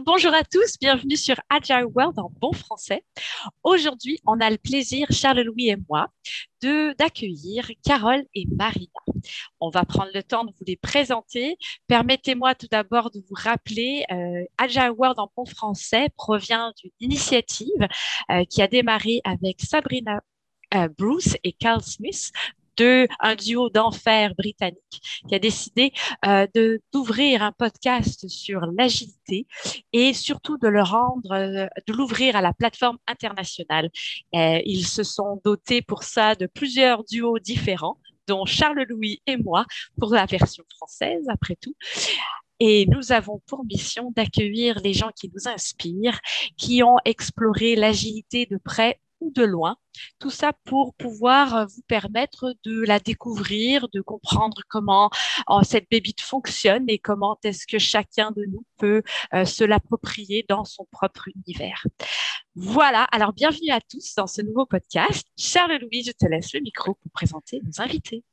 Bonjour 0.00 0.32
à 0.32 0.42
tous, 0.42 0.78
bienvenue 0.80 1.16
sur 1.16 1.36
Agile 1.50 1.84
World 1.94 2.18
en 2.18 2.32
bon 2.40 2.52
français. 2.52 3.04
Aujourd'hui, 3.62 4.18
on 4.26 4.40
a 4.40 4.48
le 4.48 4.56
plaisir, 4.56 5.06
Charles-Louis 5.10 5.68
et 5.68 5.76
moi, 5.88 6.08
d'accueillir 6.62 7.70
Carole 7.84 8.24
et 8.34 8.46
Marina. 8.46 8.88
On 9.60 9.68
va 9.68 9.84
prendre 9.84 10.10
le 10.14 10.22
temps 10.22 10.44
de 10.44 10.50
vous 10.50 10.64
les 10.66 10.76
présenter. 10.76 11.58
Permettez-moi 11.88 12.54
tout 12.54 12.68
d'abord 12.70 13.10
de 13.10 13.18
vous 13.18 13.34
rappeler, 13.36 14.04
euh, 14.10 14.44
Agile 14.56 14.92
World 14.96 15.18
en 15.18 15.30
bon 15.36 15.44
français 15.44 16.08
provient 16.16 16.72
d'une 16.80 16.92
initiative 17.00 17.86
euh, 18.30 18.44
qui 18.46 18.62
a 18.62 18.68
démarré 18.68 19.20
avec 19.24 19.60
Sabrina 19.60 20.20
euh, 20.74 20.88
Bruce 20.96 21.36
et 21.44 21.52
Carl 21.52 21.82
Smith 21.82 22.32
de 22.76 23.06
un 23.20 23.34
duo 23.34 23.68
d'enfer 23.70 24.34
britannique 24.34 25.22
qui 25.28 25.34
a 25.34 25.38
décidé 25.38 25.92
euh, 26.26 26.46
de 26.54 26.80
d'ouvrir 26.92 27.42
un 27.42 27.52
podcast 27.52 28.28
sur 28.28 28.66
l'agilité 28.66 29.46
et 29.92 30.14
surtout 30.14 30.58
de 30.58 30.68
le 30.68 30.82
rendre, 30.82 31.32
euh, 31.32 31.66
de 31.86 31.92
l'ouvrir 31.92 32.36
à 32.36 32.40
la 32.40 32.52
plateforme 32.52 32.98
internationale. 33.06 33.90
Euh, 34.34 34.60
ils 34.64 34.86
se 34.86 35.02
sont 35.02 35.40
dotés 35.44 35.82
pour 35.82 36.02
ça 36.02 36.34
de 36.34 36.46
plusieurs 36.46 37.04
duos 37.04 37.38
différents 37.38 37.98
dont 38.28 38.46
Charles 38.46 38.84
Louis 38.88 39.20
et 39.26 39.36
moi 39.36 39.66
pour 39.98 40.12
la 40.12 40.26
version 40.26 40.64
française 40.76 41.24
après 41.28 41.56
tout. 41.60 41.74
Et 42.60 42.86
nous 42.86 43.10
avons 43.10 43.40
pour 43.46 43.64
mission 43.64 44.12
d'accueillir 44.14 44.78
les 44.84 44.94
gens 44.94 45.10
qui 45.18 45.28
nous 45.34 45.48
inspirent, 45.48 46.20
qui 46.56 46.82
ont 46.84 46.98
exploré 47.04 47.74
l'agilité 47.74 48.46
de 48.46 48.56
près 48.56 49.00
de 49.30 49.44
loin. 49.44 49.76
Tout 50.18 50.30
ça 50.30 50.52
pour 50.64 50.94
pouvoir 50.94 51.54
euh, 51.54 51.66
vous 51.66 51.82
permettre 51.86 52.54
de 52.64 52.82
la 52.82 52.98
découvrir, 52.98 53.88
de 53.88 54.00
comprendre 54.00 54.62
comment 54.68 55.10
euh, 55.50 55.62
cette 55.62 55.88
bébite 55.90 56.20
fonctionne 56.20 56.84
et 56.88 56.98
comment 56.98 57.38
est-ce 57.44 57.66
que 57.66 57.78
chacun 57.78 58.30
de 58.32 58.44
nous 58.44 58.64
peut 58.78 59.02
euh, 59.34 59.44
se 59.44 59.64
l'approprier 59.64 60.44
dans 60.48 60.64
son 60.64 60.86
propre 60.90 61.28
univers. 61.34 61.86
Voilà, 62.54 63.04
alors 63.12 63.32
bienvenue 63.32 63.70
à 63.70 63.80
tous 63.80 64.14
dans 64.14 64.26
ce 64.26 64.42
nouveau 64.42 64.66
podcast. 64.66 65.26
Charles-Louis, 65.38 66.04
je 66.04 66.12
te 66.12 66.26
laisse 66.26 66.52
le 66.52 66.60
micro 66.60 66.94
pour 66.94 67.10
présenter 67.12 67.60
nos 67.64 67.82
invités. 67.82 68.24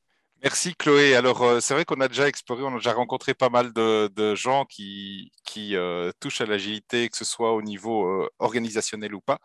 Merci 0.41 0.73
Chloé. 0.73 1.15
Alors 1.15 1.41
euh, 1.41 1.59
c'est 1.59 1.73
vrai 1.73 1.83
qu'on 1.83 1.99
a 1.99 2.07
déjà 2.07 2.25
exploré, 2.29 2.63
on 2.63 2.69
a 2.69 2.77
déjà 2.77 2.93
rencontré 2.93 3.33
pas 3.33 3.49
mal 3.49 3.73
de, 3.73 4.35
gens 4.35 4.63
qui, 4.63 5.33
qui 5.43 5.75
euh, 5.75 6.11
touchent 6.21 6.39
à 6.39 6.45
l'agilité, 6.45 7.09
que 7.09 7.17
ce 7.17 7.25
soit 7.25 7.51
au 7.53 7.61
niveau 7.61 8.07
euh, 8.07 8.29
organisationnel 8.39 9.13
ou 9.15 9.19
pas. 9.19 9.39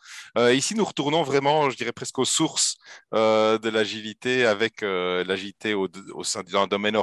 ici, 0.52 0.76
nous 0.76 0.84
retournons 0.84 1.24
vraiment, 1.24 1.68
je 1.68 1.76
dirais 1.76 1.92
presque 1.92 2.18
aux 2.20 2.24
sources 2.24 2.76
de 3.12 3.68
l'agilité 3.68 4.46
avec 4.46 4.82
l'agilité 4.82 5.74
au, 5.74 5.88
sein 6.22 6.42
d'un 6.44 6.68
domaine 6.68 6.96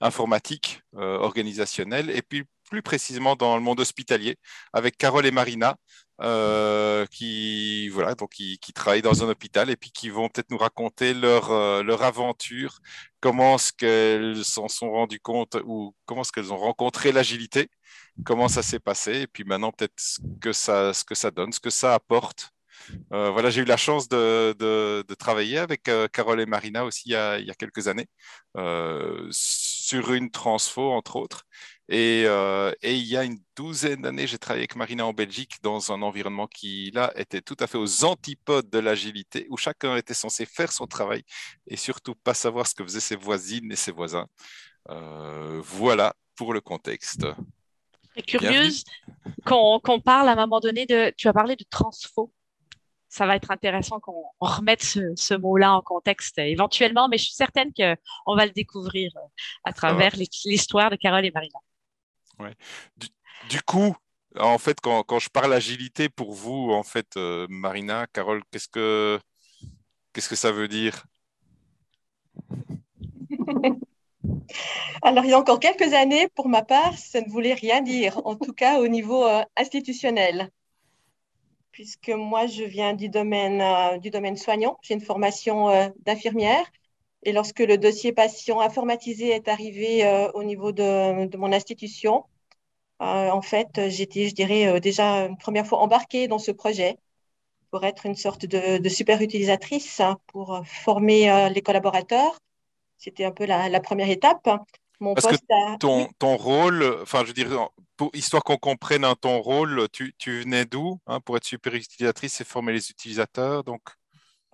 informatique, 0.00 0.82
organisationnel, 0.94 2.10
et 2.10 2.22
puis 2.22 2.44
plus 2.70 2.82
précisément 2.82 3.36
dans 3.36 3.56
le 3.56 3.62
monde 3.62 3.80
hospitalier 3.80 4.36
avec 4.72 4.96
Carole 4.96 5.26
et 5.26 5.30
Marina. 5.30 5.76
Euh, 6.22 7.06
qui 7.06 7.88
voilà 7.88 8.14
donc 8.14 8.32
qui, 8.32 8.58
travaillent 8.74 9.00
dans 9.00 9.24
un 9.24 9.30
hôpital 9.30 9.70
et 9.70 9.76
puis 9.76 9.90
qui 9.90 10.10
vont 10.10 10.28
peut-être 10.28 10.50
nous 10.50 10.58
raconter 10.58 11.14
leur 11.14 11.50
euh, 11.50 11.82
leur 11.82 12.02
aventure, 12.02 12.80
comment 13.20 13.54
est-ce 13.54 13.72
qu'elles 13.72 14.44
s'en 14.44 14.68
sont 14.68 14.90
rendues 14.90 15.18
compte 15.20 15.56
ou 15.64 15.94
comment 16.04 16.20
est-ce 16.20 16.30
qu'elles 16.32 16.52
ont 16.52 16.58
rencontré 16.58 17.10
l'agilité, 17.12 17.70
comment 18.26 18.48
ça 18.48 18.62
s'est 18.62 18.80
passé 18.80 19.22
et 19.22 19.26
puis 19.26 19.44
maintenant 19.44 19.72
peut-être 19.72 19.94
ce 19.98 20.18
que 20.42 20.52
ça 20.52 20.92
ce 20.92 21.04
que 21.04 21.14
ça 21.14 21.30
donne, 21.30 21.52
ce 21.52 21.60
que 21.60 21.70
ça 21.70 21.94
apporte. 21.94 22.50
Euh, 23.12 23.30
voilà, 23.30 23.50
j'ai 23.50 23.62
eu 23.62 23.64
la 23.64 23.76
chance 23.76 24.08
de, 24.08 24.54
de, 24.58 25.14
travailler 25.14 25.58
avec 25.58 25.90
Carole 26.12 26.40
et 26.40 26.46
Marina 26.46 26.84
aussi 26.84 27.02
il 27.06 27.12
y 27.12 27.16
a, 27.16 27.38
il 27.38 27.46
y 27.46 27.50
a 27.50 27.54
quelques 27.54 27.88
années 27.88 28.08
sur 29.30 30.12
une 30.12 30.30
transfo 30.30 30.92
entre 30.92 31.16
autres. 31.16 31.44
Euh, 31.92 32.72
et, 32.82 32.96
il 32.96 33.06
y 33.06 33.16
a 33.16 33.24
une 33.24 33.38
douzaine 33.56 34.02
d'années, 34.02 34.26
j'ai 34.26 34.38
travaillé 34.38 34.62
avec 34.62 34.76
Marina 34.76 35.06
en 35.06 35.12
Belgique 35.12 35.56
dans 35.62 35.92
un 35.92 36.02
environnement 36.02 36.46
qui, 36.46 36.90
là, 36.92 37.12
était 37.16 37.40
tout 37.40 37.56
à 37.58 37.66
fait 37.66 37.78
aux 37.78 38.04
antipodes 38.04 38.70
de 38.70 38.78
l'agilité, 38.78 39.46
où 39.50 39.56
chacun 39.56 39.96
était 39.96 40.14
censé 40.14 40.46
faire 40.46 40.70
son 40.70 40.86
travail 40.86 41.24
et 41.66 41.76
surtout 41.76 42.14
pas 42.14 42.34
savoir 42.34 42.66
ce 42.66 42.74
que 42.74 42.84
faisaient 42.84 43.00
ses 43.00 43.16
voisines 43.16 43.72
et 43.72 43.76
ses 43.76 43.92
voisins. 43.92 44.28
Euh, 44.88 45.60
voilà 45.64 46.14
pour 46.36 46.52
le 46.54 46.60
contexte. 46.60 47.26
Très 48.12 48.22
curieuse 48.22 48.84
qu'on 49.44 50.00
parle 50.04 50.28
à 50.28 50.32
un 50.32 50.36
moment 50.36 50.60
donné 50.60 50.86
de. 50.86 51.12
Tu 51.16 51.28
as 51.28 51.32
parlé 51.32 51.56
de 51.56 51.64
transfo 51.68 52.32
ça 53.10 53.26
va 53.26 53.34
être 53.34 53.50
intéressant 53.50 53.98
qu'on 53.98 54.24
remette 54.38 54.82
ce, 54.82 55.34
mot-là 55.34 55.74
en 55.74 55.82
contexte 55.82 56.38
éventuellement, 56.38 57.08
mais 57.08 57.18
je 57.18 57.24
suis 57.24 57.34
certaine 57.34 57.72
qu'on 57.74 58.36
va 58.36 58.46
le 58.46 58.52
découvrir 58.52 59.10
euh, 59.16 59.20
à 59.64 59.72
travers 59.72 60.14
l'histoire 60.44 60.90
de 60.90 60.96
Carole 60.96 61.26
et 61.26 61.32
Marina. 61.32 61.58
Du, 63.48 63.62
coup, 63.62 63.94
en 64.38 64.58
fait, 64.58 64.80
quand, 64.80 65.18
je 65.18 65.28
parle 65.28 65.52
agilité 65.52 66.08
pour 66.08 66.32
vous, 66.32 66.72
en 66.72 66.82
fait, 66.82 67.16
euh, 67.16 67.46
Marina, 67.48 68.06
Carole, 68.12 68.42
qu'est-ce 68.50 68.68
que 68.68 69.20
ça 70.14 70.52
veut 70.52 70.68
dire? 70.68 71.04
Alors, 75.02 75.24
il 75.24 75.30
y 75.30 75.32
a 75.32 75.38
encore 75.38 75.60
quelques 75.60 75.92
années, 75.94 76.28
pour 76.28 76.48
ma 76.48 76.62
part, 76.62 76.96
ça 76.98 77.20
ne 77.20 77.28
voulait 77.30 77.54
rien 77.54 77.80
dire, 77.80 78.20
en 78.26 78.36
tout 78.36 78.52
cas 78.52 78.80
au 78.80 78.88
niveau 78.88 79.24
euh, 79.26 79.42
institutionnel. 79.56 80.50
Puisque 81.72 82.10
moi, 82.10 82.46
je 82.46 82.64
viens 82.64 82.94
du 82.94 83.08
domaine, 83.08 83.60
euh, 83.60 83.98
du 83.98 84.10
domaine 84.10 84.36
soignant, 84.36 84.78
j'ai 84.82 84.94
une 84.94 85.00
formation 85.00 85.92
d'infirmière. 86.04 86.64
Et 87.22 87.32
lorsque 87.32 87.60
le 87.60 87.76
dossier 87.76 88.12
patient 88.12 88.60
informatisé 88.60 89.28
est 89.28 89.48
arrivé 89.48 90.30
au 90.34 90.42
niveau 90.42 90.72
de, 90.72 91.26
de 91.26 91.36
mon 91.36 91.52
institution, 91.52 92.24
euh, 93.00 93.30
en 93.30 93.40
fait, 93.40 93.88
j'étais, 93.88 94.28
je 94.28 94.34
dirais, 94.34 94.66
euh, 94.66 94.78
déjà 94.80 95.26
une 95.26 95.38
première 95.38 95.66
fois 95.66 95.78
embarquée 95.78 96.28
dans 96.28 96.38
ce 96.38 96.50
projet 96.50 96.98
pour 97.70 97.84
être 97.84 98.04
une 98.04 98.14
sorte 98.14 98.44
de, 98.44 98.88
super 98.88 99.22
utilisatrice 99.22 100.00
hein, 100.00 100.18
pour 100.26 100.54
euh, 100.54 100.62
former 100.64 101.48
les 101.50 101.62
collaborateurs. 101.62 102.38
C'était 102.98 103.24
un 103.24 103.30
peu 103.30 103.46
la, 103.46 103.80
première 103.80 104.10
étape. 104.10 104.48
Mon 104.98 105.14
Parce 105.14 105.28
que 105.28 105.76
ton, 105.78 106.10
ton, 106.18 106.36
rôle, 106.36 106.98
enfin, 107.00 107.22
je 107.22 107.28
veux 107.28 107.32
dire, 107.32 107.70
pour, 107.96 108.10
histoire 108.12 108.44
qu'on 108.44 108.58
comprenne 108.58 109.02
hein, 109.02 109.14
ton 109.18 109.40
rôle, 109.40 109.88
tu, 109.90 110.14
tu 110.18 110.42
venais 110.42 110.66
d'où 110.66 110.98
hein, 111.06 111.20
pour 111.20 111.38
être 111.38 111.44
super 111.44 111.74
utilisatrice 111.74 112.42
et 112.42 112.44
former 112.44 112.74
les 112.74 112.90
utilisateurs 112.90 113.64
donc... 113.64 113.80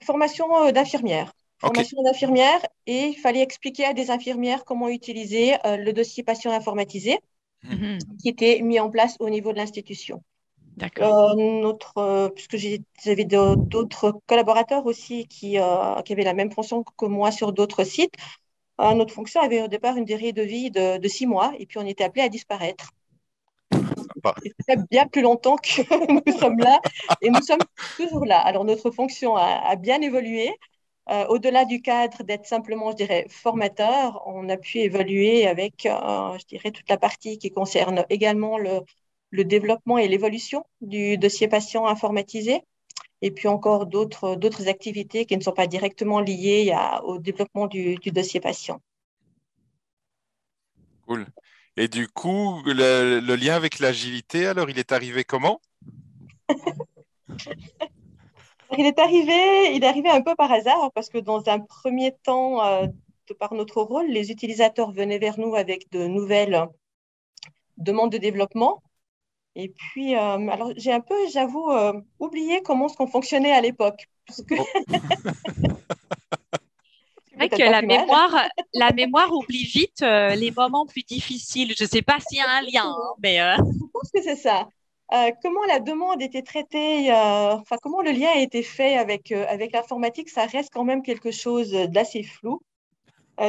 Formation 0.03 0.71
d'infirmière. 0.71 1.33
Formation 1.59 2.03
d'infirmière 2.03 2.61
et 2.87 3.07
il 3.07 3.17
fallait 3.17 3.41
expliquer 3.41 3.87
à 3.87 3.95
des 3.95 4.11
infirmières 4.11 4.65
comment 4.65 4.89
utiliser 4.89 5.55
le 5.65 5.93
dossier 5.93 6.23
patient 6.23 6.53
informatisé. 6.53 7.19
Mhm. 7.69 7.99
qui 8.23 8.29
était 8.29 8.61
mis 8.63 8.79
en 8.79 8.91
place 8.91 9.17
au 9.19 9.29
niveau 9.31 9.53
de 9.53 9.59
l'institution. 9.59 10.23
D'accord. 10.77 11.31
Euh, 11.31 11.35
notre, 11.35 11.97
euh, 11.99 12.29
puisque 12.29 12.57
j'avais 12.57 13.25
d'autres 13.25 14.21
collaborateurs 14.27 14.85
aussi 14.85 15.27
qui, 15.27 15.59
euh, 15.59 16.01
qui, 16.03 16.13
avaient 16.13 16.23
la 16.23 16.35
même 16.35 16.53
fonction 16.53 16.85
que 16.85 17.07
moi 17.07 17.33
sur 17.33 17.53
d'autres 17.53 17.85
sites. 17.85 18.15
notre 18.79 19.15
fonction 19.15 19.41
avait 19.41 19.63
au 19.63 19.69
départ 19.69 19.97
une 19.97 20.05
durée 20.05 20.33
de 20.33 20.43
vie 20.43 20.71
de, 20.71 21.09
six 21.09 21.27
mois 21.27 21.53
et 21.59 21.65
puis 21.67 21.79
on 21.79 21.87
était 21.87 22.05
appelé 22.05 22.23
à 22.23 22.29
disparaître. 22.29 22.91
Ça 24.69 24.77
bien 24.91 25.07
plus 25.07 25.23
longtemps 25.23 25.57
que 25.57 25.81
nous 26.27 26.39
sommes 26.39 26.59
là 26.59 26.79
et 27.23 27.31
nous 27.31 27.43
sommes 27.43 27.65
toujours 27.97 28.27
là. 28.27 28.39
Alors 28.41 28.65
notre 28.65 28.91
fonction 28.91 29.37
a 29.37 29.77
bien 29.77 30.01
évolué. 30.03 30.51
Euh, 31.09 31.25
au-delà 31.29 31.65
du 31.65 31.83
cadre 31.83 32.25
d'être 32.25 32.47
simplement, 32.47 32.91
je 32.91 32.97
dirais, 32.97 33.27
formateur, 33.29 34.23
on 34.27 34.49
a 34.49 34.57
pu 34.57 34.79
évoluer 34.79 35.47
avec, 35.47 35.87
euh, 35.87 36.37
je 36.39 36.47
dirais, 36.47 36.73
toute 36.73 36.89
la 36.89 36.97
partie 36.97 37.39
qui 37.39 37.51
concerne 37.51 38.05
également 38.11 38.59
le, 38.59 38.81
développement 39.45 39.99
et 39.99 40.09
l'évolution 40.09 40.65
du 40.81 41.19
dossier 41.19 41.47
patient 41.47 41.87
informatisé, 41.87 42.63
et 43.23 43.31
puis 43.31 43.49
encore 43.49 43.87
d'autres 43.87 44.69
activités 44.69 45.27
qui 45.27 45.37
ne 45.37 45.43
sont 45.43 45.53
pas 45.53 45.67
directement 45.67 46.21
liées 46.21 46.75
au 47.05 47.19
développement 47.19 47.67
du, 47.67 47.97
dossier 48.07 48.41
patient. 48.41 48.81
Cool. 51.07 51.27
Et 51.77 51.89
du 51.89 52.09
coup, 52.09 52.63
le, 52.65 53.21
le 53.21 53.37
lien 53.37 53.55
avec 53.55 53.79
l'agilité, 53.79 54.47
alors, 54.47 54.71
il 54.71 54.79
est 54.79 54.91
arrivé 54.91 55.23
comment? 55.23 55.61
Il 58.77 58.87
est 58.87 58.99
arrivé, 58.99 59.75
il 59.75 59.85
est 59.85 59.87
arrivé 59.87 60.09
un 60.09 60.23
peu 60.23 60.35
par 60.35 60.51
hasard 60.51 60.91
parce 60.95 61.09
que 61.09 61.19
dans 61.19 61.49
un 61.49 61.61
premier 61.61 62.13
temps, 62.13 62.65
euh, 62.65 62.87
de 63.29 63.35
par 63.35 63.55
notre 63.55 63.81
rôle, 63.83 64.07
les 64.07 64.31
utilisateurs 64.31 64.93
venaient 64.93 65.19
vers 65.19 65.39
nous 65.39 65.55
avec 65.55 65.91
de 65.93 66.07
nouvelles 66.07 66.67
demandes 67.77 68.13
de 68.13 68.19
développement. 68.19 68.83
Et 69.55 69.69
puis, 69.69 70.17
euh, 70.17 70.49
alors 70.49 70.73
j'ai 70.77 70.93
un 70.93 71.01
peu, 71.01 71.15
j'avoue, 71.33 71.71
euh, 71.71 71.93
oublié 72.19 72.63
comment 72.63 72.89
ce 72.89 72.97
qu'on 72.97 73.07
fonctionnait 73.07 73.53
à 73.53 73.61
l'époque. 73.61 74.07
Que... 74.49 74.55
Oh. 74.59 74.67
C'est 77.29 77.37
vrai 77.37 77.49
que 77.51 77.71
la 77.71 77.83
mémoire, 77.83 78.49
la 78.73 78.93
mémoire 78.93 79.31
oublie 79.31 79.65
vite 79.65 80.01
les 80.01 80.51
moments 80.57 80.87
plus 80.87 81.03
difficiles. 81.03 81.75
Je 81.77 81.85
ne 81.85 81.89
sais 81.89 82.01
pas 82.01 82.17
s'il 82.19 82.39
y 82.39 82.41
a 82.41 82.49
un 82.49 82.63
lien, 82.63 82.87
hein, 82.87 83.15
mais. 83.23 83.37
Je 83.37 83.87
pense 83.93 84.11
que 84.11 84.23
c'est 84.23 84.37
ça. 84.37 84.67
Euh, 85.13 85.31
comment 85.43 85.65
la 85.67 85.79
demande 85.79 86.21
était 86.21 86.43
traitée, 86.43 87.13
euh, 87.13 87.55
enfin 87.55 87.77
comment 87.81 88.03
le 88.03 88.11
lien 88.11 88.29
a 88.35 88.41
été 88.41 88.63
fait 88.63 88.97
avec, 88.97 89.31
euh, 89.31 89.47
avec 89.49 89.73
l'informatique, 89.73 90.29
ça 90.29 90.47
reste 90.47 90.73
quand 90.73 90.85
même 90.85 91.03
quelque 91.03 91.31
chose 91.31 91.71
d'assez 91.71 92.25
flou. 92.25 92.61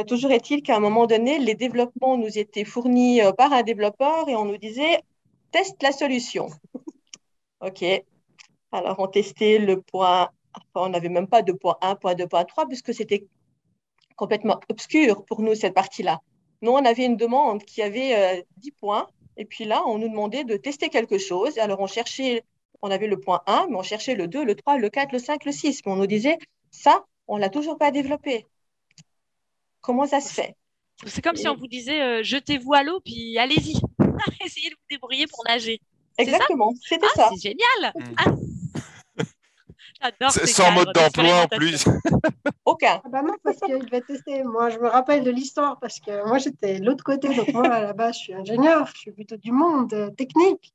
toujours 0.06 0.30
est-il 0.32 0.62
qu'à 0.62 0.76
un 0.76 0.80
moment 0.80 1.06
donné, 1.06 1.38
les 1.38 1.54
développements 1.54 2.16
nous 2.16 2.38
étaient 2.38 2.64
fournis 2.64 3.20
par 3.38 3.52
un 3.52 3.62
développeur 3.62 4.28
et 4.28 4.36
on 4.36 4.44
nous 4.44 4.58
disait 4.58 5.00
teste 5.50 5.82
la 5.82 5.92
solution. 5.92 6.50
OK. 7.60 7.84
Alors, 8.72 8.96
on 8.98 9.08
testait 9.08 9.58
le 9.58 9.80
point, 9.80 10.28
on 10.74 10.90
n'avait 10.90 11.08
même 11.08 11.26
pas 11.26 11.42
de 11.42 11.52
point 11.52 11.76
1, 11.80 11.96
point 11.96 12.14
2, 12.14 12.26
point 12.28 12.44
3, 12.44 12.66
puisque 12.66 12.94
c'était 12.94 13.26
complètement 14.16 14.60
obscur 14.68 15.24
pour 15.24 15.40
nous, 15.40 15.54
cette 15.54 15.74
partie-là. 15.74 16.20
Nous, 16.60 16.72
on 16.72 16.84
avait 16.84 17.04
une 17.04 17.16
demande 17.16 17.62
qui 17.64 17.82
avait 17.82 18.44
10 18.58 18.70
euh, 18.70 18.72
points, 18.80 19.06
et 19.38 19.44
puis 19.44 19.64
là, 19.64 19.82
on 19.86 19.98
nous 19.98 20.08
demandait 20.08 20.44
de 20.44 20.56
tester 20.56 20.90
quelque 20.90 21.16
chose. 21.16 21.58
Alors, 21.58 21.78
on 21.80 21.86
cherchait, 21.86 22.42
on 22.82 22.90
avait 22.90 23.06
le 23.06 23.18
point 23.20 23.40
1, 23.46 23.68
mais 23.70 23.76
on 23.76 23.82
cherchait 23.82 24.16
le 24.16 24.26
2, 24.26 24.44
le 24.44 24.56
3, 24.56 24.78
le 24.78 24.90
4, 24.90 25.12
le 25.12 25.20
5, 25.20 25.44
le 25.44 25.52
6. 25.52 25.82
Mais 25.86 25.92
on 25.92 25.96
nous 25.96 26.08
disait, 26.08 26.38
ça, 26.72 27.04
on 27.28 27.36
ne 27.36 27.40
l'a 27.40 27.48
toujours 27.48 27.78
pas 27.78 27.92
développé. 27.92 28.46
Comment 29.80 30.06
ça 30.06 30.20
se 30.20 30.34
fait? 30.34 30.56
C'est 31.06 31.22
comme 31.22 31.36
si 31.36 31.46
on 31.46 31.54
vous 31.54 31.68
disait, 31.68 32.02
euh, 32.02 32.22
jetez-vous 32.24 32.74
à 32.74 32.82
l'eau, 32.82 33.00
puis 33.04 33.38
allez-y. 33.38 33.80
Essayez 34.44 34.70
de 34.70 34.74
vous 34.74 34.86
débrouiller 34.90 35.28
pour 35.28 35.44
nager. 35.46 35.80
Exactement, 36.18 36.74
c'était 36.82 37.06
ah, 37.14 37.16
ça. 37.16 37.30
C'est 37.30 37.50
génial. 37.50 37.92
Mm. 37.94 38.14
Ah. 38.16 38.34
Sans 40.30 40.72
mode 40.72 40.92
d'emploi 40.94 41.42
en 41.42 41.48
plus. 41.48 41.84
Aucun. 42.64 43.00
Ah 43.04 43.08
bah 43.08 43.22
non, 43.22 43.34
parce 43.42 43.58
qu'il 43.58 43.78
devait 43.78 44.00
tester. 44.00 44.42
Moi, 44.44 44.70
je 44.70 44.78
me 44.78 44.88
rappelle 44.88 45.24
de 45.24 45.30
l'histoire 45.30 45.78
parce 45.80 45.98
que 46.00 46.26
moi, 46.26 46.38
j'étais 46.38 46.80
de 46.80 46.86
l'autre 46.86 47.04
côté. 47.04 47.34
Donc, 47.34 47.52
moi, 47.52 47.66
à 47.68 47.82
la 47.82 47.92
base, 47.92 48.16
je 48.16 48.20
suis 48.20 48.34
ingénieur. 48.34 48.86
Je 48.94 48.98
suis 48.98 49.12
plutôt 49.12 49.36
du 49.36 49.52
monde 49.52 49.92
euh, 49.94 50.10
technique. 50.10 50.72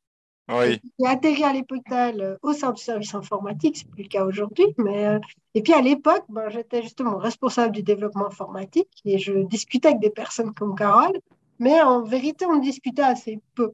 Oui. 0.50 0.82
J'ai 1.00 1.08
atterri 1.08 1.44
à 1.44 1.54
l'hôpital 1.54 2.20
euh, 2.20 2.38
au 2.42 2.54
sein 2.54 2.72
du 2.72 2.82
service 2.82 3.16
informatique. 3.16 3.78
Ce 3.78 3.86
n'est 3.86 3.92
plus 3.92 4.04
le 4.04 4.10
cas 4.10 4.26
aujourd'hui. 4.26 4.66
Mais, 4.78 5.06
euh, 5.06 5.20
et 5.54 5.62
puis, 5.62 5.74
à 5.74 5.82
l'époque, 5.82 6.26
ben, 6.30 6.50
j'étais 6.50 6.82
justement 6.82 7.18
responsable 7.18 7.74
du 7.74 7.84
développement 7.84 8.28
informatique 8.28 8.90
et 9.06 9.20
je 9.20 9.46
discutais 9.46 9.90
avec 9.90 10.02
des 10.02 10.10
personnes 10.10 10.54
comme 10.54 10.76
Carole. 10.76 11.18
Mais 11.60 11.82
en 11.82 12.04
vérité, 12.04 12.46
on 12.46 12.58
discutait 12.58 13.04
assez 13.04 13.40
peu. 13.56 13.72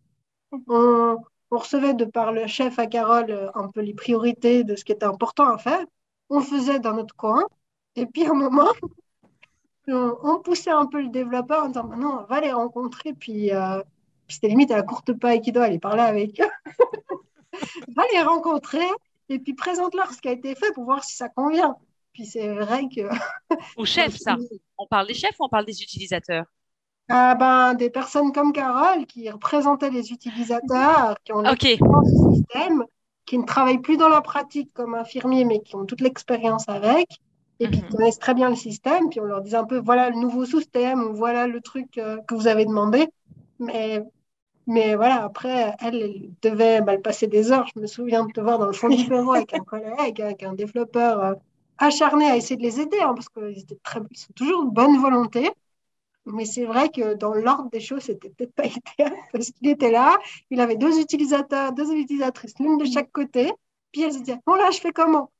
On, 0.68 1.18
on 1.52 1.58
recevait 1.58 1.94
de 1.94 2.06
par 2.06 2.32
le 2.32 2.48
chef 2.48 2.80
à 2.80 2.88
Carole 2.88 3.32
euh, 3.32 3.50
un 3.56 3.70
peu 3.70 3.82
les 3.82 3.94
priorités 3.94 4.64
de 4.64 4.76
ce 4.76 4.84
qui 4.84 4.92
était 4.92 5.06
important 5.06 5.50
à 5.50 5.58
faire. 5.58 5.84
On 6.30 6.42
faisait 6.42 6.80
dans 6.80 6.94
notre 6.94 7.16
coin. 7.16 7.44
Et 7.96 8.06
puis, 8.06 8.26
à 8.26 8.32
un 8.32 8.36
moment, 8.36 8.70
on, 9.88 10.40
poussait 10.40 10.70
un 10.70 10.86
peu 10.86 11.02
le 11.02 11.10
développeur 11.10 11.64
en 11.64 11.68
disant 11.68 11.86
maintenant, 11.86 12.22
on 12.22 12.26
va 12.26 12.42
les 12.42 12.52
rencontrer. 12.52 13.14
Puis, 13.14 13.52
euh, 13.54 13.82
c'était 14.28 14.48
limite 14.48 14.72
à 14.72 14.78
la 14.78 14.84
courte 14.84 15.14
paille 15.14 15.42
qui 15.42 15.52
doit 15.52 15.66
aller 15.66 15.80
parler 15.80 16.04
avec 16.04 16.40
eux. 16.40 16.50
va 17.96 18.04
les 18.14 18.22
rencontrer 18.22 18.86
et 19.30 19.40
puis 19.40 19.54
présente-leur 19.54 20.12
ce 20.12 20.22
qui 20.22 20.28
a 20.28 20.32
été 20.32 20.56
fait 20.56 20.72
pour 20.74 20.86
voir 20.86 21.04
si 21.04 21.16
ça 21.16 21.30
convient. 21.30 21.76
Puis 22.14 22.26
c'est 22.26 22.50
vrai 22.50 22.84
que. 22.94 23.02
Au 23.78 23.86
chef, 23.86 24.16
ça. 24.18 24.38
On 24.78 24.88
parle 24.88 25.08
des 25.08 25.14
chefs 25.14 25.40
ou 25.40 25.44
on 25.44 25.50
parle 25.50 25.66
des 25.66 25.82
utilisateurs? 25.84 26.46
Ah 27.10 27.34
ben, 27.34 27.74
des 27.74 27.90
personnes 27.90 28.32
comme 28.32 28.54
Carole 28.54 29.06
qui 29.08 29.30
représentaient 29.30 29.90
les 29.90 30.12
utilisateurs, 30.12 31.16
qui 31.24 31.34
ont 31.34 31.42
l'expérience 31.42 32.14
du 32.14 32.36
système, 32.36 32.86
qui 33.26 33.40
ne 33.40 33.46
travaillent 33.46 33.80
plus 33.80 33.98
dans 33.98 34.10
la 34.10 34.22
pratique 34.22 34.72
comme 34.74 34.94
infirmiers, 34.94 35.44
mais 35.44 35.60
qui 35.62 35.76
ont 35.76 35.86
toute 35.86 36.02
l'expérience 36.02 36.70
avec, 36.70 37.20
et 37.60 37.70
qui 37.70 37.82
mhm. 37.82 37.90
connaissent 37.90 38.20
très 38.20 38.36
bien 38.36 38.50
le 38.50 38.56
système. 38.56 39.10
Puis 39.10 39.20
on 39.20 39.26
leur 39.26 39.42
disait 39.42 39.58
un 39.58 39.66
peu, 39.66 39.80
voilà 39.80 40.12
le 40.12 40.18
nouveau 40.18 40.46
système, 40.46 41.02
ou 41.02 41.16
voilà 41.16 41.48
le 41.48 41.62
truc 41.62 41.98
euh, 41.98 42.18
que 42.28 42.36
vous 42.36 42.48
avez 42.48 42.66
demandé. 42.66 43.08
Mais, 43.58 44.04
mais 44.68 44.96
voilà, 44.96 45.24
après, 45.24 45.76
elle, 45.80 46.30
devait 46.44 46.82
mal 46.82 47.02
passer 47.02 47.26
des 47.26 47.52
heures. 47.52 47.68
Je 47.74 47.82
me 47.82 47.88
souviens 47.88 48.26
de 48.26 48.32
te 48.32 48.40
voir 48.40 48.60
dans 48.60 48.68
le 48.68 48.74
fond 48.74 48.88
du 48.88 49.04
bureau 49.10 49.34
avec 49.34 49.54
un 49.56 49.64
collègue, 49.64 50.22
avec 50.22 50.44
un 50.44 50.54
développeur 50.54 51.24
euh, 51.24 51.34
acharné 51.80 52.30
à 52.30 52.38
essayer 52.38 52.56
de 52.56 52.62
les 52.62 52.80
aider, 52.80 53.00
hein, 53.02 53.16
parce 53.16 53.30
qu'ils 53.30 53.64
étaient 53.64 53.80
très, 53.84 54.00
sont 54.14 54.34
toujours 54.36 54.66
de 54.66 54.72
bonne 54.72 54.98
volonté. 54.98 55.50
Mais 56.32 56.46
c'est 56.46 56.66
vrai 56.66 56.90
que 56.90 57.16
dans 57.16 57.34
l'ordre 57.34 57.70
des 57.70 57.80
choses, 57.80 58.04
c'était 58.04 58.30
peut-être 58.30 58.54
pas 58.54 58.66
idéal 58.98 59.14
parce 59.32 59.52
qu'il 59.52 59.70
était 59.70 59.92
là, 59.92 60.18
il 60.50 60.60
avait 60.62 60.76
deux 60.76 61.00
utilisateurs, 61.00 61.74
deux 61.74 61.92
utilisatrices, 61.94 62.54
l'une 62.60 62.78
de 62.78 62.86
chaque 62.86 63.12
côté. 63.12 63.52
Puis 63.92 64.04
elle 64.04 64.14
se 64.14 64.20
disait, 64.20 64.38
bon 64.46 64.56
là, 64.56 64.70
je 64.72 64.80
fais 64.80 64.92
comment? 64.92 65.32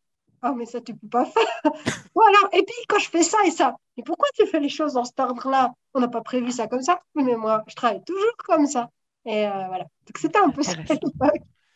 Ah, 0.42 0.54
mais 0.56 0.66
ça, 0.66 0.80
tu 0.82 0.96
peux 0.96 1.08
pas 1.08 1.26
faire. 1.26 1.44
voilà. 2.16 2.38
Et 2.54 2.64
puis 2.64 2.76
quand 2.88 3.00
je 3.00 3.10
fais 3.10 3.24
ça 3.24 3.38
et 3.46 3.52
ça, 3.52 3.76
mais 3.98 4.04
pourquoi 4.04 4.28
tu 4.34 4.46
fais 4.48 4.60
les 4.60 4.70
choses 4.70 4.94
dans 4.94 5.04
cet 5.04 5.20
ordre-là? 5.20 5.74
On 5.94 6.00
n'a 6.00 6.08
pas 6.08 6.22
prévu 6.22 6.52
ça 6.52 6.68
comme 6.68 6.82
ça. 6.82 7.02
Mais 7.16 7.36
moi, 7.36 7.64
je 7.68 7.76
travaille 7.76 8.04
toujours 8.04 8.36
comme 8.46 8.66
ça. 8.66 8.90
Et 9.26 9.46
euh, 9.46 9.68
voilà. 9.68 9.84
Donc 9.84 10.18
c'était 10.18 10.40
un 10.40 10.50
peu 10.50 10.64
ça 10.64 10.74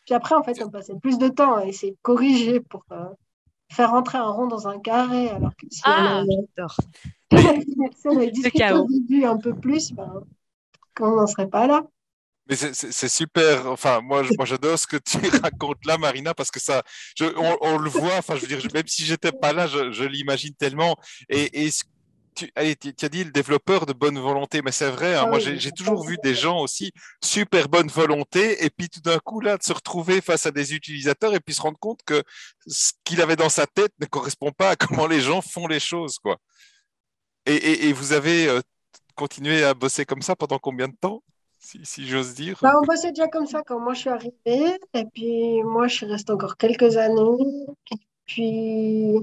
Puis 0.06 0.16
après, 0.16 0.36
en 0.36 0.44
fait, 0.44 0.62
on 0.63 0.69
passait 0.69 0.95
plus 1.01 1.18
de 1.18 1.27
temps 1.27 1.56
à 1.56 1.66
essayer 1.66 1.92
de 1.92 1.98
corriger 2.01 2.62
pour 2.62 2.86
euh, 2.92 3.06
faire 3.74 3.92
rentrer 3.92 4.18
un 4.18 4.30
rond 4.30 4.48
dans 4.48 4.68
un 4.68 4.80
carré. 4.80 5.30
Alors 5.30 5.56
que 5.56 5.66
si 5.70 5.81
ah, 5.84 6.24
j'adore. 6.28 6.78
si 7.96 8.08
on 8.08 8.18
avait 8.18 8.31
discuté 8.31 8.72
au 8.72 8.88
début 8.88 9.25
un 9.25 9.38
peu 9.38 9.54
plus, 9.54 9.92
ben, 9.92 10.24
on 11.00 11.16
n'en 11.16 11.28
serait 11.28 11.50
pas 11.50 11.68
là. 11.68 11.84
Mais 12.50 12.56
c'est 12.56 13.10
super. 13.10 13.68
Enfin, 13.68 14.02
moi, 14.02 14.24
moi 14.38 14.46
j'adore 14.46 14.78
ce 14.78 14.86
que 14.86 14.98
tu 14.98 15.18
racontes 15.42 15.86
là, 15.86 15.98
Marina, 15.98 16.34
parce 16.34 16.52
que 16.52 16.60
ça, 16.60 16.84
je, 17.16 17.25
on, 17.62 17.78
le 17.78 17.90
voit. 17.90 18.18
Enfin, 18.18 18.36
je 18.36 18.42
veux 18.42 18.48
dire, 18.48 18.60
même 18.74 18.88
si 18.88 19.06
j'étais 19.06 19.31
pas 19.31 19.54
là, 19.54 19.66
je, 19.66 19.92
je 19.92 20.04
l'imagine 20.04 20.54
tellement. 20.54 20.98
Et, 21.30 21.64
et 21.64 21.72
ce 21.72 21.84
tu, 22.33 22.51
allez, 22.56 22.75
tu, 22.75 22.94
as 23.01 23.09
dit 23.09 23.24
le 23.24 23.31
développeur 23.31 23.85
de 23.85 23.94
bonne 23.94 24.19
volonté, 24.19 24.62
mais 24.62 24.71
c'est 24.71 24.89
vrai, 24.89 25.15
hein, 25.15 25.24
ah 25.25 25.30
moi 25.30 25.39
j'ai 25.39 25.71
toujours 25.71 26.06
vu 26.06 26.18
des 26.24 26.35
gens 26.35 26.59
aussi 26.59 26.91
super 27.24 27.69
bonne 27.69 27.88
volonté, 27.88 28.63
et 28.63 28.69
puis 28.69 28.89
tout 28.89 29.01
d'un 29.01 29.19
coup, 29.19 29.39
là, 29.39 29.57
de 29.57 29.63
se 29.63 29.74
retrouver 29.74 30.21
face 30.21 30.45
à 30.45 30.51
des 30.51 30.74
utilisateurs 30.74 31.33
et 31.33 31.39
puis 31.39 31.53
se 31.53 31.62
rendre 31.62 31.80
compte 31.80 32.01
que 32.06 32.24
ce 32.68 32.91
qu'il 33.03 33.21
avait 33.21 33.35
dans 33.35 33.50
sa 33.50 33.65
tête 33.68 33.91
ne 34.00 34.06
correspond 34.06 34.51
pas 34.51 34.71
à 34.71 34.75
comment 34.75 35.07
les 35.07 35.21
gens 35.21 35.41
font 35.41 35.68
les 35.68 35.80
choses. 35.80 36.19
quoi. 36.19 36.38
Et, 37.45 37.89
et, 37.89 37.94
vous 37.94 38.13
avez 38.13 38.47
euh, 38.47 38.62
continué 39.15 39.63
à 39.63 39.74
bosser 39.74 40.06
comme 40.06 40.21
ça 40.21 40.35
pendant 40.35 40.59
combien 40.59 40.88
de 40.88 40.95
temps 41.00 41.21
si, 41.59 41.80
si 41.83 42.07
j'ose 42.07 42.33
dire? 42.33 42.59
Bah, 42.62 42.74
On 42.81 42.85
bossait 42.85 43.12
déjà 43.12 43.27
comme 43.27 43.47
ça 43.47 43.62
quand 43.65 43.80
moi 43.80 43.94
je 43.94 44.01
suis 44.01 44.09
arrivée, 44.09 44.77
et 44.94 45.06
puis 45.13 45.63
moi 45.63 45.88
je 45.88 45.95
suis 45.95 46.06
restée 46.06 46.31
encore 46.31 46.57
quelques 46.57 46.97
années, 46.97 47.65
et 47.91 47.95
puis 48.25 49.15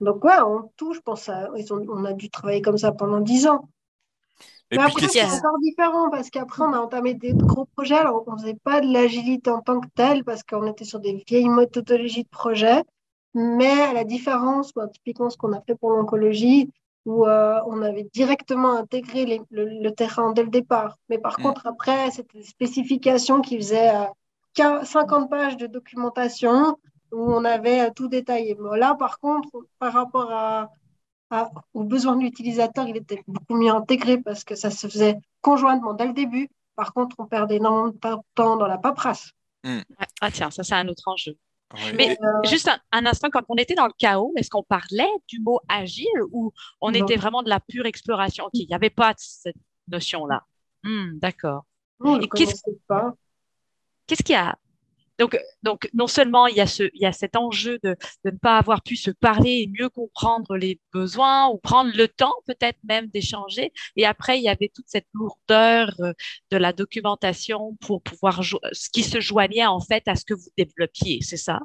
donc, 0.00 0.24
ouais, 0.24 0.38
en 0.38 0.70
tout, 0.76 0.92
je 0.92 1.00
pense, 1.00 1.30
on 1.30 2.04
a 2.04 2.12
dû 2.12 2.30
travailler 2.30 2.62
comme 2.62 2.78
ça 2.78 2.92
pendant 2.92 3.20
dix 3.20 3.46
ans. 3.46 3.68
Mais 4.70 4.78
après, 4.78 5.08
c'est 5.08 5.24
encore 5.24 5.58
différent 5.60 6.10
parce 6.10 6.28
qu'après, 6.28 6.64
on 6.64 6.72
a 6.72 6.78
entamé 6.78 7.14
des 7.14 7.32
gros 7.32 7.66
projets. 7.66 7.94
Alors, 7.94 8.24
on 8.26 8.32
ne 8.32 8.38
faisait 8.38 8.58
pas 8.62 8.80
de 8.80 8.92
l'agilité 8.92 9.50
en 9.50 9.60
tant 9.60 9.80
que 9.80 9.86
telle 9.94 10.24
parce 10.24 10.42
qu'on 10.42 10.66
était 10.66 10.84
sur 10.84 10.98
des 10.98 11.22
vieilles 11.26 11.48
méthodologies 11.48 12.24
de 12.24 12.28
projet. 12.28 12.82
Mais 13.34 13.80
à 13.82 13.92
la 13.92 14.04
différence, 14.04 14.72
typiquement 14.92 15.30
ce 15.30 15.36
qu'on 15.36 15.52
a 15.52 15.60
fait 15.60 15.76
pour 15.76 15.90
l'oncologie, 15.90 16.70
où 17.04 17.26
euh, 17.26 17.60
on 17.66 17.82
avait 17.82 18.08
directement 18.12 18.72
intégré 18.72 19.40
le, 19.50 19.90
terrain 19.90 20.32
dès 20.32 20.42
le 20.42 20.48
départ. 20.48 20.98
Mais 21.08 21.18
par 21.18 21.38
mm. 21.38 21.42
contre, 21.42 21.66
après, 21.66 22.10
c'était 22.10 22.38
des 22.38 22.44
spécifications 22.44 23.40
qui 23.40 23.56
faisaient 23.56 23.92
50 24.56 25.24
euh, 25.24 25.26
pages 25.28 25.56
de 25.56 25.68
documentation 25.68 26.76
où 27.16 27.32
on 27.32 27.44
avait 27.44 27.90
tout 27.92 28.08
détaillé. 28.08 28.56
Mais 28.60 28.78
là, 28.78 28.94
par 28.94 29.18
contre, 29.18 29.48
par 29.78 29.92
rapport 29.94 30.30
à, 30.30 30.70
aux 31.72 31.84
besoins 31.84 32.16
de 32.16 32.22
l'utilisateur, 32.22 32.86
il 32.86 32.96
était 32.98 33.22
beaucoup 33.26 33.56
mieux 33.56 33.70
intégré 33.70 34.18
parce 34.18 34.44
que 34.44 34.54
ça 34.54 34.70
se 34.70 34.86
faisait 34.86 35.16
conjointement 35.40 35.94
dès 35.94 36.06
le 36.06 36.12
début. 36.12 36.48
Par 36.74 36.92
contre, 36.92 37.16
on 37.18 37.26
perdait 37.26 37.56
énormément 37.56 37.88
de 37.88 37.98
temps 38.34 38.56
dans 38.56 38.66
la 38.66 38.76
paperasse. 38.76 39.30
Hmm. 39.64 39.80
Ah 40.20 40.30
tiens, 40.30 40.50
ça 40.50 40.62
c'est 40.62 40.74
un 40.74 40.86
autre 40.88 41.02
enjeu. 41.06 41.36
Mais 41.94 42.16
euh, 42.22 42.48
juste 42.48 42.70
un, 42.92 43.06
instant, 43.06 43.28
quand 43.30 43.42
on 43.48 43.56
était 43.56 43.74
dans 43.74 43.86
le 43.86 43.92
chaos, 43.98 44.32
est-ce 44.36 44.50
qu'on 44.50 44.62
parlait 44.62 45.10
du 45.26 45.40
mot 45.40 45.58
agile 45.68 46.06
ou 46.30 46.52
on 46.80 46.92
était 46.92 47.16
vraiment 47.16 47.42
de 47.42 47.48
la 47.48 47.60
pure 47.60 47.86
exploration? 47.86 48.48
Il 48.52 48.68
n'y 48.68 48.74
avait 48.74 48.90
pas 48.90 49.14
cette 49.16 49.56
notion-là. 49.88 50.44
Hmm, 50.84 51.18
d'accord. 51.18 51.64
Qu'est-ce 54.06 54.22
qu'il 54.22 54.34
y 54.34 54.36
a 54.36 54.56
donc, 55.18 55.38
donc, 55.62 55.88
non 55.94 56.06
seulement 56.06 56.46
il 56.46 56.56
y 56.56 56.60
a, 56.60 56.66
ce, 56.66 56.84
il 56.94 57.00
y 57.00 57.06
a 57.06 57.12
cet 57.12 57.36
enjeu 57.36 57.78
de, 57.82 57.96
de, 58.24 58.30
ne 58.30 58.36
pas 58.36 58.58
avoir 58.58 58.82
pu 58.82 58.96
se 58.96 59.10
parler 59.10 59.62
et 59.62 59.70
mieux 59.78 59.88
comprendre 59.88 60.56
les 60.56 60.80
besoins 60.92 61.48
ou 61.48 61.58
prendre 61.58 61.90
le 61.94 62.08
temps 62.08 62.34
peut-être 62.46 62.78
même 62.84 63.06
d'échanger. 63.08 63.72
Et 63.96 64.04
après, 64.04 64.38
il 64.38 64.42
y 64.42 64.48
avait 64.48 64.70
toute 64.74 64.88
cette 64.88 65.06
lourdeur 65.14 65.94
euh, 66.00 66.12
de 66.50 66.56
la 66.56 66.72
documentation 66.72 67.76
pour 67.80 68.02
pouvoir, 68.02 68.42
ce 68.44 68.90
qui 68.90 69.02
se 69.02 69.20
joignait 69.20 69.66
en 69.66 69.80
fait 69.80 70.06
à 70.06 70.16
ce 70.16 70.24
que 70.24 70.34
vous 70.34 70.50
développiez, 70.56 71.20
c'est 71.22 71.36
ça? 71.36 71.60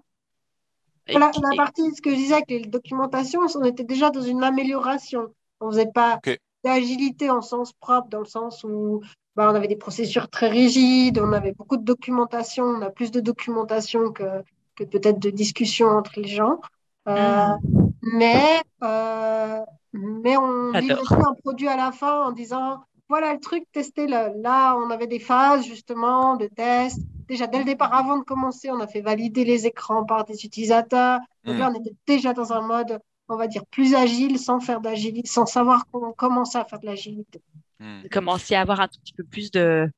La, 1.08 1.20
la, 1.20 1.56
partie, 1.58 1.94
ce 1.96 2.02
que 2.02 2.12
je 2.12 2.16
disais 2.16 2.36
avec 2.36 2.50
les 2.50 2.62
documentations, 2.62 3.42
on 3.56 3.64
était 3.66 3.84
déjà 3.84 4.12
dans 4.12 4.22
une 4.22 4.44
amélioration. 4.44 5.34
On 5.60 5.68
ne 5.68 5.72
faisait 5.72 5.92
pas 5.94 6.20
d'agilité 6.64 7.30
en 7.30 7.42
sens 7.42 7.74
propre, 7.74 8.08
dans 8.08 8.20
le 8.20 8.26
sens 8.26 8.64
où 8.64 9.02
bah, 9.36 9.50
on 9.52 9.56
avait 9.56 9.68
des 9.68 9.78
procédures 9.78 10.30
très 10.30 10.50
rigides, 10.50 11.20
on 11.20 11.32
avait 11.32 11.54
beaucoup 11.54 11.78
de 11.78 11.84
documentation, 11.84 12.66
on 12.66 12.82
a 12.82 12.90
plus 12.90 13.12
de 13.12 13.22
documentation 13.22 14.12
que, 14.12 14.44
que 14.76 14.84
peut-être 14.84 15.20
de 15.20 15.30
discussions 15.30 15.88
entre 15.88 16.20
les 16.20 16.28
gens. 16.28 16.60
Euh, 17.08 17.48
mm. 17.64 17.92
mais, 18.02 18.62
euh, 18.84 19.60
mais 19.94 20.38
on 20.38 20.72
livrait 20.72 21.24
un 21.26 21.34
produit 21.42 21.68
à 21.68 21.78
la 21.78 21.92
fin 21.92 22.26
en 22.26 22.32
disant 22.32 22.84
voilà 23.10 23.34
le 23.34 23.40
truc, 23.40 23.66
testez 23.74 24.08
-le. 24.08 24.42
Là, 24.42 24.76
on 24.78 24.90
avait 24.90 25.08
des 25.08 25.20
phases 25.20 25.66
justement 25.66 26.38
de 26.38 26.48
test. 26.48 27.00
Déjà, 27.28 27.46
dès 27.48 27.60
le 27.60 27.66
départ, 27.66 27.94
avant 27.94 28.18
de 28.18 28.24
commencer, 28.24 28.70
on 28.72 28.80
a 28.80 28.88
fait 28.88 29.02
valider 29.02 29.44
les 29.44 29.66
écrans 29.66 30.06
par 30.06 30.24
des 30.24 30.46
utilisateurs. 30.46 31.20
Donc 31.44 31.58
là, 31.58 31.70
mm. 31.70 31.74
on 31.74 31.80
était 31.80 31.96
déjà 32.08 32.34
dans 32.34 32.54
un 32.54 32.62
mode, 32.62 33.00
on 33.28 33.36
va 33.36 33.48
dire, 33.48 33.66
plus 33.66 33.96
agile, 33.96 34.40
sans 34.40 34.60
faire 34.60 34.80
d'agilité, 34.82 35.28
sans 35.28 35.46
savoir 35.46 35.86
comment 35.92 36.14
commencer 36.14 36.58
à 36.58 36.66
faire 36.66 36.80
de 36.80 36.86
l'agilité. 36.86 37.42
Hmm. 37.82 38.08
commencer 38.10 38.56
à 38.56 38.62
avoir 38.62 38.80
un 38.80 38.88
tout 38.88 39.00
petit 39.02 39.14
peu 39.14 39.24
plus 39.24 39.52
de, 39.52 39.92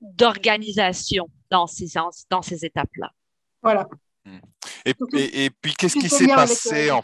d'organisation 0.00 1.28
dans 1.50 1.66
ces, 1.66 1.86
dans 2.30 2.42
ces 2.42 2.64
étapes-là. 2.64 3.10
Voilà. 3.62 3.88
Hmm. 4.24 4.38
Et, 4.84 5.44
et, 5.44 5.50
puis, 5.50 5.74
qu'est-ce 5.74 5.98
qui 5.98 6.08
s'est 6.08 6.26
passé 6.26 6.90
en 6.90 7.00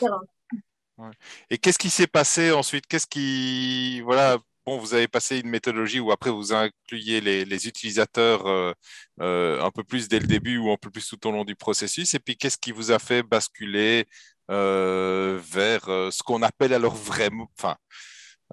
Et 1.48 1.58
qu'est-ce 1.58 1.78
qui 1.78 1.90
s'est 1.90 2.06
passé 2.06 2.50
ensuite? 2.52 2.86
Qu'est-ce 2.86 3.06
qui, 3.06 4.00
voilà, 4.02 4.38
bon, 4.66 4.78
vous 4.78 4.94
avez 4.94 5.08
passé 5.08 5.38
une 5.38 5.48
méthodologie 5.48 6.00
où 6.00 6.12
après 6.12 6.30
vous 6.30 6.52
incluiez 6.52 7.20
les, 7.20 7.68
utilisateurs 7.68 8.46
euh, 8.46 8.72
euh, 9.20 9.62
un 9.62 9.70
peu 9.70 9.84
plus 9.84 10.08
dès 10.08 10.18
le 10.18 10.26
début 10.26 10.58
ou 10.58 10.70
un 10.70 10.76
peu 10.76 10.90
plus 10.90 11.06
tout 11.08 11.26
au 11.26 11.32
long 11.32 11.44
du 11.44 11.56
processus. 11.56 12.14
Et 12.14 12.18
puis, 12.18 12.36
qu'est-ce 12.36 12.58
qui 12.58 12.72
vous 12.72 12.90
a 12.90 12.98
fait 12.98 13.22
basculer 13.22 14.06
euh, 14.50 15.38
vers 15.42 15.84
ce 15.84 16.22
qu'on 16.22 16.42
appelle 16.42 16.74
alors 16.74 16.94
vraiment, 16.94 17.48
enfin, 17.58 17.76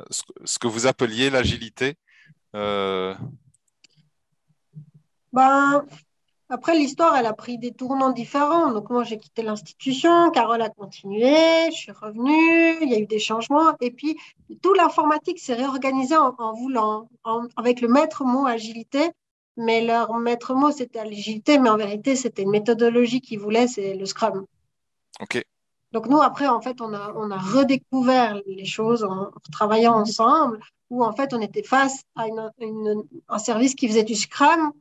ce, 0.10 0.60
que 0.60 0.68
vous 0.68 0.88
appeliez 0.88 1.30
l'agilité 1.30 1.96
ben, 5.34 5.86
après, 6.50 6.76
l'histoire, 6.76 7.16
elle 7.18 7.26
a 7.26 7.34
pris 7.34 7.58
des 7.58 7.74
tournants 7.74 8.12
différents. 8.12 8.72
Donc, 8.72 8.90
moi, 8.90 9.04
j'ai 9.04 9.18
quitté 9.18 9.42
l'institution, 9.42 10.32
Carole 10.32 10.62
a 10.62 10.70
continué, 10.70 11.36
je 11.72 11.76
suis 11.76 11.92
revenue, 11.92 12.78
il 12.82 12.90
y 12.90 12.96
a 12.96 13.00
eu 13.00 13.06
des 13.06 13.20
changements. 13.20 13.76
Et 13.82 13.92
puis, 13.92 14.18
toute 14.62 14.78
l'informatique 14.78 15.40
s'est 15.40 15.56
réorganisée 15.56 16.16
en, 16.16 16.54
voulant, 16.54 17.10
avec 17.58 17.82
le 17.82 17.90
maître 17.90 18.24
mot 18.24 18.48
agilité. 18.48 19.12
Mais 19.58 19.82
leur 19.84 20.14
maître 20.14 20.54
mot, 20.54 20.72
c'était 20.72 21.00
agilité, 21.00 21.60
mais 21.60 21.70
en 21.70 21.78
vérité, 21.78 22.16
c'était 22.16 22.44
une 22.44 22.52
méthodologie 22.52 23.22
qu'ils 23.22 23.40
voulaient, 23.40 23.68
c'est 23.68 23.96
le 23.96 24.06
Scrum. 24.06 24.46
OK. 25.20 25.44
Donc, 25.92 26.08
nous, 26.08 26.22
après, 26.22 26.48
en 26.48 26.62
fait, 26.62 26.82
on 26.82 26.94
a, 26.94 27.14
on 27.16 27.32
a 27.32 27.38
redécouvert 27.38 28.42
les 28.46 28.66
choses 28.66 29.04
en, 29.04 29.32
travaillant 29.52 29.94
ensemble, 29.94 30.60
où, 30.90 31.04
en 31.04 31.14
fait, 31.14 31.34
on 31.34 31.42
était 31.42 31.64
face 31.64 32.02
à 32.16 32.26
un 33.30 33.40
service 33.40 33.76
qui 33.76 33.88
faisait 33.88 34.04
du 34.04 34.16
Scrum 34.16 34.72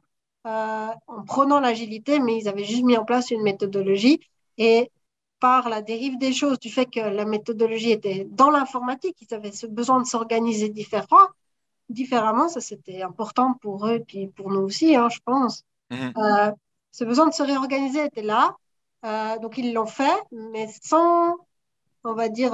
euh, 0.47 0.89
en 1.07 1.25
prenant 1.25 1.61
l'agilité, 1.61 2.21
mais 2.21 2.39
ils 2.39 2.49
avaient 2.49 2.65
juste 2.65 2.85
mis 2.85 2.97
en 2.97 3.05
place 3.05 3.31
une 3.31 3.43
méthodologie. 3.43 4.21
Et 4.59 4.91
par 5.41 5.69
la 5.69 5.83
dérive 5.83 6.19
des 6.19 6.33
choses, 6.33 6.59
du 6.59 6.71
fait 6.71 6.87
que 6.87 7.01
la 7.01 7.25
méthodologie 7.25 7.91
était 7.91 8.27
dans 8.31 8.51
l'informatique, 8.51 9.17
ils 9.21 9.35
avaient 9.35 9.53
ce 9.53 9.67
besoin 9.67 10.01
de 10.01 10.07
s'organiser 10.07 10.69
différemment. 10.69 11.29
Différemment, 11.89 12.49
ça 12.49 12.61
c'était 12.61 13.03
important 13.03 13.55
pour 13.61 13.87
eux 13.87 13.95
et 13.95 14.01
puis 14.01 14.29
pour 14.29 14.51
nous 14.51 14.61
aussi, 14.61 14.97
hein, 14.97 15.09
je 15.09 15.19
pense. 15.25 15.63
Mhm. 15.91 16.13
Euh, 16.17 16.53
ce 16.91 17.05
besoin 17.05 17.29
de 17.29 17.35
se 17.35 17.43
réorganiser 17.43 18.05
était 18.05 18.23
là, 18.23 18.57
euh, 19.05 19.39
donc 19.39 19.59
ils 19.59 19.73
l'ont 19.73 19.87
fait, 19.87 20.23
mais 20.33 20.69
sans, 20.83 21.37
on 22.05 22.15
va 22.15 22.29
dire, 22.29 22.53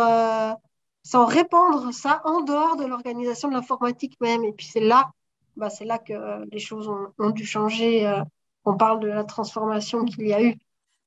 sans 1.02 1.26
répandre 1.26 1.92
ça 1.92 2.22
en 2.24 2.42
dehors 2.42 2.76
de 2.76 2.84
l'organisation 2.84 3.48
de 3.48 3.54
l'informatique 3.54 4.20
même. 4.20 4.44
Et 4.44 4.52
puis 4.52 4.66
c'est 4.66 4.80
là 4.80 5.12
bah, 5.56 5.70
c'est 5.70 5.84
là 5.84 5.98
que 5.98 6.12
euh, 6.12 6.44
les 6.50 6.58
choses 6.58 6.88
ont, 7.18 7.30
dû 7.30 7.44
changer. 7.44 8.06
Euh, 8.06 8.22
on 8.64 8.76
parle 8.76 9.00
de 9.00 9.08
la 9.08 9.24
transformation 9.24 10.04
qu'il 10.04 10.26
y 10.26 10.32
a 10.32 10.42
eu. 10.42 10.56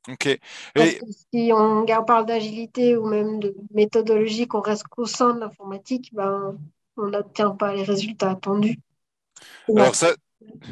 Ok. 0.07 0.27
Et... 0.27 1.01
si 1.33 1.51
on, 1.51 1.85
parle 2.05 2.25
d'agilité 2.25 2.95
ou 2.95 3.07
même 3.07 3.39
de 3.39 3.55
méthodologie 3.73 4.47
qu'on 4.47 4.61
reste 4.61 4.87
qu'au 4.87 5.05
sein 5.05 5.33
de 5.33 5.39
l'informatique, 5.39 6.11
ben, 6.13 6.57
on 6.97 7.07
n'obtient 7.07 7.51
pas 7.51 7.73
les 7.73 7.83
résultats 7.83 8.31
attendus. 8.31 8.79
Alors 9.75 9.95
ça... 9.95 10.09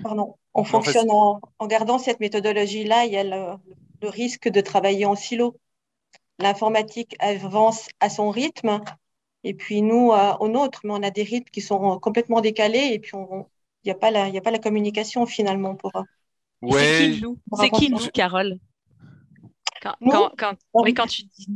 Pardon. 0.03 0.35
On 0.53 0.63
fonctionne 0.63 1.09
en, 1.09 1.41
gardant 1.65 1.97
cette 1.97 2.19
méthodologie-là, 2.19 3.05
il 3.05 3.13
y 3.13 3.17
a 3.17 3.23
le, 3.23 3.57
le, 4.03 4.09
risque 4.09 4.49
de 4.49 4.61
travailler 4.61 5.05
en 5.05 5.15
silo. 5.15 5.57
L'informatique 6.39 7.15
avance 7.19 7.87
à 7.99 8.09
son 8.09 8.29
rythme, 8.29 8.81
et 9.43 9.53
puis 9.53 9.81
nous, 9.81 10.11
euh, 10.11 10.33
au 10.39 10.47
nôtre, 10.47 10.81
mais 10.83 10.93
on 10.93 11.03
a 11.03 11.11
des 11.11 11.23
rythmes 11.23 11.49
qui 11.51 11.61
sont 11.61 11.99
complètement 11.99 12.41
décalés, 12.41 12.91
et 12.93 12.99
puis 12.99 13.15
on, 13.15 13.47
il 13.83 13.87
n'y 13.87 13.91
a, 13.91 13.95
pas 13.95 14.11
la, 14.11 14.25
a 14.25 14.41
pas 14.41 14.51
la 14.51 14.59
communication 14.59 15.25
finalement 15.25 15.75
pour. 15.75 15.91
Ouais. 16.61 16.79
C'est 16.79 17.11
qui 17.11 17.21
nous, 17.21 17.39
c'est 17.59 17.69
qui 17.69 17.89
nous 17.89 18.07
Carole? 18.13 18.59
Quand, 19.81 20.31
quand, 20.37 20.55
oui, 20.73 20.93
quand 20.93 21.07
tu 21.07 21.23
dis, 21.23 21.47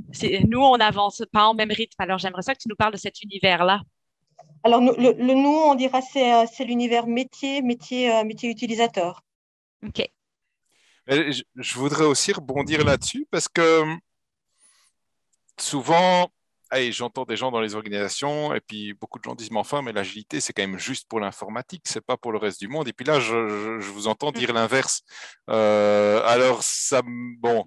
nous, 0.48 0.60
on 0.60 0.75
avance 0.75 1.24
pas 1.32 1.46
en 1.46 1.54
même 1.54 1.72
rythme. 1.72 1.96
Alors, 2.00 2.18
j'aimerais 2.18 2.42
ça 2.42 2.54
que 2.54 2.60
tu 2.60 2.68
nous 2.68 2.75
parles 2.75 2.92
de 2.92 2.98
cet 2.98 3.22
univers-là. 3.22 3.82
Alors, 4.63 4.82
le, 4.82 5.13
nous, 5.34 5.50
on 5.50 5.75
dira 5.75 6.01
c'est, 6.01 6.34
euh, 6.34 6.46
c'est 6.51 6.66
l'univers 6.66 7.08
métier, 7.08 7.62
métier, 7.62 8.12
euh, 8.12 8.25
métier 8.25 8.50
utilisateur. 8.50 9.24
OK. 9.86 10.06
Je, 11.07 11.41
je 11.55 11.73
voudrais 11.79 12.05
aussi 12.05 12.33
rebondir 12.33 12.83
là-dessus 12.83 13.27
parce 13.31 13.47
que 13.47 13.83
souvent, 15.59 16.29
j'entends 16.91 17.25
des 17.25 17.37
gens 17.37 17.51
dans 17.51 17.61
les 17.61 17.75
organisations, 17.75 18.53
et 18.53 18.61
puis 18.61 18.93
beaucoup 18.93 19.19
de 19.19 19.23
gens 19.23 19.35
disent, 19.35 19.51
mais 19.51 19.59
enfin, 19.59 19.81
mais 19.81 19.93
l'agilité, 19.93 20.39
c'est 20.41 20.53
quand 20.53 20.63
même 20.63 20.79
juste 20.79 21.07
pour 21.07 21.19
l'informatique, 21.19 21.83
c'est 21.85 22.05
pas 22.05 22.17
pour 22.17 22.31
le 22.31 22.37
reste 22.37 22.59
du 22.59 22.67
monde. 22.67 22.87
Et 22.87 22.93
puis 22.93 23.05
là, 23.05 23.19
je, 23.19 23.79
vous 23.79 24.07
entends 24.07 24.31
dire 24.31 24.53
l'inverse. 24.53 25.01
Euh, 25.49 26.21
alors, 26.25 26.63
ça, 26.63 27.01
bon, 27.05 27.65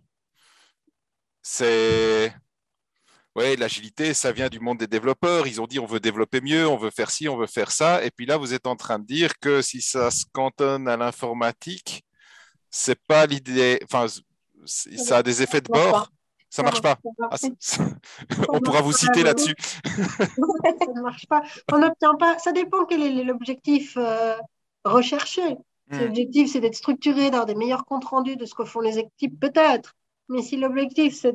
c'est, 1.43 2.33
ouais, 3.35 3.57
l'agilité, 3.57 4.15
ça 4.15 4.33
vient 4.33 4.49
du 4.49 4.61
monde 4.61 4.79
des 4.79 4.87
développeurs. 4.87 5.47
Ils 5.47 5.61
ont 5.61 5.67
dit, 5.67 5.79
on 5.79 5.87
veut 5.87 6.01
développer 6.01 6.41
mieux, 6.41 6.67
on 6.69 6.77
veut 6.77 6.91
faire 6.91 7.11
ci, 7.11 7.29
on 7.29 7.37
veut 7.37 7.47
faire 7.47 7.71
ça. 7.71 8.05
Et 8.05 8.11
puis 8.11 8.27
là, 8.27 8.37
vous 8.37 8.55
êtes 8.55 8.67
en 8.67 8.77
train 8.77 8.99
de 8.99 9.07
dire 9.07 9.39
que 9.39 9.63
si 9.63 9.81
ça 9.83 10.11
se 10.11 10.25
cantonne 10.33 10.89
à 10.89 10.97
l'informatique, 10.97 12.05
c'est 12.71 12.99
pas 13.07 13.27
l'idée, 13.27 13.81
enfin, 13.85 14.07
ça 14.65 15.19
a 15.19 15.23
des 15.23 15.43
effets 15.43 15.61
de 15.61 15.71
bord. 15.71 16.11
Ça 16.49 16.65
marche 16.65 16.83
pas. 16.83 16.99
Ah, 17.31 17.37
on 18.49 18.59
pourra 18.59 18.83
vous 18.83 18.93
citer 18.93 19.23
là-dessus. 19.23 19.55
ça 19.85 20.93
ne 20.93 21.01
marche 21.01 21.27
pas. 21.29 21.43
On 21.73 21.79
n'obtient 21.79 22.17
pas. 22.17 22.39
Ça 22.39 22.51
dépend 22.51 22.87
quel 22.87 23.03
est 23.03 23.23
l'objectif 23.23 23.97
euh, 23.97 24.37
recherché. 24.85 25.43
Si 25.93 25.99
hmm. 25.99 26.03
l'objectif, 26.03 26.51
c'est 26.51 26.61
d'être 26.61 26.75
structuré, 26.75 27.31
d'avoir 27.31 27.47
des 27.47 27.55
meilleurs 27.55 27.85
comptes 27.85 28.05
rendus 28.05 28.37
de 28.37 28.47
ce 28.47 28.55
que 28.55 28.65
font 28.65 28.81
les 28.81 28.99
équipes, 28.99 29.39
peut-être. 29.39 29.95
Mais 30.29 30.43
si 30.43 30.57
l'objectif, 30.57 31.15
c'est 31.15 31.35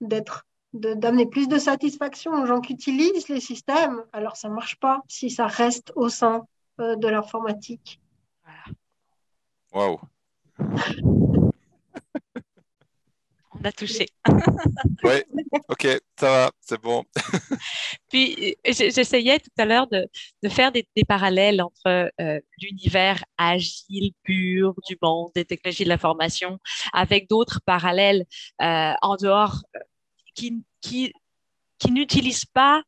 d'être 0.00 0.46
d'amener 0.72 1.26
plus 1.26 1.48
de 1.48 1.58
satisfaction 1.58 2.32
aux 2.32 2.46
gens 2.46 2.60
qui 2.60 2.74
utilisent 2.74 3.28
les 3.28 3.40
systèmes, 3.40 4.02
alors 4.12 4.36
ça 4.36 4.48
ne 4.48 4.54
marche 4.54 4.76
pas 4.76 5.02
si 5.08 5.30
ça 5.30 5.46
reste 5.46 5.92
au 5.96 6.08
sein 6.08 6.46
euh, 6.80 6.96
de 6.96 7.08
l'informatique. 7.08 8.00
Waouh 9.72 9.98
on 13.60 13.64
a 13.64 13.72
touché. 13.72 14.06
oui, 15.04 15.22
ok, 15.68 16.00
ça 16.18 16.30
va, 16.30 16.50
c'est 16.60 16.80
bon. 16.80 17.04
Puis, 18.08 18.56
j'essayais 18.64 19.38
tout 19.38 19.50
à 19.58 19.64
l'heure 19.64 19.86
de, 19.88 20.08
faire 20.48 20.72
des, 20.72 20.86
parallèles 21.06 21.62
entre 21.62 22.10
euh, 22.20 22.40
l'univers 22.60 23.22
agile, 23.36 24.12
pur 24.22 24.74
du 24.88 24.96
monde 25.02 25.30
des 25.34 25.44
technologies 25.44 25.84
de 25.84 25.88
l'information, 25.88 26.58
avec 26.92 27.28
d'autres 27.28 27.60
parallèles 27.64 28.24
euh, 28.62 28.92
en 29.02 29.16
dehors 29.16 29.62
euh, 29.76 29.80
qui, 30.34 30.62
qui, 30.80 31.12
qui 31.78 31.90
n'utilisent 31.90 32.46
pas 32.46 32.82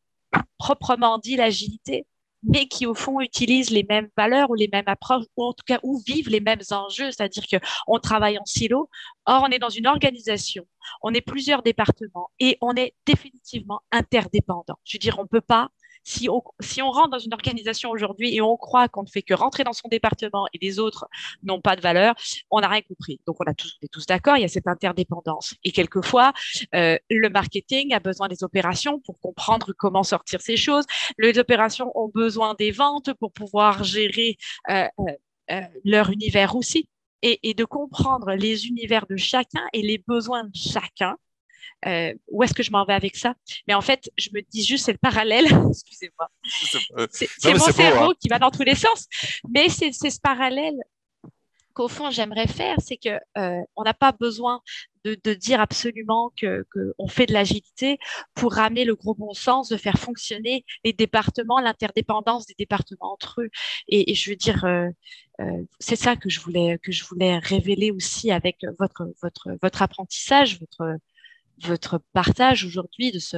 proprement 0.59 1.19
dit 1.19 1.37
l'agilité, 1.37 2.07
mais 2.43 2.67
qui 2.67 2.87
au 2.87 2.95
fond 2.95 3.21
utilisent 3.21 3.71
les 3.71 3.85
mêmes 3.89 4.09
valeurs 4.17 4.51
ou 4.51 4.55
les 4.55 4.69
mêmes 4.73 4.85
approches, 4.87 5.25
ou 5.37 5.45
en 5.45 5.53
tout 5.53 5.65
cas 5.67 5.79
où 5.83 6.01
vivent 6.07 6.29
les 6.29 6.41
mêmes 6.41 6.63
enjeux, 6.71 7.11
c'est-à-dire 7.11 7.45
qu'on 7.47 7.99
travaille 7.99 8.39
en 8.39 8.45
silo. 8.45 8.89
Or, 9.27 9.45
on 9.47 9.51
est 9.51 9.59
dans 9.59 9.69
une 9.69 9.87
organisation, 9.87 10.65
on 11.03 11.13
est 11.13 11.21
plusieurs 11.21 11.63
départements 11.63 12.31
et 12.39 12.57
on 12.61 12.75
est 12.75 12.95
définitivement 13.07 13.81
interdépendants. 13.93 14.79
Je 14.85 14.97
veux 14.97 15.01
dire, 15.01 15.19
on 15.19 15.23
ne 15.23 15.29
peut 15.29 15.41
pas 15.41 15.69
si 16.03 16.29
on, 16.29 16.43
si 16.61 16.83
on 16.83 16.91
rentre 16.91 17.11
dans 17.11 17.19
une 17.19 17.35
organisation 17.35 17.91
aujourd'hui 17.91 18.35
et 18.35 18.41
on 18.41 18.57
croit 18.57 18.89
qu'on 18.89 19.03
ne 19.03 19.09
fait 19.09 19.23
que 19.23 19.35
rentrer 19.35 19.65
dans 19.65 19.73
son 19.73 19.89
département 19.89 20.47
et 20.53 20.59
les 20.61 20.79
autres 20.79 21.09
n'ont 21.43 21.61
pas 21.61 21.77
de 21.77 21.81
valeur, 21.81 22.15
on 22.51 22.61
n'a 22.61 22.69
rien 22.69 22.83
compris. 22.83 23.21
Donc, 23.27 23.37
on, 23.41 23.45
a 23.45 23.55
tous, 23.55 23.79
est 23.83 23.89
tous 23.89 24.07
d'accord, 24.07 24.37
il 24.37 24.43
y 24.43 24.45
a 24.45 24.49
cette 24.49 24.67
interdépendance. 24.67 25.55
Et 25.65 25.73
quelquefois, 25.73 26.33
euh, 26.75 26.97
le 27.11 27.29
marketing 27.29 27.95
a 27.95 28.01
besoin 28.01 28.29
des 28.29 28.43
opérations 28.43 29.01
pour 29.01 29.21
comprendre 29.21 29.73
comment 29.77 30.03
sortir 30.03 30.41
ces 30.41 30.57
choses. 30.57 30.85
Les 31.19 31.39
opérations 31.39 31.91
ont 31.95 32.11
besoin 32.13 32.55
des 32.59 32.71
ventes 32.71 33.13
pour 33.15 33.33
pouvoir 33.33 33.85
gérer 33.85 34.37
euh, 34.71 34.87
euh, 35.51 35.61
leur 35.85 36.11
univers 36.11 36.57
aussi. 36.57 36.89
Et, 37.23 37.39
et, 37.43 37.53
de 37.53 37.67
comprendre 37.67 38.33
les 38.33 38.67
univers 38.67 39.07
de 39.07 39.17
chacun 39.17 39.67
et 39.75 39.83
les 39.83 39.99
besoins 39.99 40.45
de 40.45 40.57
chacun 40.57 41.19
euh, 41.87 42.13
où 42.31 42.43
est-ce 42.43 42.55
que 42.55 42.63
je 42.63 42.71
m'en 42.71 42.85
vais 42.85 42.95
avec 42.95 43.17
ça? 43.17 43.35
Mais 43.67 43.75
en 43.75 43.81
fait, 43.81 44.11
je 44.17 44.31
me 44.35 44.41
dis 44.51 44.65
juste, 44.65 44.87
c'est 44.87 44.93
le 44.93 44.99
parallèle. 44.99 45.47
Excusez-moi. 45.71 46.29
C'est 47.11 47.55
mon 47.55 47.73
cerveau 47.73 48.11
hein. 48.11 48.15
qui 48.21 48.29
va 48.29 48.39
dans 48.39 48.51
tous 48.51 48.63
les 48.63 48.75
sens. 48.75 49.07
Mais 49.49 49.69
c'est 49.69 49.93
ce 49.93 50.21
parallèle 50.21 50.77
qu'au 51.73 51.89
fond 51.89 52.11
j'aimerais 52.11 52.47
faire, 52.47 52.77
c'est 52.79 52.97
que 52.97 53.19
euh, 53.39 53.61
on 53.77 53.83
n'a 53.85 53.95
pas 53.95 54.13
besoin 54.13 54.61
de, 55.05 55.17
de, 55.25 55.35
dire 55.35 55.61
absolument 55.61 56.33
que 56.37 56.67
qu'on 56.73 57.09
fait 57.09 57.27
de 57.27 57.33
l'agilité 57.33 57.99
pour 58.35 58.55
ramener 58.55 58.85
le 58.85 58.95
gros 58.95 59.15
bon 59.15 59.33
sens, 59.33 59.69
de 59.69 59.77
faire 59.77 59.99
fonctionner 59.99 60.65
les 60.85 60.93
départements, 60.93 61.61
l'interdépendance 61.61 62.47
des 62.47 62.55
départements 62.59 63.13
entre 63.13 63.43
eux. 63.43 63.51
Et, 63.89 64.11
et 64.11 64.15
je 64.15 64.31
veux 64.31 64.37
dire, 64.37 64.65
euh, 64.65 64.89
euh, 65.41 65.63
c'est 65.79 65.97
ça 65.97 66.17
que 66.17 66.29
je 66.29 66.41
voulais 66.41 66.79
que 66.83 66.93
je 66.93 67.05
voulais 67.05 67.39
révéler 67.39 67.91
aussi 67.91 68.31
avec 68.31 68.59
votre 68.79 69.13
votre 69.23 69.57
votre 69.63 69.83
apprentissage, 69.83 70.61
votre 70.61 70.99
votre 71.63 72.01
partage 72.13 72.65
aujourd'hui 72.65 73.13
de 73.13 73.19
ce, 73.19 73.37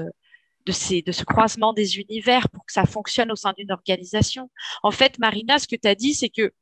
de, 0.66 0.72
ces, 0.72 1.02
de 1.02 1.12
ce 1.12 1.24
croisement 1.24 1.72
des 1.72 1.98
univers 1.98 2.48
pour 2.50 2.64
que 2.64 2.72
ça 2.72 2.84
fonctionne 2.84 3.32
au 3.32 3.36
sein 3.36 3.52
d'une 3.56 3.72
organisation. 3.72 4.50
En 4.82 4.90
fait, 4.90 5.18
Marina, 5.18 5.58
ce 5.58 5.68
que 5.68 5.76
tu 5.76 5.88
as 5.88 5.94
dit, 5.94 6.14
c'est 6.14 6.28
que 6.28 6.52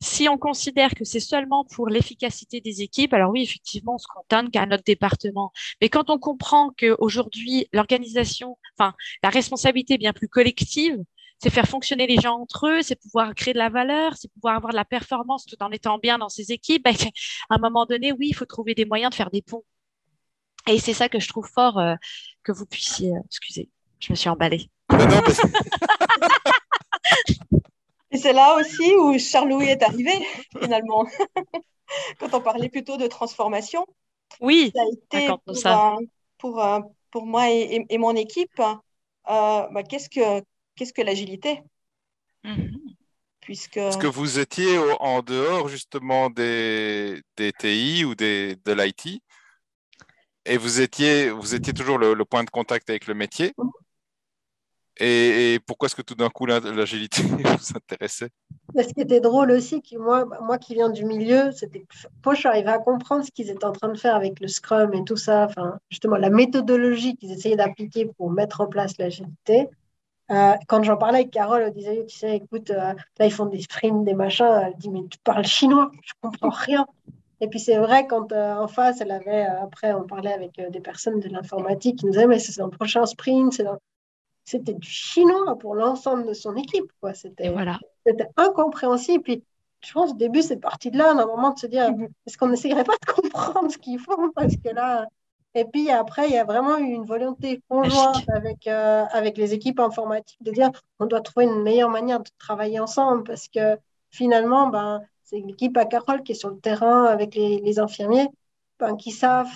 si 0.00 0.28
on 0.28 0.36
considère 0.36 0.94
que 0.94 1.04
c'est 1.04 1.20
seulement 1.20 1.64
pour 1.64 1.88
l'efficacité 1.88 2.60
des 2.60 2.82
équipes, 2.82 3.14
alors 3.14 3.30
oui, 3.30 3.42
effectivement, 3.42 3.94
on 3.94 3.98
se 3.98 4.06
contente 4.08 4.50
qu'à 4.50 4.66
notre 4.66 4.84
département. 4.84 5.52
Mais 5.80 5.88
quand 5.88 6.10
on 6.10 6.18
comprend 6.18 6.72
qu'aujourd'hui, 6.78 7.68
l'organisation, 7.72 8.58
enfin, 8.76 8.94
la 9.22 9.30
responsabilité 9.30 9.94
est 9.94 9.98
bien 9.98 10.12
plus 10.12 10.28
collective, 10.28 10.98
c'est 11.42 11.50
faire 11.50 11.66
fonctionner 11.66 12.06
les 12.06 12.20
gens 12.20 12.38
entre 12.38 12.68
eux, 12.68 12.82
c'est 12.82 13.00
pouvoir 13.00 13.34
créer 13.34 13.54
de 13.54 13.58
la 13.58 13.70
valeur, 13.70 14.14
c'est 14.16 14.30
pouvoir 14.32 14.56
avoir 14.56 14.72
de 14.72 14.76
la 14.76 14.84
performance 14.84 15.46
tout 15.46 15.56
en 15.62 15.70
étant 15.70 15.98
bien 15.98 16.18
dans 16.18 16.28
ses 16.28 16.52
équipes. 16.52 16.84
Ben, 16.84 16.94
à 17.48 17.54
un 17.54 17.58
moment 17.58 17.86
donné, 17.86 18.12
oui, 18.12 18.28
il 18.30 18.34
faut 18.34 18.44
trouver 18.44 18.74
des 18.74 18.84
moyens 18.84 19.10
de 19.10 19.14
faire 19.14 19.30
des 19.30 19.42
ponts. 19.42 19.64
Et 20.70 20.78
c'est 20.78 20.94
ça 20.94 21.08
que 21.08 21.18
je 21.18 21.28
trouve 21.28 21.48
fort 21.48 21.78
euh, 21.78 21.96
que 22.44 22.52
vous 22.52 22.64
puissiez. 22.64 23.12
Euh, 23.12 23.20
excusez, 23.26 23.68
je 23.98 24.12
me 24.12 24.16
suis 24.16 24.28
emballée. 24.28 24.70
Et 28.12 28.18
c'est 28.18 28.32
là 28.32 28.56
aussi 28.56 28.94
où 28.96 29.18
Charles-Louis 29.18 29.66
est 29.66 29.82
arrivé, 29.82 30.12
finalement. 30.60 31.06
Quand 32.20 32.34
on 32.34 32.40
parlait 32.40 32.68
plutôt 32.68 32.96
de 32.96 33.08
transformation. 33.08 33.84
Oui, 34.40 34.70
ça 34.74 34.82
a 34.82 35.18
été 35.18 35.28
pour, 35.44 35.56
ça. 35.56 35.96
pour, 36.38 36.64
euh, 36.64 36.78
pour, 37.10 37.26
moi 37.26 37.50
et, 37.50 37.98
mon 37.98 38.14
équipe, 38.14 38.60
euh, 38.60 38.74
bah, 39.24 39.82
qu'est-ce 39.88 40.08
que, 40.08 40.42
qu'est-ce 40.76 40.92
que 40.92 41.02
l'agilité? 41.02 41.62
Mhm. 42.44 42.78
Puisque... 43.40 43.74
Parce 43.74 43.96
que 43.96 44.06
vous 44.06 44.38
étiez 44.38 44.78
en 45.00 45.22
dehors 45.22 45.66
justement 45.68 46.30
des, 46.30 47.20
des 47.36 47.52
TI 47.52 48.04
ou 48.04 48.14
des, 48.14 48.56
de 48.64 48.72
l'IT 48.72 49.20
et 50.44 50.56
vous 50.56 50.80
étiez, 50.80 51.30
vous 51.30 51.54
étiez 51.54 51.72
toujours 51.72 51.98
le, 51.98 52.14
le, 52.14 52.24
point 52.24 52.44
de 52.44 52.50
contact 52.50 52.88
avec 52.90 53.06
le 53.06 53.14
métier. 53.14 53.52
Et, 55.02 55.58
pourquoi 55.66 55.86
est-ce 55.86 55.94
que 55.94 56.02
tout 56.02 56.14
d'un 56.14 56.28
coup 56.28 56.44
l'agilité 56.44 57.22
vous 57.22 57.76
intéressait? 57.76 58.28
Ce 58.76 58.92
qui 58.92 59.00
était 59.00 59.20
drôle 59.20 59.50
aussi, 59.50 59.80
que 59.80 59.96
moi, 59.96 60.26
moi 60.42 60.58
qui 60.58 60.74
viens 60.74 60.90
du 60.90 61.06
milieu, 61.06 61.52
c'était 61.52 61.86
moi 62.24 62.34
je 62.34 62.40
suis 62.40 62.48
arrivée 62.48 62.68
à 62.68 62.78
comprendre 62.78 63.24
ce 63.24 63.30
qu'ils 63.30 63.48
étaient 63.48 63.64
en 63.64 63.72
train 63.72 63.88
de 63.88 63.96
faire 63.96 64.14
avec 64.14 64.40
le 64.40 64.48
Scrum 64.48 64.92
et 64.92 65.02
tout 65.04 65.16
ça, 65.16 65.46
enfin 65.48 65.78
justement 65.90 66.16
la 66.16 66.28
méthodologie 66.28 67.16
qu'ils 67.16 67.32
essayaient 67.32 67.56
d'appliquer 67.56 68.10
pour 68.18 68.30
mettre 68.30 68.60
en 68.60 68.66
place 68.66 68.98
l'agilité. 68.98 69.68
Euh, 70.30 70.52
quand 70.68 70.82
j'en 70.82 70.96
parlais 70.96 71.20
avec 71.20 71.30
Carole, 71.32 71.62
elle 71.62 71.72
disait, 71.72 72.06
tu 72.06 72.16
sais, 72.16 72.36
écoute, 72.36 72.70
euh, 72.70 72.92
là 73.18 73.26
ils 73.26 73.32
font 73.32 73.46
des 73.46 73.62
sprints, 73.62 74.04
des 74.04 74.14
machins. 74.14 74.60
Elle 74.64 74.76
dit, 74.76 74.90
mais 74.90 75.00
tu 75.10 75.18
parles 75.24 75.46
chinois, 75.46 75.90
je 76.02 76.12
comprends 76.20 76.50
rien. 76.50 76.86
Et 77.40 77.48
puis 77.48 77.58
c'est 77.58 77.78
vrai, 77.78 78.06
quand 78.06 78.32
euh, 78.32 78.54
en 78.54 78.68
face, 78.68 79.00
elle 79.00 79.10
avait, 79.10 79.42
après, 79.42 79.92
on 79.92 80.04
parlait 80.04 80.32
avec 80.32 80.60
des 80.70 80.80
personnes 80.80 81.20
de 81.20 81.28
l'informatique 81.28 81.98
qui 81.98 82.06
nous 82.06 82.12
disaient, 82.12 82.26
mais 82.26 82.38
c'est 82.38 82.60
le 82.60 82.68
prochain 82.68 83.06
sprint, 83.06 83.62
c'était 84.44 84.74
du 84.74 84.88
chinois 84.88 85.56
pour 85.58 85.74
l'ensemble 85.74 86.26
de 86.26 86.32
son 86.32 86.56
équipe. 86.56 86.90
Quoi. 87.00 87.14
C'était, 87.14 87.50
voilà. 87.50 87.78
c'était 88.04 88.28
incompréhensible. 88.36 89.22
Puis, 89.22 89.44
je 89.84 89.92
pense 89.92 90.10
au 90.10 90.14
début, 90.14 90.42
c'est 90.42 90.58
parti 90.58 90.90
de 90.90 90.98
là, 90.98 91.12
un 91.12 91.26
moment 91.26 91.52
de 91.52 91.58
se 91.58 91.66
dire 91.66 91.90
mhm. 91.92 92.08
est-ce 92.26 92.36
qu'on 92.36 92.48
n'essayerait 92.48 92.84
pas 92.84 92.96
de 93.00 93.12
comprendre 93.12 93.70
ce 93.70 93.78
qu'ils 93.78 93.98
font? 93.98 94.30
Parce 94.34 94.56
que 94.56 94.70
là. 94.74 95.06
Et 95.54 95.64
puis 95.64 95.90
après, 95.90 96.28
il 96.28 96.34
y 96.34 96.38
a 96.38 96.44
vraiment 96.44 96.78
eu 96.78 96.92
une 96.92 97.04
volonté 97.04 97.60
conjointe 97.68 98.28
avec, 98.28 98.68
euh, 98.68 99.04
avec 99.10 99.36
les 99.36 99.52
équipes 99.52 99.80
informatiques 99.80 100.40
de 100.42 100.52
dire 100.52 100.70
on 101.00 101.06
doit 101.06 101.22
trouver 101.22 101.46
une 101.46 101.62
meilleure 101.62 101.90
manière 101.90 102.20
de 102.20 102.30
travailler 102.38 102.78
ensemble 102.78 103.24
parce 103.24 103.48
que 103.48 103.76
finalement, 104.10 104.68
ben, 104.68 105.02
c'est 105.30 105.38
l'équipe 105.38 105.76
à 105.76 105.84
Carole 105.84 106.24
qui 106.24 106.32
est 106.32 106.34
sur 106.34 106.50
le 106.50 106.58
terrain 106.58 107.04
avec 107.04 107.36
les, 107.36 107.78
infirmiers 107.78 108.26
qui 108.98 109.12
savent 109.12 109.52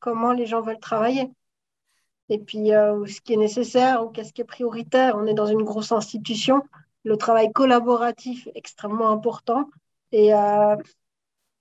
comment 0.00 0.32
les 0.32 0.46
gens 0.46 0.60
veulent 0.60 0.80
travailler 0.80 1.30
et 2.28 2.38
puis 2.38 2.74
euh, 2.74 3.06
ce 3.06 3.20
qui 3.20 3.34
est 3.34 3.36
nécessaire 3.36 4.04
ou 4.04 4.08
qu'est-ce 4.08 4.32
qui 4.32 4.40
est 4.40 4.44
prioritaire. 4.44 5.16
On 5.16 5.26
est 5.26 5.34
dans 5.34 5.46
une 5.46 5.62
grosse 5.62 5.92
institution. 5.92 6.62
Le 7.04 7.16
travail 7.16 7.52
collaboratif 7.52 8.48
est 8.48 8.52
extrêmement 8.54 9.10
important 9.10 9.68
et 10.10 10.34
euh, 10.34 10.76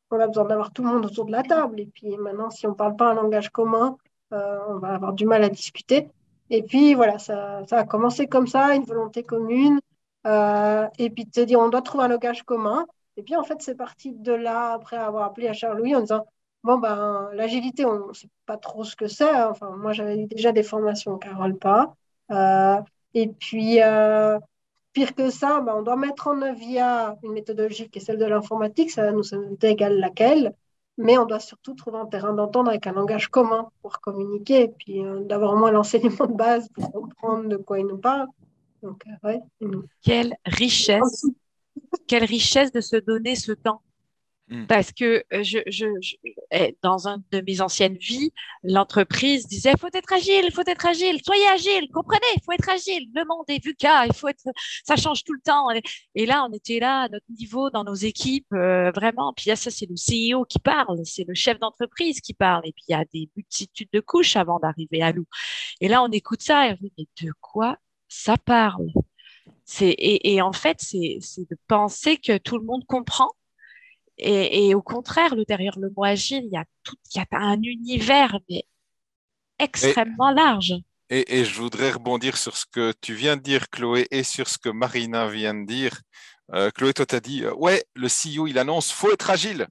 on 0.09 0.19
a 0.19 0.27
besoin 0.27 0.45
d'avoir 0.45 0.71
tout 0.71 0.81
le 0.83 0.89
monde 0.89 1.05
autour 1.05 1.25
de 1.25 1.31
la 1.31 1.43
table. 1.43 1.79
Et 1.79 1.85
puis 1.85 2.17
maintenant, 2.17 2.49
si 2.49 2.65
on 2.65 2.71
ne 2.71 2.75
parle 2.75 2.95
pas 2.95 3.11
un 3.11 3.15
langage 3.15 3.49
commun, 3.49 3.97
euh, 4.33 4.59
on 4.69 4.77
va 4.77 4.95
avoir 4.95 5.13
du 5.13 5.25
mal 5.25 5.43
à 5.43 5.49
discuter. 5.49 6.09
Et 6.49 6.63
puis 6.63 6.95
voilà, 6.95 7.19
ça, 7.19 7.65
ça 7.67 7.79
a 7.79 7.83
commencé 7.83 8.27
comme 8.27 8.47
ça, 8.47 8.73
une 8.73 8.83
volonté 8.83 9.23
commune. 9.23 9.79
et 10.25 11.09
puis 11.09 11.25
de 11.25 11.33
se 11.35 11.41
dire, 11.41 11.59
on 11.59 11.69
doit 11.69 11.81
trouver 11.81 12.05
un 12.05 12.09
langage 12.09 12.43
commun. 12.43 12.87
Et 13.17 13.23
puis 13.23 13.35
en 13.35 13.43
fait, 13.43 13.61
c'est 13.61 13.75
parti 13.75 14.13
de 14.13 14.33
là, 14.33 14.73
après 14.73 14.97
avoir 14.97 15.25
appelé 15.25 15.47
à 15.47 15.53
Charles-Louis 15.53 15.95
en 15.95 16.01
disant, 16.01 16.25
Bon, 16.63 16.77
ben, 16.77 17.29
l'agilité, 17.33 17.85
on 17.85 18.09
ne 18.09 18.13
sait 18.13 18.29
pas 18.45 18.57
trop 18.57 18.83
ce 18.83 18.95
que 18.95 19.07
c'est. 19.07 19.29
Hein. 19.29 19.49
Enfin, 19.49 19.71
moi, 19.77 19.93
j'avais 19.93 20.27
déjà 20.27 20.51
des 20.51 20.61
formations, 20.63 21.17
Carole 21.17 21.57
pas. 21.57 21.95
Euh, 22.31 22.79
et 23.15 23.27
puis, 23.29 23.81
euh, 23.81 24.37
pire 24.93 25.15
que 25.15 25.31
ça, 25.31 25.61
ben, 25.61 25.73
on 25.77 25.81
doit 25.81 25.95
mettre 25.95 26.27
en 26.27 26.39
œuvre 26.41 26.59
via 26.59 27.17
une 27.23 27.33
méthodologie 27.33 27.89
qui 27.89 27.97
est 27.99 28.01
celle 28.01 28.19
de 28.19 28.25
l'informatique, 28.25 28.91
ça 28.91 29.11
nous 29.11 29.33
est 29.33 29.63
égal 29.63 29.99
laquelle, 29.99 30.53
mais 30.97 31.17
on 31.17 31.25
doit 31.25 31.39
surtout 31.39 31.73
trouver 31.73 31.97
un 31.97 32.05
terrain 32.05 32.33
d'entendre 32.33 32.69
avec 32.69 32.85
un 32.85 32.93
langage 32.93 33.29
commun 33.29 33.69
pour 33.81 33.99
communiquer 33.99 34.63
et 34.63 34.67
puis 34.67 35.03
euh, 35.03 35.21
d'avoir 35.23 35.53
au 35.53 35.57
moins 35.57 35.71
l'enseignement 35.71 36.27
de 36.27 36.33
base 36.33 36.69
pour 36.69 36.91
comprendre 36.91 37.49
de 37.49 37.57
quoi 37.57 37.79
il 37.79 37.87
nous 37.87 37.97
parle. 37.97 38.27
Donc, 38.83 39.03
ouais. 39.23 39.41
Quelle 40.03 40.35
richesse, 40.45 41.25
quelle 42.07 42.25
richesse 42.25 42.71
de 42.71 42.81
se 42.81 42.95
donner 42.97 43.35
ce 43.35 43.51
temps 43.51 43.81
Mm. 44.51 44.65
Parce 44.67 44.91
que 44.91 45.23
euh, 45.33 45.43
je, 45.43 45.59
je, 45.67 45.85
eh, 46.51 46.77
dans 46.81 47.07
un 47.07 47.23
de 47.31 47.41
mes 47.41 47.61
anciennes 47.61 47.95
vies, 47.95 48.33
l'entreprise 48.63 49.47
disait 49.47 49.71
faut 49.79 49.87
être 49.93 50.11
agile, 50.11 50.43
il 50.43 50.51
faut 50.51 50.63
être 50.67 50.85
agile, 50.85 51.21
soyez 51.25 51.47
agile, 51.47 51.89
comprenez, 51.93 52.19
il 52.35 52.41
faut 52.43 52.51
être 52.51 52.69
agile. 52.69 53.09
Le 53.15 53.23
monde 53.25 53.45
est 53.47 53.63
VUCA, 53.63 54.07
il 54.07 54.13
faut 54.13 54.27
être, 54.27 54.43
ça 54.83 54.97
change 54.97 55.23
tout 55.23 55.33
le 55.33 55.39
temps. 55.39 55.67
Et 56.15 56.25
là, 56.25 56.45
on 56.49 56.53
était 56.53 56.79
là 56.79 57.03
à 57.03 57.09
notre 57.09 57.25
niveau 57.39 57.69
dans 57.69 57.85
nos 57.85 57.95
équipes, 57.95 58.51
euh, 58.53 58.91
vraiment. 58.91 59.31
Puis 59.33 59.49
là, 59.49 59.55
ça, 59.55 59.71
c'est 59.71 59.87
le 59.89 59.95
CEO 59.95 60.43
qui 60.43 60.59
parle, 60.59 60.99
c'est 61.05 61.25
le 61.25 61.33
chef 61.33 61.57
d'entreprise 61.59 62.19
qui 62.19 62.33
parle. 62.33 62.67
Et 62.67 62.73
puis 62.73 62.83
il 62.89 62.91
y 62.91 62.95
a 62.95 63.05
des 63.13 63.29
multitudes 63.37 63.89
de 63.93 64.01
couches 64.01 64.35
avant 64.35 64.59
d'arriver 64.59 65.01
à 65.01 65.13
nous. 65.13 65.25
Et 65.79 65.87
là, 65.87 66.03
on 66.03 66.11
écoute 66.11 66.41
ça 66.41 66.67
et 66.67 66.71
on 66.73 66.77
dit 66.81 66.91
mais 66.97 67.07
de 67.21 67.31
quoi 67.39 67.77
ça 68.09 68.35
parle? 68.35 68.87
Et, 69.79 70.41
en 70.41 70.53
fait, 70.53 70.77
c'est 70.79 71.19
de 71.49 71.57
penser 71.67 72.17
que 72.17 72.37
tout 72.37 72.57
le 72.57 72.65
monde 72.65 72.85
comprend 72.85 73.31
et, 74.17 74.75
au 74.75 74.81
contraire, 74.81 75.35
derrière 75.47 75.79
le 75.79 75.89
mot 75.95 76.03
agile, 76.03 76.43
il 76.45 76.53
y 76.53 76.57
a 76.57 76.65
tout, 76.83 76.95
il 77.13 77.17
y 77.17 77.21
a 77.21 77.25
un 77.39 77.61
univers 77.61 78.37
extrêmement 79.57 80.31
large. 80.31 80.75
Et, 81.09 81.43
je 81.43 81.59
voudrais 81.59 81.91
rebondir 81.91 82.37
sur 82.37 82.55
ce 82.55 82.65
que 82.65 82.93
tu 83.01 83.13
viens 83.13 83.35
de 83.35 83.41
dire, 83.41 83.69
Chloé, 83.69 84.07
et 84.11 84.23
sur 84.23 84.47
ce 84.47 84.57
que 84.57 84.69
Marina 84.69 85.27
vient 85.27 85.53
de 85.53 85.65
dire. 85.65 86.01
Euh, 86.53 86.69
Chloé, 86.71 86.93
toi, 86.93 87.05
tu 87.05 87.15
as 87.15 87.19
dit, 87.19 87.43
euh, 87.43 87.53
ouais, 87.55 87.83
le 87.95 88.07
CEO, 88.07 88.47
il 88.47 88.59
annonce, 88.59 88.91
faut 88.91 89.11
être 89.11 89.29
agile. 89.29 89.67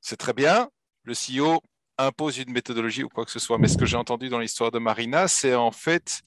C'est 0.00 0.16
très 0.16 0.32
bien. 0.32 0.68
Le 1.04 1.14
CEO 1.14 1.62
impose 1.98 2.38
une 2.38 2.52
méthodologie 2.52 3.04
ou 3.04 3.08
quoi 3.08 3.24
que 3.24 3.30
ce 3.30 3.38
soit. 3.38 3.58
Mais 3.58 3.68
ce 3.68 3.78
que 3.78 3.86
j'ai 3.86 3.96
entendu 3.96 4.28
dans 4.28 4.38
l'histoire 4.38 4.70
de 4.70 4.78
Marina, 4.78 5.28
c'est 5.28 5.54
en 5.54 5.70
fait 5.70 6.22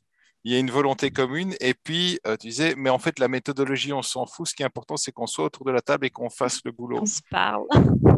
il 0.45 0.53
y 0.53 0.55
a 0.55 0.59
une 0.59 0.69
volonté 0.69 1.09
commune. 1.09 1.55
Et 1.59 1.73
puis, 1.73 2.19
euh, 2.27 2.37
tu 2.37 2.47
disais, 2.47 2.75
mais 2.77 2.91
en 2.91 2.99
fait, 2.99 3.17
la 3.17 3.27
méthodologie, 3.27 3.91
on 3.93 4.03
s'en 4.03 4.27
fout. 4.27 4.47
Ce 4.47 4.53
qui 4.53 4.61
est 4.61 4.65
important, 4.65 4.95
c'est 4.95 5.11
qu'on 5.11 5.25
soit 5.25 5.45
autour 5.45 5.65
de 5.65 5.71
la 5.71 5.81
table 5.81 6.05
et 6.05 6.11
qu'on 6.11 6.29
fasse 6.29 6.61
le 6.63 6.71
boulot. 6.71 6.99
On 7.01 7.05
se 7.07 7.21
parle. 7.31 7.63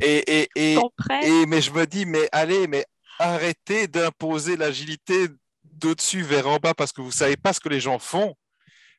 Et, 0.01 0.41
et, 0.41 0.49
et, 0.55 0.77
et, 1.23 1.45
mais 1.45 1.61
je 1.61 1.71
me 1.71 1.85
dis, 1.87 2.05
mais 2.05 2.27
allez, 2.33 2.67
mais 2.67 2.85
arrêtez 3.17 3.87
d'imposer 3.87 4.57
l'agilité 4.57 5.29
d'au-dessus 5.63 6.21
vers 6.21 6.49
en 6.49 6.57
bas 6.57 6.73
parce 6.73 6.91
que 6.91 6.99
vous 6.99 7.07
ne 7.07 7.13
savez 7.13 7.37
pas 7.37 7.53
ce 7.53 7.61
que 7.61 7.69
les 7.69 7.79
gens 7.79 7.97
font. 7.97 8.35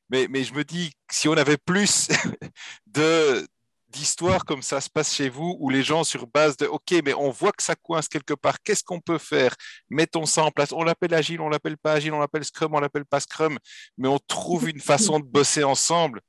Mais, 0.08 0.26
mais 0.30 0.42
je 0.42 0.54
me 0.54 0.64
dis, 0.64 0.92
si 1.10 1.28
on 1.28 1.34
avait 1.34 1.58
plus 1.58 2.08
de, 2.86 3.46
d'histoires 3.90 4.44
comme 4.44 4.62
ça 4.62 4.80
se 4.80 4.90
passe 4.90 5.14
chez 5.14 5.28
vous, 5.28 5.56
où 5.60 5.70
les 5.70 5.82
gens 5.82 6.04
sur 6.04 6.26
base 6.26 6.56
de 6.56 6.66
OK, 6.66 6.94
mais 7.04 7.14
on 7.14 7.30
voit 7.30 7.52
que 7.52 7.62
ça 7.62 7.74
coince 7.74 8.08
quelque 8.08 8.34
part, 8.34 8.62
qu'est-ce 8.62 8.84
qu'on 8.84 9.00
peut 9.00 9.18
faire? 9.18 9.54
Mettons 9.88 10.26
ça 10.26 10.44
en 10.44 10.50
place. 10.50 10.72
On 10.72 10.82
l'appelle 10.82 11.14
agile, 11.14 11.40
on 11.40 11.48
l'appelle 11.48 11.78
pas 11.78 11.92
agile, 11.92 12.12
on 12.12 12.18
l'appelle 12.18 12.44
Scrum, 12.44 12.74
on 12.74 12.80
l'appelle 12.80 13.06
pas 13.06 13.20
Scrum, 13.20 13.58
mais 13.96 14.08
on 14.08 14.18
trouve 14.18 14.68
une 14.68 14.80
façon 14.80 15.20
de 15.20 15.24
bosser 15.24 15.64
ensemble 15.64 16.20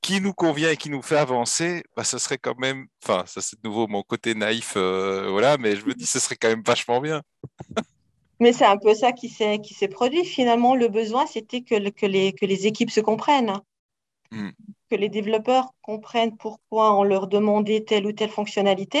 qui 0.00 0.20
nous 0.20 0.32
convient 0.32 0.70
et 0.70 0.76
qui 0.76 0.90
nous 0.90 1.02
fait 1.02 1.16
avancer, 1.16 1.84
bah, 1.96 2.02
ce 2.02 2.18
serait 2.18 2.38
quand 2.38 2.58
même, 2.58 2.86
enfin, 3.04 3.24
ça 3.26 3.40
c'est 3.40 3.62
de 3.62 3.68
nouveau 3.68 3.86
mon 3.86 4.02
côté 4.02 4.34
naïf, 4.34 4.74
euh, 4.76 5.28
voilà, 5.30 5.58
mais 5.58 5.76
je 5.76 5.86
me 5.86 5.94
dis, 5.94 6.06
ce 6.06 6.18
serait 6.18 6.34
quand 6.34 6.48
même 6.48 6.64
vachement 6.66 7.00
bien. 7.00 7.22
mais 8.40 8.52
c'est 8.52 8.64
un 8.64 8.76
peu 8.76 8.94
ça 8.94 9.12
qui 9.12 9.28
s'est, 9.28 9.88
produit. 9.88 10.24
Finalement, 10.24 10.74
le 10.74 10.88
besoin, 10.88 11.26
c'était 11.26 11.62
que 11.62 12.06
les 12.06 12.66
équipes 12.66 12.90
se 12.90 13.00
comprennent. 13.00 13.60
Hmm 14.32 14.50
que 14.92 14.96
les 14.96 15.08
développeurs 15.08 15.72
comprennent 15.80 16.36
pourquoi 16.36 16.94
on 16.94 17.02
leur 17.02 17.26
demandait 17.26 17.82
telle 17.82 18.06
ou 18.06 18.12
telle 18.12 18.28
fonctionnalité. 18.28 19.00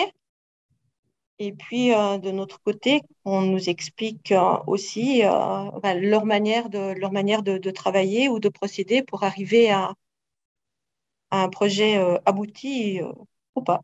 Et 1.38 1.52
puis, 1.52 1.92
euh, 1.92 2.16
de 2.16 2.30
notre 2.30 2.62
côté, 2.62 3.02
on 3.26 3.42
nous 3.42 3.68
explique 3.68 4.32
euh, 4.32 4.56
aussi 4.66 5.22
euh, 5.22 5.70
ben, 5.82 6.00
leur 6.00 6.24
manière, 6.24 6.70
de, 6.70 6.98
leur 6.98 7.12
manière 7.12 7.42
de, 7.42 7.70
travailler 7.70 8.30
ou 8.30 8.38
de 8.38 8.48
procéder 8.48 9.02
pour 9.02 9.22
arriver 9.22 9.70
à, 9.70 9.92
à 11.30 11.42
un 11.42 11.50
projet 11.50 12.00
abouti 12.24 13.00
ou 13.54 13.62
pas. 13.62 13.82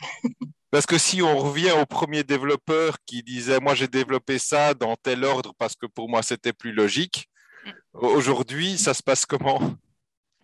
Parce 0.70 0.84
que 0.84 0.98
si 0.98 1.22
on 1.22 1.38
revient 1.38 1.72
au 1.72 1.86
premier 1.86 2.22
développeur 2.22 2.98
qui 3.04 3.22
disait 3.22 3.60
moi 3.60 3.74
j'ai 3.74 3.88
développé 3.88 4.38
ça 4.38 4.72
dans 4.72 4.94
tel 4.94 5.24
ordre 5.24 5.52
parce 5.58 5.74
que 5.74 5.86
pour 5.86 6.08
moi 6.08 6.22
c'était 6.22 6.52
plus 6.52 6.70
logique, 6.70 7.28
mm. 7.66 7.70
aujourd'hui 7.94 8.78
ça 8.78 8.94
se 8.94 9.02
passe 9.02 9.26
comment? 9.26 9.74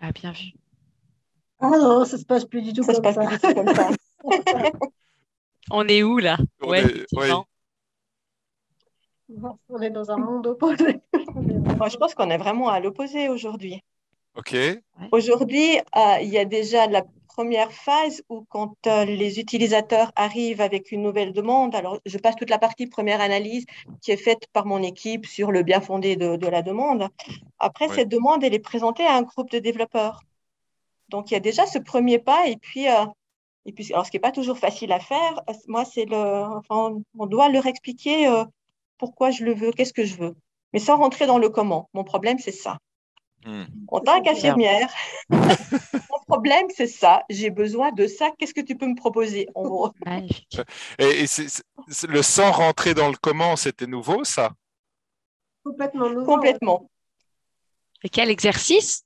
Ah 0.01 0.13
bien 0.13 0.33
vu. 0.33 0.53
Ah 1.61 1.71
non, 1.71 2.05
ça 2.05 2.19
se 2.19 2.25
passe 2.25 2.45
plus 2.45 2.63
du 2.63 2.73
tout 2.73 2.83
ça 2.83 2.95
comme, 2.95 3.13
ça. 3.13 3.27
Plus 3.27 3.55
comme 3.55 3.75
ça. 3.75 3.91
on 5.71 5.89
est 5.89 6.03
où 6.03 6.19
là? 6.19 6.37
On 6.61 6.75
est, 6.75 7.07
On 9.69 9.81
est 9.81 9.91
dans 9.91 10.11
un 10.11 10.19
monde 10.19 10.47
opposé. 10.47 11.01
Moi, 11.77 11.89
je 11.89 11.97
pense 11.97 12.15
qu'on 12.15 12.31
est 12.31 12.39
vraiment 12.39 12.69
à 12.69 12.81
l'opposé 12.81 13.29
aujourd'hui. 13.29 13.83
OK. 14.37 14.57
Aujourd'hui, 15.13 15.79
euh, 15.79 16.21
il 16.21 16.29
y 16.29 16.39
a 16.39 16.45
déjà 16.45 16.87
la 16.87 17.03
première 17.37 17.70
phase 17.70 18.22
où 18.31 18.46
quand 18.49 18.75
euh, 18.87 19.05
les 19.05 19.38
utilisateurs 19.38 20.11
arrivent 20.16 20.62
avec 20.62 20.90
une 20.90 21.03
nouvelle 21.03 21.35
demande, 21.35 21.75
alors 21.75 22.01
je 22.07 22.16
passe 22.16 22.35
toute 22.37 22.49
la 22.49 22.59
partie 22.59 22.87
première 22.87 23.20
analyse 23.20 23.66
qui 24.01 24.11
est 24.11 24.16
faite 24.16 24.46
par 24.55 24.64
mon 24.64 24.83
équipe 24.83 25.27
sur 25.27 25.53
le 25.53 25.62
bien 25.62 25.83
fondé 25.83 26.16
de, 26.16 26.46
la 26.46 26.62
demande. 26.62 27.09
Après, 27.59 27.88
cette 27.88 28.09
demande, 28.09 28.42
elle 28.42 28.55
est 28.55 28.68
présentée 28.72 29.07
à 29.07 29.16
un 29.16 29.22
groupe 29.22 29.51
de 29.51 29.59
développeurs. 29.59 30.22
Donc, 31.11 31.31
il 31.31 31.35
y 31.35 31.37
a 31.37 31.40
déjà 31.40 31.66
ce 31.66 31.79
premier 31.79 32.18
pas. 32.18 32.49
Et 32.49 32.57
puis, 32.57 32.88
euh, 32.88 33.05
et 33.66 33.72
puis 33.72 33.92
alors, 33.92 34.07
ce 34.07 34.11
qui 34.11 34.16
n'est 34.16 34.29
pas 34.29 34.33
toujours 34.33 34.59
facile 34.59 34.92
à 34.92 35.01
faire, 35.01 35.42
euh, 35.51 35.53
moi, 35.68 35.85
c'est 35.85 36.07
le, 36.07 36.16
enfin, 36.16 36.96
on 37.18 37.27
doit 37.27 37.51
leur 37.51 37.66
expliquer 37.66 38.16
pourquoi 38.96 39.31
je 39.31 39.44
le 39.44 39.55
veux, 39.55 39.72
qu'est-ce 39.72 39.92
que 39.92 40.07
je 40.07 40.16
veux. 40.16 40.35
Mais 40.72 40.79
sans 40.79 40.96
rentrer 40.96 41.27
dans 41.27 41.38
le 41.38 41.51
comment. 41.51 41.90
Mon 41.92 42.05
problème, 42.05 42.38
c'est 42.38 42.59
ça. 42.64 42.79
Hmm. 43.47 43.65
En 43.89 44.01
tant 44.01 44.21
qu'infirmière, 44.23 44.89
mon 45.31 46.19
problème, 46.27 46.67
c'est 46.75 46.89
ça. 46.89 47.23
J'ai 47.31 47.51
besoin 47.51 47.93
de 47.93 48.09
ça. 48.09 48.33
Qu'est-ce 48.37 48.53
que 48.53 48.61
tu 48.61 48.77
peux 48.77 48.89
me 48.89 48.97
proposer 48.97 49.49
en 49.55 49.63
gros? 49.63 49.93
Et, 50.99 51.25
le 52.09 52.23
sans 52.23 52.51
rentrer 52.51 52.95
dans 52.95 53.09
le 53.09 53.17
comment, 53.21 53.55
c'était 53.55 53.87
nouveau, 53.87 54.25
ça? 54.25 54.51
Complètement 55.65 56.11
nouveau. 56.11 56.27
Complètement. 56.27 56.91
Et 58.03 58.09
quel 58.09 58.31
exercice? 58.31 59.05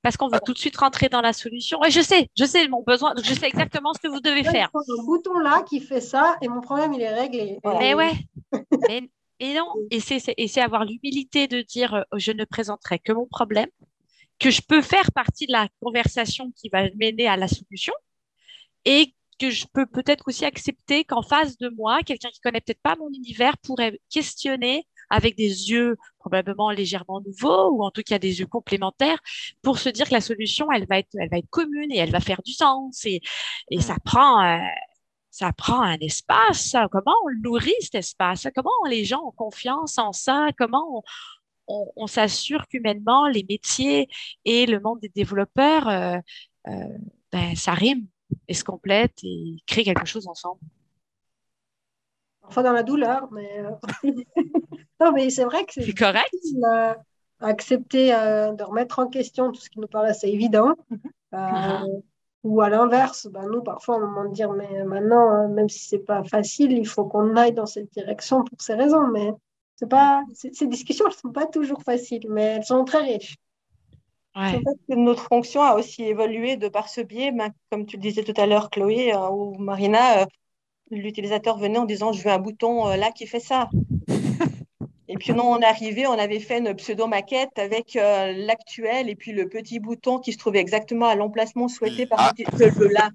Parce 0.00 0.16
qu'on 0.16 0.28
veut 0.28 0.40
tout 0.44 0.54
de 0.54 0.58
suite 0.58 0.76
rentrer 0.76 1.08
dans 1.08 1.20
la 1.20 1.34
solution. 1.34 1.84
Et 1.84 1.90
je 1.90 2.00
sais, 2.00 2.28
je 2.36 2.44
sais 2.44 2.66
mon 2.68 2.82
besoin, 2.82 3.14
je 3.22 3.34
sais 3.34 3.46
exactement 3.46 3.92
ce 3.92 4.00
que 4.00 4.08
vous 4.08 4.20
devez 4.20 4.42
faire. 4.42 4.70
Un 4.74 5.04
bouton 5.04 5.38
là 5.38 5.62
qui 5.62 5.80
fait 5.80 6.00
ça 6.00 6.36
et 6.42 6.48
mon 6.48 6.60
problème 6.60 6.92
il 6.94 7.02
est 7.02 7.14
réglé. 7.14 7.58
Mais 7.78 7.94
ouais. 7.94 8.12
Et 9.42 9.54
non, 9.54 9.66
et 9.90 9.98
c'est 9.98 10.60
avoir 10.60 10.84
l'humilité 10.84 11.48
de 11.48 11.62
dire 11.62 11.94
euh, 11.94 12.02
je 12.16 12.30
ne 12.30 12.44
présenterai 12.44 13.00
que 13.00 13.12
mon 13.12 13.26
problème, 13.26 13.68
que 14.38 14.50
je 14.52 14.62
peux 14.62 14.82
faire 14.82 15.10
partie 15.10 15.48
de 15.48 15.52
la 15.52 15.68
conversation 15.80 16.52
qui 16.52 16.68
va 16.68 16.84
mener 16.94 17.26
à 17.26 17.36
la 17.36 17.48
solution, 17.48 17.92
et 18.84 19.16
que 19.40 19.50
je 19.50 19.66
peux 19.72 19.86
peut-être 19.86 20.28
aussi 20.28 20.44
accepter 20.44 21.02
qu'en 21.04 21.22
face 21.22 21.58
de 21.58 21.68
moi, 21.70 22.04
quelqu'un 22.04 22.28
qui 22.30 22.38
connaît 22.38 22.60
peut-être 22.60 22.82
pas 22.82 22.94
mon 22.94 23.08
univers 23.12 23.58
pourrait 23.58 23.98
questionner 24.10 24.86
avec 25.10 25.36
des 25.36 25.70
yeux 25.70 25.96
probablement 26.20 26.70
légèrement 26.70 27.20
nouveaux 27.20 27.70
ou 27.72 27.82
en 27.82 27.90
tout 27.90 28.02
cas 28.06 28.20
des 28.20 28.38
yeux 28.38 28.46
complémentaires 28.46 29.18
pour 29.60 29.80
se 29.80 29.88
dire 29.88 30.06
que 30.06 30.14
la 30.14 30.20
solution 30.20 30.70
elle 30.70 30.86
va 30.86 30.98
être 30.98 31.10
elle 31.18 31.28
va 31.28 31.38
être 31.38 31.50
commune 31.50 31.90
et 31.90 31.98
elle 31.98 32.12
va 32.12 32.20
faire 32.20 32.40
du 32.42 32.52
sens 32.52 33.04
et, 33.04 33.20
et 33.70 33.80
ça 33.80 33.96
prend 34.04 34.42
euh, 34.42 34.58
ça 35.32 35.50
prend 35.52 35.80
un 35.80 35.96
espace. 35.98 36.76
Comment 36.92 37.14
on 37.24 37.30
nourrit 37.42 37.74
cet 37.80 37.96
espace? 37.96 38.46
Comment 38.54 38.70
les 38.88 39.04
gens 39.04 39.24
ont 39.24 39.32
confiance 39.32 39.98
en 39.98 40.12
ça? 40.12 40.48
Comment 40.58 41.02
on, 41.66 42.06
s'assure 42.06 42.68
qu'humainement, 42.68 43.28
les 43.28 43.44
métiers 43.48 44.08
et 44.44 44.66
le 44.66 44.78
monde 44.78 45.00
des 45.00 45.08
développeurs, 45.08 45.88
euh, 45.88 46.18
euh, 46.68 46.98
ben, 47.32 47.56
ça 47.56 47.72
rime 47.72 48.06
et 48.46 48.52
se 48.52 48.62
complète 48.62 49.18
et 49.24 49.56
crée 49.66 49.84
quelque 49.84 50.04
chose 50.04 50.28
ensemble? 50.28 50.60
Enfin, 52.42 52.62
dans 52.62 52.72
la 52.72 52.82
douleur, 52.82 53.32
mais. 53.32 53.60
Euh, 53.60 53.70
non, 55.00 55.12
mais 55.12 55.30
c'est 55.30 55.44
vrai 55.44 55.64
que 55.64 55.72
c'est. 55.72 55.94
correct. 55.94 56.34
accepter 57.40 58.10
de 58.10 58.62
remettre 58.62 58.98
en 58.98 59.08
question 59.08 59.50
tout 59.50 59.60
ce 59.60 59.70
qui 59.70 59.80
nous 59.80 59.88
assez 59.94 60.28
évident. 60.28 60.74
Mm-hmm. 61.32 62.02
Ou 62.44 62.60
à 62.60 62.68
l'inverse, 62.68 63.28
ben 63.28 63.48
nous, 63.48 63.62
parfois, 63.62 63.96
on 63.96 64.00
nous 64.00 64.08
demande 64.08 64.28
de 64.30 64.34
dire, 64.34 64.52
mais 64.52 64.84
maintenant, 64.84 65.30
hein, 65.30 65.48
même 65.48 65.68
si 65.68 65.86
c'est 65.88 66.00
pas 66.04 66.24
facile, 66.24 66.72
il 66.72 66.86
faut 66.86 67.04
qu'on 67.04 67.36
aille 67.36 67.52
dans 67.52 67.66
cette 67.66 67.92
direction 67.92 68.42
pour 68.42 68.60
ces 68.60 68.74
raisons. 68.74 69.06
Mais 69.12 69.30
c'est 69.76 69.88
pas, 69.88 70.22
ces 70.34 70.66
discussions, 70.66 71.06
elles 71.06 71.14
sont 71.14 71.30
pas 71.30 71.46
toujours 71.46 71.82
faciles, 71.82 72.26
mais 72.28 72.42
elles 72.42 72.64
sont 72.64 72.84
très 72.84 73.02
riches. 73.02 73.36
Ouais. 74.34 74.62
que 74.88 74.94
notre 74.94 75.24
fonction 75.24 75.60
a 75.60 75.74
aussi 75.74 76.04
évolué 76.04 76.56
de 76.56 76.68
par 76.68 76.88
ce 76.88 77.02
biais. 77.02 77.32
Ben, 77.32 77.50
comme 77.70 77.84
tu 77.84 77.96
le 77.96 78.02
disais 78.02 78.24
tout 78.24 78.40
à 78.40 78.46
l'heure, 78.46 78.70
Chloé 78.70 79.14
euh, 79.14 79.28
ou 79.28 79.58
Marina, 79.58 80.22
euh, 80.22 80.26
l'utilisateur 80.90 81.58
venait 81.58 81.78
en 81.78 81.84
disant, 81.84 82.12
je 82.12 82.22
veux 82.22 82.30
un 82.30 82.38
bouton 82.38 82.88
euh, 82.88 82.96
là 82.96 83.10
qui 83.10 83.26
fait 83.26 83.40
ça. 83.40 83.68
Et 85.12 85.16
puis, 85.16 85.34
non, 85.34 85.50
on 85.50 85.60
est 85.60 85.66
arrivé, 85.66 86.06
on 86.06 86.18
avait 86.18 86.40
fait 86.40 86.58
une 86.58 86.74
pseudo-maquette 86.74 87.58
avec 87.58 87.96
euh, 87.96 88.32
l'actuel 88.34 89.10
et 89.10 89.14
puis 89.14 89.32
le 89.32 89.46
petit 89.46 89.78
bouton 89.78 90.18
qui 90.18 90.32
se 90.32 90.38
trouvait 90.38 90.58
exactement 90.58 91.04
à 91.04 91.14
l'emplacement 91.14 91.68
souhaité 91.68 92.06
par 92.06 92.18
ah. 92.18 92.32
le 92.36 92.88
là. 92.88 93.10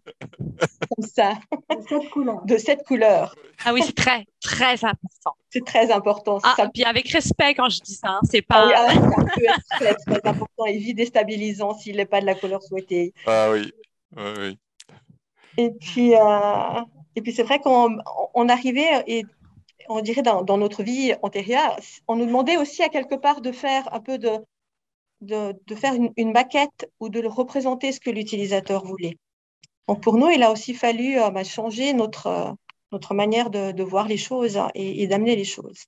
Comme 0.96 1.08
ça. 1.08 1.34
De 1.52 1.82
cette 1.90 2.10
couleur. 2.12 2.46
De 2.46 2.58
cette 2.58 2.84
couleur. 2.84 3.36
Ah 3.66 3.74
oui, 3.74 3.82
c'est 3.84 3.96
très, 3.96 4.28
très 4.44 4.86
important. 4.86 5.36
C'est 5.50 5.66
très 5.66 5.92
important. 5.92 6.38
Ah, 6.44 6.54
ça. 6.56 6.70
Puis 6.72 6.84
avec 6.84 7.10
respect 7.10 7.56
quand 7.56 7.70
je 7.70 7.82
dis 7.82 7.96
ça, 7.96 8.10
hein, 8.10 8.20
c'est 8.30 8.44
pas. 8.44 8.70
Ah 8.76 8.88
oui, 9.36 9.48
ah, 9.50 9.56
très, 9.72 9.96
très 9.96 10.30
important 10.30 10.66
et 10.68 10.78
vite 10.78 10.98
déstabilisant 10.98 11.74
s'il 11.74 11.96
n'est 11.96 12.06
pas 12.06 12.22
de 12.22 12.28
la 12.28 12.36
couleur 12.36 12.62
souhaitée. 12.62 13.12
Ah 13.26 13.50
oui, 13.52 13.74
oui, 14.16 14.24
oui. 14.38 14.58
Et 15.58 15.72
puis, 15.72 16.14
euh, 16.14 16.82
et 17.16 17.22
puis 17.22 17.32
c'est 17.32 17.42
vrai 17.42 17.58
qu'on 17.58 17.98
on 18.36 18.50
arrivait 18.50 19.04
et 19.08 19.26
on 19.90 20.02
dirait, 20.02 20.22
dans, 20.22 20.58
notre 20.58 20.84
vie 20.84 21.14
antérieure, 21.22 21.80
on 22.08 22.16
nous 22.16 22.26
demandait 22.26 22.58
aussi 22.58 22.84
à 22.84 22.90
quelque 22.90 23.16
part 23.16 23.42
de 23.42 23.52
faire 23.52 23.94
un 23.94 24.00
peu 24.00 24.18
de, 24.18 24.40
de, 25.22 25.76
faire 25.76 25.94
une, 25.94 26.32
maquette 26.32 26.92
ou 27.00 27.10
de 27.10 27.26
représenter 27.26 27.92
ce 27.92 28.00
que 28.00 28.10
l'utilisateur 28.10 28.84
voulait. 28.84 29.18
Donc 29.88 30.02
pour 30.02 30.18
nous, 30.18 30.30
il 30.30 30.44
a 30.44 30.52
aussi 30.52 30.74
fallu 30.74 31.20
euh, 31.20 31.30
bah, 31.30 31.44
changer 31.44 31.94
notre, 31.94 32.28
euh, 32.28 32.52
notre 32.92 33.14
manière 33.14 33.50
de, 33.50 33.84
voir 33.84 34.08
les 34.08 34.18
choses 34.18 34.60
et, 34.76 35.08
d'amener 35.08 35.36
les 35.36 35.46
choses. 35.46 35.86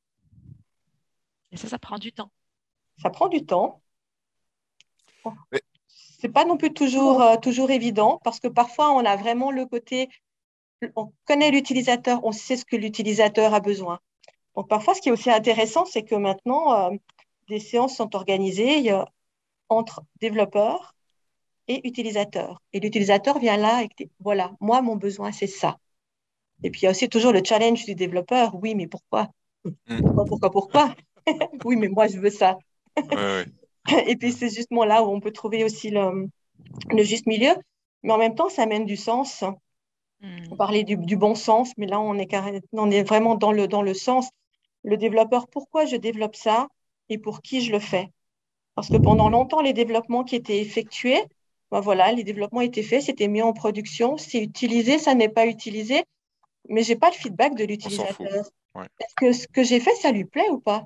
Et 1.52 1.58
ça, 1.58 1.68
ça 1.68 1.80
prend 1.80 1.98
du 1.98 2.14
temps. 2.14 2.32
Ça 3.02 3.10
prend 3.10 3.28
du 3.28 3.46
temps. 3.46 3.82
Ce 5.26 5.60
C'est 6.20 6.30
pas 6.30 6.46
non 6.46 6.58
plus 6.58 6.74
toujours, 6.74 7.22
euh, 7.22 7.38
toujours 7.38 7.72
évident 7.72 8.20
parce 8.24 8.40
que 8.40 8.48
parfois 8.48 8.92
on 8.92 9.06
a 9.06 9.16
vraiment 9.16 9.52
le 9.52 9.66
côté 9.66 10.10
on 10.96 11.12
connaît 11.26 11.52
l'utilisateur, 11.52 12.20
on 12.24 12.32
sait 12.32 12.58
ce 12.58 12.66
que 12.66 12.76
l'utilisateur 12.76 13.54
a 13.54 13.60
besoin. 13.60 14.00
Donc 14.56 14.68
parfois, 14.68 14.94
ce 14.94 15.02
qui 15.02 15.10
est 15.10 15.12
aussi 15.12 15.30
intéressant, 15.30 15.86
c'est 15.86 16.04
que 16.04 16.16
maintenant, 16.16 16.92
euh, 16.92 16.96
des 17.48 17.60
séances 17.60 17.96
sont 17.96 18.16
organisées 18.16 18.92
entre 19.70 20.04
développeurs 20.20 20.96
et 21.68 21.88
utilisateurs. 21.88 22.62
Et 22.74 22.80
l'utilisateur 22.80 23.40
vient 23.40 23.58
là 23.58 23.84
et 23.84 23.90
dit, 23.98 24.10
voilà, 24.20 24.52
moi, 24.60 24.82
mon 24.82 24.96
besoin, 24.96 25.32
c'est 25.32 25.48
ça. 25.48 25.78
Et 26.64 26.72
puis, 26.72 26.82
il 26.82 26.86
y 26.86 26.88
a 26.88 26.92
aussi 26.92 27.08
toujours 27.08 27.32
le 27.32 27.42
challenge 27.44 27.86
du 27.86 27.96
développeur. 27.96 28.56
Oui, 28.56 28.76
mais 28.76 28.88
pourquoi? 28.88 29.30
Mm. 29.64 30.02
Pourquoi, 30.02 30.26
pourquoi, 30.26 30.52
pourquoi? 30.52 30.96
Oui, 31.64 31.76
mais 31.76 31.90
moi, 31.90 32.08
je 32.08 32.18
veux 32.18 32.32
ça. 32.32 32.58
et 34.08 34.16
puis, 34.16 34.32
c'est 34.32 34.50
justement 34.50 34.84
là 34.84 35.04
où 35.04 35.08
on 35.08 35.20
peut 35.20 35.32
trouver 35.32 35.64
aussi 35.64 35.92
le, 35.92 36.28
le 36.90 37.04
juste 37.04 37.28
milieu. 37.28 37.54
Mais 38.02 38.14
en 38.14 38.18
même 38.18 38.36
temps, 38.36 38.50
ça 38.50 38.64
amène 38.64 38.86
du 38.86 38.98
sens. 38.98 39.44
On 40.22 40.56
parlait 40.56 40.84
du, 40.84 41.16
bon 41.16 41.36
sens, 41.36 41.72
mais 41.78 41.88
là, 41.88 42.00
on 42.00 42.16
est, 42.16 42.36
on 42.74 42.92
est 42.92 43.04
vraiment 43.04 43.36
dans 43.36 43.52
le, 43.52 43.68
dans 43.68 43.82
le 43.82 43.94
sens. 43.94 44.30
Le 44.84 44.98
développeur, 44.98 45.48
pourquoi 45.48 45.86
je 45.86 45.96
développe 45.96 46.36
ça 46.36 46.68
et 47.08 47.18
pour 47.18 47.42
qui 47.42 47.62
je 47.62 47.72
le 47.72 47.80
fais? 47.80 48.10
Parce 48.76 48.90
que 48.90 48.98
pendant 48.98 49.30
longtemps, 49.30 49.62
les 49.62 49.74
développements 49.74 50.24
qui 50.24 50.36
étaient 50.36 50.60
effectués, 50.60 51.24
ben 51.72 51.80
voilà, 51.80 52.12
les 52.12 52.24
développements 52.24 52.62
étaient 52.62 52.84
faits, 52.84 53.04
c'était 53.04 53.28
mis 53.28 53.42
en 53.42 53.54
production, 53.54 54.18
c'est 54.18 54.42
utilisé, 54.42 54.98
ça 54.98 55.16
n'est 55.16 55.30
pas 55.30 55.46
utilisé, 55.46 56.04
mais 56.68 56.84
je 56.84 56.94
n'ai 56.94 57.00
pas 57.00 57.10
le 57.10 57.16
feedback 57.16 57.56
de 57.56 57.66
l'utilisateur. 57.66 58.46
Est-ce 59.00 59.16
que 59.16 59.32
ce 59.32 59.48
que 59.48 59.64
j'ai 59.64 59.80
fait, 59.80 59.96
ça 59.96 60.12
lui 60.12 60.26
plaît 60.26 60.50
ou 60.50 60.60
pas? 60.60 60.86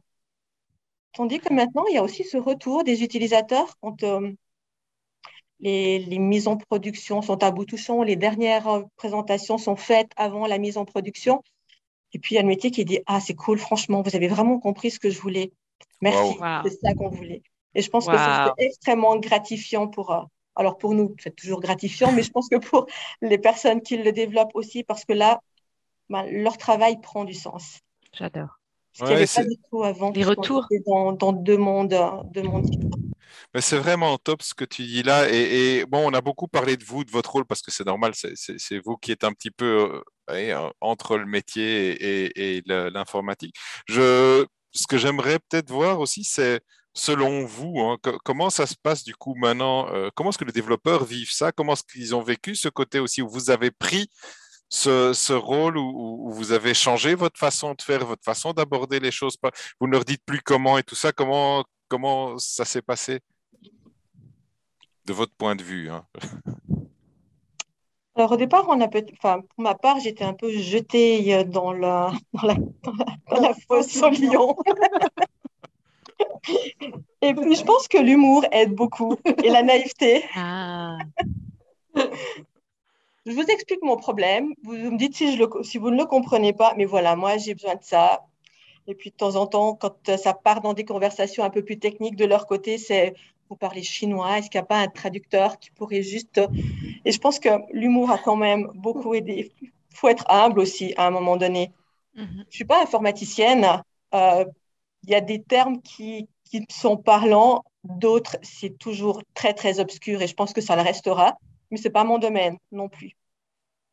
Tandis 1.13 1.39
que 1.39 1.53
maintenant, 1.53 1.85
il 1.89 1.95
y 1.95 1.97
a 1.97 2.03
aussi 2.03 2.23
ce 2.23 2.37
retour 2.37 2.83
des 2.83 3.03
utilisateurs 3.03 3.77
quand, 3.81 4.03
euh, 4.03 4.31
les, 5.63 6.19
mises 6.19 6.47
en 6.47 6.57
production 6.57 7.21
sont 7.21 7.41
à 7.43 7.51
bout 7.51 7.65
touchant, 7.65 8.03
les 8.03 8.15
dernières 8.15 8.67
euh, 8.67 8.81
présentations 8.97 9.57
sont 9.57 9.75
faites 9.75 10.11
avant 10.17 10.45
la 10.45 10.57
mise 10.57 10.77
en 10.77 10.85
production. 10.85 11.41
Et 12.13 12.19
puis, 12.19 12.35
il 12.35 12.35
y 12.35 12.39
a 12.39 12.41
le 12.41 12.47
métier 12.47 12.69
qui 12.69 12.85
dit 12.85 12.99
Ah, 13.05 13.19
c'est 13.19 13.33
cool, 13.33 13.57
franchement, 13.57 14.01
vous 14.01 14.15
avez 14.15 14.27
vraiment 14.27 14.59
compris 14.59 14.91
ce 14.91 14.99
que 14.99 15.09
je 15.09 15.19
voulais. 15.19 15.51
Merci, 16.01 16.37
c'est 16.63 16.79
ça 16.81 16.93
qu'on 16.93 17.09
voulait. 17.09 17.41
Et 17.75 17.81
je 17.81 17.89
pense 17.89 18.07
que 18.07 18.15
c'est 18.17 18.65
extrêmement 18.65 19.17
gratifiant 19.17 19.87
pour. 19.87 20.11
Euh, 20.11 20.21
alors, 20.55 20.77
pour 20.77 20.93
nous, 20.93 21.15
c'est 21.17 21.35
toujours 21.35 21.61
gratifiant, 21.61 22.11
mais 22.11 22.21
je 22.21 22.29
pense 22.29 22.47
que 22.47 22.57
pour 22.57 22.85
les 23.21 23.39
personnes 23.39 23.81
qui 23.81 23.97
le 23.97 24.11
développent 24.11 24.53
aussi, 24.53 24.83
parce 24.83 25.05
que 25.05 25.13
là, 25.13 25.41
ben, 26.09 26.25
leur 26.29 26.57
travail 26.57 26.99
prend 27.01 27.23
du 27.23 27.33
sens. 27.33 27.79
J'adore. 28.11 28.59
Ce 28.93 28.99
qu'il 28.99 29.07
n'y 29.07 29.13
avait 29.13 29.25
pas 29.25 29.43
du 29.43 29.57
tout 29.69 29.83
avant. 29.83 30.11
Les 30.11 30.23
retours. 30.23 30.67
Dans, 30.85 31.11
dans 31.13 31.33
deux 31.33 31.57
mondes, 31.57 31.95
deux 32.33 32.43
mondes 32.43 32.69
c'est 33.61 33.77
vraiment 33.77 34.17
top 34.17 34.41
ce 34.41 34.53
que 34.53 34.65
tu 34.65 34.83
dis 34.83 35.03
là. 35.03 35.29
Et, 35.29 35.85
bon, 35.85 36.09
on 36.09 36.13
a 36.13 36.21
beaucoup 36.21 36.47
parlé 36.47 36.77
de 36.77 36.83
vous, 36.83 37.03
de 37.03 37.11
votre 37.11 37.31
rôle, 37.31 37.45
parce 37.45 37.61
que 37.61 37.71
c'est 37.71 37.85
normal, 37.85 38.13
c'est 38.15 38.79
vous 38.79 38.97
qui 38.97 39.11
êtes 39.11 39.23
un 39.23 39.33
petit 39.33 39.51
peu 39.51 40.01
entre 40.81 41.17
le 41.17 41.25
métier 41.25 42.27
et, 42.27 42.63
l'informatique. 42.65 43.55
Je, 43.87 44.45
ce 44.71 44.87
que 44.87 44.97
j'aimerais 44.97 45.39
peut-être 45.39 45.69
voir 45.69 45.99
aussi, 45.99 46.23
c'est 46.23 46.61
selon 46.95 47.45
vous, 47.45 47.79
hein, 47.79 47.97
comment 48.23 48.51
ça 48.51 48.67
se 48.67 48.75
passe 48.81 49.03
du 49.03 49.15
coup 49.15 49.33
maintenant 49.33 49.87
euh, 49.91 50.09
Comment 50.13 50.29
est-ce 50.29 50.37
que 50.37 50.45
les 50.45 50.51
développeurs 50.51 51.05
vivent 51.05 51.31
ça? 51.31 51.51
Comment 51.51 51.73
est-ce 51.73 51.83
qu'ils 51.91 52.13
ont 52.13 52.21
vécu 52.21 52.55
ce 52.55 52.69
côté 52.69 52.99
aussi 52.99 53.23
où 53.23 53.29
vous 53.29 53.49
avez 53.49 53.71
pris 53.71 54.11
ce, 54.73 55.33
rôle 55.33 55.77
où, 55.77 56.31
vous 56.31 56.51
avez 56.51 56.73
changé 56.73 57.15
votre 57.15 57.39
façon 57.39 57.73
de 57.73 57.81
faire, 57.81 58.05
votre 58.05 58.23
façon 58.23 58.53
d'aborder 58.53 58.99
les 58.99 59.11
choses 59.11 59.37
Vous 59.79 59.87
ne 59.87 59.91
leur 59.91 60.03
dites 60.03 60.23
plus 60.25 60.41
comment 60.41 60.77
et 60.77 60.83
tout 60.83 60.95
ça. 60.95 61.11
Comment, 61.11 61.63
comment 61.87 62.37
ça 62.37 62.65
s'est 62.65 62.81
passé? 62.81 63.19
De 65.05 65.13
votre 65.13 65.33
point 65.35 65.55
de 65.55 65.63
vue 65.63 65.89
hein? 65.89 66.05
Alors 68.15 68.31
au 68.31 68.37
départ, 68.37 68.65
on 68.69 68.79
a 68.79 68.87
enfin, 68.87 69.41
pour 69.41 69.63
ma 69.63 69.73
part, 69.73 69.99
j'étais 69.99 70.23
un 70.23 70.33
peu 70.33 70.51
jetée 70.51 71.33
euh, 71.33 71.43
dans 71.43 71.73
la, 71.73 72.11
dans 72.33 72.47
la, 72.47 72.55
dans 73.31 73.41
la, 73.41 73.53
fosse 73.67 74.01
au 74.03 74.09
lion. 74.09 74.55
et 77.23 77.33
puis 77.33 77.55
je 77.55 77.63
pense 77.63 77.87
que 77.87 77.97
l'humour 77.97 78.45
aide 78.51 78.75
beaucoup 78.75 79.17
et 79.43 79.49
la 79.49 79.63
naïveté. 79.63 80.23
Ah. 80.35 80.97
Je 83.25 83.31
vous 83.31 83.43
explique 83.43 83.81
mon 83.81 83.95
problème. 83.95 84.53
Vous 84.63 84.73
me 84.73 84.97
dites 84.97 85.15
si, 85.15 85.33
je 85.33 85.43
le, 85.43 85.63
si 85.63 85.77
vous 85.77 85.89
ne 85.89 85.97
le 85.97 86.05
comprenez 86.05 86.53
pas, 86.53 86.73
mais 86.77 86.85
voilà, 86.85 87.15
moi 87.15 87.37
j'ai 87.37 87.53
besoin 87.53 87.75
de 87.75 87.83
ça. 87.83 88.25
Et 88.87 88.95
puis 88.95 89.11
de 89.11 89.15
temps 89.15 89.35
en 89.35 89.47
temps, 89.47 89.75
quand 89.75 90.17
ça 90.17 90.33
part 90.33 90.61
dans 90.61 90.73
des 90.73 90.83
conversations 90.83 91.43
un 91.43 91.49
peu 91.49 91.63
plus 91.63 91.79
techniques 91.79 92.17
de 92.17 92.25
leur 92.25 92.47
côté, 92.47 92.77
c'est 92.77 93.13
vous 93.49 93.55
parlez 93.55 93.83
chinois, 93.83 94.39
est-ce 94.39 94.49
qu'il 94.49 94.59
n'y 94.59 94.63
a 94.63 94.67
pas 94.67 94.79
un 94.79 94.87
traducteur 94.87 95.59
qui 95.59 95.69
pourrait 95.71 96.01
juste... 96.01 96.41
Et 97.05 97.11
je 97.11 97.19
pense 97.19 97.39
que 97.39 97.49
l'humour 97.71 98.09
a 98.09 98.17
quand 98.17 98.35
même 98.35 98.71
beaucoup 98.73 99.13
aidé. 99.13 99.51
Il 99.61 99.71
faut 99.91 100.07
être 100.07 100.25
humble 100.29 100.59
aussi 100.59 100.93
à 100.97 101.07
un 101.07 101.11
moment 101.11 101.37
donné. 101.37 101.71
Mhm. 102.15 102.27
Je 102.31 102.39
ne 102.39 102.45
suis 102.51 102.65
pas 102.65 102.81
informaticienne. 102.81 103.83
Euh, 104.13 104.45
il 105.03 105.09
y 105.09 105.15
a 105.15 105.21
des 105.21 105.41
termes 105.41 105.81
qui, 105.81 106.27
qui 106.45 106.65
sont 106.69 106.97
parlants, 106.97 107.63
d'autres, 107.83 108.37
c'est 108.41 108.77
toujours 108.77 109.21
très, 109.33 109.53
très 109.53 109.79
obscur 109.79 110.21
et 110.21 110.27
je 110.27 110.33
pense 110.33 110.53
que 110.53 110.61
ça 110.61 110.75
le 110.75 110.81
restera, 110.81 111.37
mais 111.73 111.79
ce 111.79 111.87
n'est 111.87 111.91
pas 111.91 112.03
mon 112.03 112.19
domaine 112.19 112.57
non 112.71 112.87
plus. 112.87 113.13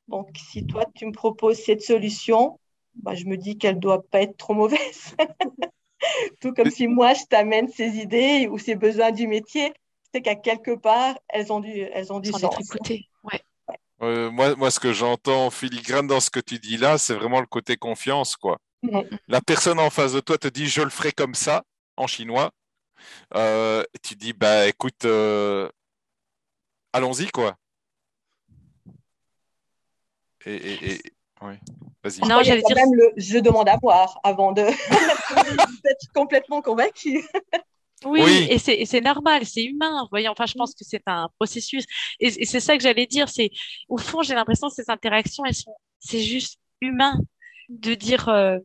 Donc, 0.06 0.28
si 0.36 0.66
toi, 0.66 0.84
tu 0.94 1.06
me 1.06 1.12
proposes 1.12 1.56
cette 1.56 1.80
solution, 1.80 2.60
bah, 2.94 3.14
je 3.14 3.24
me 3.24 3.38
dis 3.38 3.56
qu'elle 3.56 3.76
ne 3.76 3.80
doit 3.80 4.02
pas 4.02 4.20
être 4.20 4.36
trop 4.36 4.52
mauvaise. 4.52 5.16
Tout 6.42 6.52
comme 6.52 6.70
si 6.70 6.88
moi, 6.88 7.14
je 7.14 7.24
t'amène 7.24 7.68
ces 7.68 7.96
idées 7.96 8.48
ou 8.50 8.58
ces 8.58 8.74
besoins 8.74 9.12
du 9.12 9.26
métier, 9.26 9.72
c'est 10.12 10.20
qu'à 10.20 10.34
quelque 10.34 10.76
part, 10.76 11.18
elles 11.28 11.50
ont 11.54 11.60
dû, 11.60 11.70
elles 11.70 12.12
ont 12.12 12.20
dû 12.20 12.32
sens. 12.32 12.54
Ouais. 13.24 13.40
Euh, 14.02 14.30
moi, 14.30 14.54
moi, 14.56 14.70
ce 14.70 14.78
que 14.78 14.92
j'entends 14.92 15.48
filigrane 15.48 16.06
dans 16.06 16.20
ce 16.20 16.28
que 16.28 16.40
tu 16.40 16.58
dis 16.58 16.76
là, 16.76 16.98
c'est 16.98 17.14
vraiment 17.14 17.40
le 17.40 17.46
côté 17.46 17.78
confiance, 17.78 18.36
quoi. 18.36 18.58
La 19.26 19.40
personne 19.40 19.78
en 19.78 19.88
face 19.88 20.12
de 20.12 20.20
toi 20.20 20.36
te 20.36 20.48
dit 20.48 20.66
je 20.66 20.82
le 20.82 20.90
ferai 20.90 21.12
comme 21.12 21.34
ça 21.34 21.64
en 21.96 22.06
chinois. 22.06 22.50
Euh, 23.34 23.84
tu 24.02 24.16
dis 24.16 24.34
bah 24.34 24.68
écoute, 24.68 25.06
euh, 25.06 25.70
allons-y 26.92 27.28
quoi. 27.28 27.60
Et, 30.46 30.92
et, 30.92 31.03
Vas-y. 32.03 32.20
Non, 32.29 32.42
j'allais 32.42 32.62
dire. 32.62 32.76
même 32.76 32.94
le 32.94 33.12
je 33.16 33.38
demande 33.38 33.68
à 33.68 33.76
voir 33.81 34.20
avant 34.22 34.53
de 34.53 34.62
d'être 35.85 36.12
complètement 36.14 36.61
convaincu. 36.61 37.24
Oui, 38.05 38.46
et 38.48 38.59
c'est 38.59 39.00
normal, 39.00 39.44
c'est 39.44 39.64
humain. 39.64 40.07
Voyons, 40.11 40.33
enfin, 40.33 40.46
je 40.46 40.55
pense 40.55 40.74
que 40.74 40.85
c'est 40.85 41.03
un 41.07 41.29
processus. 41.38 41.85
Et, 42.18 42.46
c'est 42.46 42.61
ça 42.61 42.76
que 42.76 42.83
j'allais 42.83 43.07
dire. 43.07 43.29
C'est 43.29 43.50
au 43.88 43.98
fond, 43.98 44.22
j'ai 44.22 44.35
l'impression 44.35 44.68
que 44.68 44.74
ces 44.74 44.90
interactions, 44.90 45.44
elles 45.44 45.55
sont, 45.55 45.74
c'est 45.98 46.20
juste 46.20 46.59
humain 46.81 47.18
de 47.68 47.94
dire, 47.94 48.29
euh, 48.31 48.59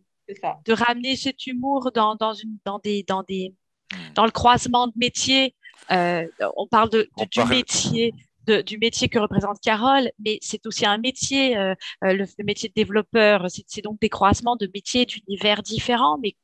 de 0.66 0.74
ramener 0.74 1.18
cet 1.18 1.48
humour 1.48 1.92
dans, 1.94 2.16
dans 2.16 2.34
une, 2.34 2.58
dans 2.66 2.80
des, 2.80 3.04
dans 3.04 3.24
des, 3.24 3.54
hmm. 3.92 4.14
dans 4.16 4.26
le 4.26 4.32
croisement 4.32 4.88
de 4.88 4.94
métiers. 4.96 5.54
Euh, 5.92 6.26
on 6.56 6.68
parle 6.68 6.90
de, 6.90 7.10
du 7.30 7.44
métier, 7.44 8.14
du 8.48 8.78
métier 8.78 9.10
que 9.10 9.20
représente 9.20 9.60
Carole, 9.62 10.12
mais 10.20 10.38
c'est 10.42 10.66
aussi 10.66 10.86
un 10.86 10.98
métier, 10.98 11.58
euh, 11.58 11.74
euh, 12.04 12.14
le, 12.14 12.26
métier 12.44 12.70
de 12.70 12.74
développeur, 12.74 13.48
c'est 13.50 13.82
donc 13.82 14.00
des 14.00 14.10
croisements 14.10 14.56
de 14.56 14.70
métiers 14.74 15.06
d'univers 15.06 15.62
différents, 15.64 16.18
mais 16.22 16.36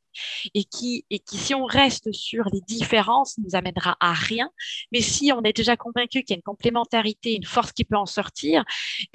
et 0.52 0.64
qui, 0.64 1.06
et 1.08 1.20
qui, 1.20 1.38
si 1.38 1.54
on 1.54 1.64
reste 1.64 2.12
sur 2.12 2.44
les 2.52 2.60
différences, 2.60 3.38
nous 3.38 3.54
amènera 3.54 3.96
à 3.98 4.12
rien. 4.12 4.50
Mais 4.92 5.00
si 5.00 5.32
on 5.32 5.42
est 5.42 5.54
déjà 5.54 5.74
convaincu 5.74 6.22
qu'il 6.22 6.34
y 6.34 6.34
a 6.34 6.36
une 6.36 6.42
complémentarité, 6.42 7.34
une 7.34 7.46
force 7.46 7.72
qui 7.72 7.84
peut 7.84 7.96
en 7.96 8.04
sortir, 8.04 8.62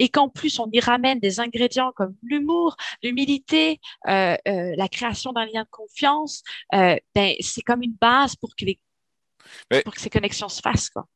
et 0.00 0.08
qu'en 0.08 0.28
plus 0.28 0.58
on 0.58 0.68
y 0.72 0.80
ramène 0.80 1.20
des 1.20 1.38
ingrédients 1.38 1.92
comme 1.94 2.16
l'humour, 2.22 2.76
l'humilité, 3.04 3.78
euh, 4.08 4.36
la 4.44 4.88
création 4.88 5.32
d'un 5.32 5.46
lien 5.46 5.62
de 5.62 5.68
confiance, 5.70 6.42
ben, 6.72 7.34
c'est 7.40 7.62
comme 7.62 7.82
une 7.82 7.96
base 8.00 8.34
pour 8.34 8.56
que 8.56 8.64
les 8.64 8.80
pour 9.84 9.94
que 9.94 10.00
ces 10.00 10.10
connexions 10.10 10.48
se 10.48 10.60
fassent. 10.60 10.90
Quoi. 10.90 11.06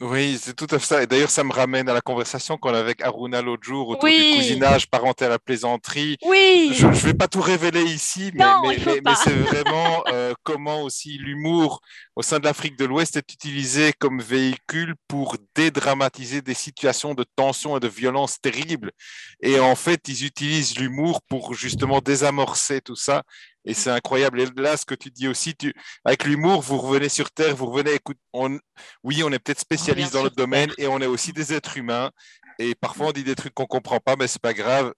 Oui, 0.00 0.38
c'est 0.38 0.54
tout 0.54 0.66
à 0.70 0.78
fait 0.78 0.84
ça. 0.84 1.02
Et 1.02 1.06
d'ailleurs, 1.06 1.30
ça 1.30 1.42
me 1.42 1.52
ramène 1.52 1.88
à 1.88 1.94
la 1.94 2.02
conversation 2.02 2.58
qu'on 2.58 2.68
avait 2.68 2.80
avec 2.80 3.02
Aruna 3.02 3.40
l'autre 3.40 3.62
jour 3.64 3.88
autour 3.88 4.08
du 4.08 4.36
cousinage 4.36 4.88
parental 4.88 5.32
à 5.32 5.38
plaisanterie. 5.38 6.18
Oui. 6.22 6.70
Je 6.74 6.86
ne 6.86 6.92
vais 6.92 7.14
pas 7.14 7.28
tout 7.28 7.40
révéler 7.40 7.82
ici, 7.82 8.30
mais, 8.34 8.44
mais, 8.62 9.14
c'est 9.24 9.30
vraiment 9.34 10.04
euh, 10.08 10.34
comment 10.42 10.82
aussi 10.82 11.16
l'humour 11.16 11.80
au 12.14 12.20
sein 12.22 12.38
de 12.38 12.44
l'Afrique 12.44 12.76
de 12.76 12.84
l'Ouest 12.84 13.16
est 13.16 13.32
utilisé 13.32 13.94
comme 13.98 14.20
véhicule 14.20 14.94
pour 15.08 15.36
dédramatiser 15.54 16.42
des 16.42 16.54
situations 16.54 17.14
de 17.14 17.24
tension 17.34 17.78
et 17.78 17.80
de 17.80 17.88
violence 17.88 18.38
terribles. 18.38 18.92
Et 19.40 19.58
en 19.60 19.76
fait, 19.76 20.08
ils 20.08 20.26
utilisent 20.26 20.78
l'humour 20.78 21.22
pour 21.22 21.54
justement 21.54 22.00
désamorcer 22.00 22.82
tout 22.82 22.96
ça 22.96 23.22
et 23.66 23.74
c'est 23.74 23.90
incroyable. 23.90 24.40
Et 24.40 24.46
là, 24.56 24.76
ce 24.76 24.86
que 24.86 24.94
tu 24.94 25.10
dis 25.10 25.28
aussi, 25.28 25.54
tu, 25.54 25.74
avec 26.04 26.24
l'humour, 26.24 26.62
vous 26.62 26.78
revenez 26.78 27.08
sur 27.08 27.30
Terre, 27.30 27.54
vous 27.54 27.66
revenez, 27.66 27.94
écoute, 27.94 28.18
on, 28.32 28.58
oui, 29.02 29.22
on 29.24 29.32
est 29.32 29.38
peut-être 29.40 29.60
spécialiste 29.60 30.12
dans 30.12 30.22
notre 30.22 30.36
domaine 30.36 30.70
et 30.78 30.86
on 30.86 31.00
est 31.00 31.06
aussi 31.06 31.32
des 31.32 31.52
êtres 31.52 31.76
humains. 31.76 32.10
Et 32.58 32.74
parfois, 32.76 33.08
on 33.08 33.12
dit 33.12 33.24
des 33.24 33.34
trucs 33.34 33.52
qu'on 33.52 33.64
ne 33.64 33.68
comprend 33.68 33.98
pas, 33.98 34.16
mais 34.16 34.28
ce 34.28 34.36
n'est 34.36 34.40
pas 34.40 34.54
grave. 34.54 34.94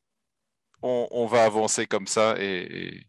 On, 0.82 1.26
va 1.26 1.44
avancer 1.44 1.86
comme 1.86 2.06
ça. 2.06 2.36
Et, 2.38 3.04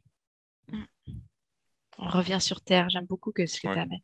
On 1.99 2.07
revient 2.07 2.39
sur 2.41 2.61
Terre. 2.61 2.89
J'aime 2.89 3.05
beaucoup 3.05 3.31
que 3.31 3.45
ce 3.45 3.59
que 3.59 3.67
tu 3.67 3.79
amènes. 3.79 3.99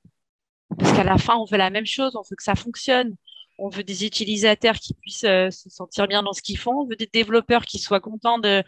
Parce 0.78 0.92
qu'à 0.92 1.04
la 1.04 1.18
fin, 1.18 1.36
on 1.36 1.46
veut 1.46 1.58
la 1.58 1.72
même 1.72 1.86
chose, 1.86 2.16
on 2.16 2.22
veut 2.22 2.36
que 2.36 2.44
ça 2.44 2.56
fonctionne 2.56 3.16
on 3.58 3.70
veut 3.70 3.84
des 3.84 4.06
utilisateurs 4.06 4.76
qui 4.76 4.94
puissent 4.94 5.24
euh, 5.24 5.50
se 5.50 5.70
sentir 5.70 6.08
bien 6.08 6.24
dans 6.24 6.34
ce 6.34 6.42
qu'ils 6.42 6.58
font, 6.58 6.82
on 6.82 6.86
veut 6.86 6.96
des 6.96 7.10
développeurs 7.12 7.66
qui 7.66 7.80
soient 7.80 8.00
contents 8.00 8.40
de, 8.40 8.64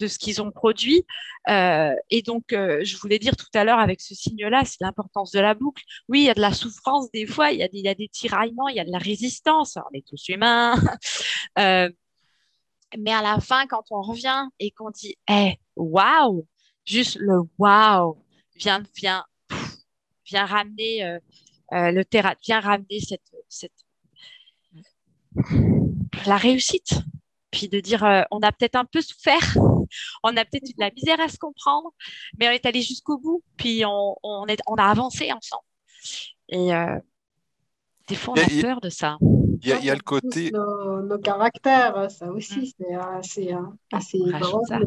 ce 0.00 0.18
qu'ils 0.18 0.40
ont 0.40 0.50
produit. 0.50 1.04
Euh, 1.48 1.94
et 2.10 2.22
donc, 2.22 2.52
euh, 2.52 2.80
je 2.84 2.96
voulais 2.96 3.18
dire 3.18 3.36
tout 3.36 3.46
à 3.54 3.64
l'heure 3.64 3.78
avec 3.78 4.00
ce 4.00 4.14
signe-là, 4.14 4.64
c'est 4.64 4.80
l'importance 4.80 5.32
de 5.32 5.40
la 5.40 5.54
boucle. 5.54 5.82
Oui, 6.08 6.20
il 6.20 6.24
y 6.24 6.30
a 6.30 6.34
de 6.34 6.40
la 6.40 6.52
souffrance 6.52 7.10
des 7.10 7.26
fois, 7.26 7.50
il 7.50 7.58
y 7.58 7.88
a 7.88 7.94
des, 7.94 8.08
tiraillements, 8.08 8.68
il 8.68 8.76
y 8.76 8.80
a 8.80 8.84
de 8.84 8.92
la 8.92 8.98
résistance, 8.98 9.76
on 9.76 9.94
est 9.94 10.06
tous 10.06 10.28
humains. 10.28 10.74
mais 11.56 13.12
à 13.12 13.22
la 13.22 13.40
fin, 13.40 13.66
quand 13.66 13.84
on 13.90 14.02
revient 14.02 14.46
et 14.58 14.70
qu'on 14.70 14.90
dit, 14.90 15.16
eh, 15.28 15.54
waouh, 15.76 16.46
juste 16.84 17.16
le 17.16 17.40
waouh 17.58 18.22
vient, 18.56 18.82
vient, 18.96 19.24
vient 20.26 20.46
ramener 20.46 21.18
le 21.70 22.02
terrain, 22.04 22.34
vient 22.42 22.60
ramener 22.60 23.00
cette 23.00 23.72
la 26.26 26.36
réussite. 26.36 26.94
Puis 27.50 27.68
de 27.68 27.80
dire, 27.80 28.04
euh, 28.04 28.22
on 28.30 28.40
a 28.40 28.52
peut-être 28.52 28.76
un 28.76 28.84
peu 28.84 29.00
souffert, 29.00 29.56
on 30.22 30.36
a 30.36 30.44
peut-être 30.44 30.68
eu 30.68 30.74
de 30.74 30.80
la 30.80 30.90
misère 30.90 31.18
à 31.20 31.28
se 31.28 31.38
comprendre, 31.38 31.92
mais 32.38 32.48
on 32.48 32.50
est 32.50 32.66
allé 32.66 32.82
jusqu'au 32.82 33.16
bout, 33.16 33.42
puis 33.56 33.84
on, 33.86 34.16
on, 34.22 34.46
est, 34.46 34.60
on 34.66 34.74
a 34.74 34.84
avancé 34.84 35.32
ensemble. 35.32 35.64
Et 36.50 36.74
euh, 36.74 36.98
des 38.06 38.16
fois, 38.16 38.34
on 38.36 38.40
a, 38.40 38.62
peur 38.62 38.80
de 38.80 38.90
ça. 38.90 39.16
Il 39.62 39.68
y, 39.68 39.90
a, 39.90 39.94
le 39.94 40.02
côté. 40.02 40.50
Nos, 40.52 41.18
caractères, 41.18 42.10
ça 42.10 42.30
aussi, 42.30 42.60
mm. 42.60 42.66
c'est 42.78 42.94
assez, 42.94 43.54
assez 43.92 44.18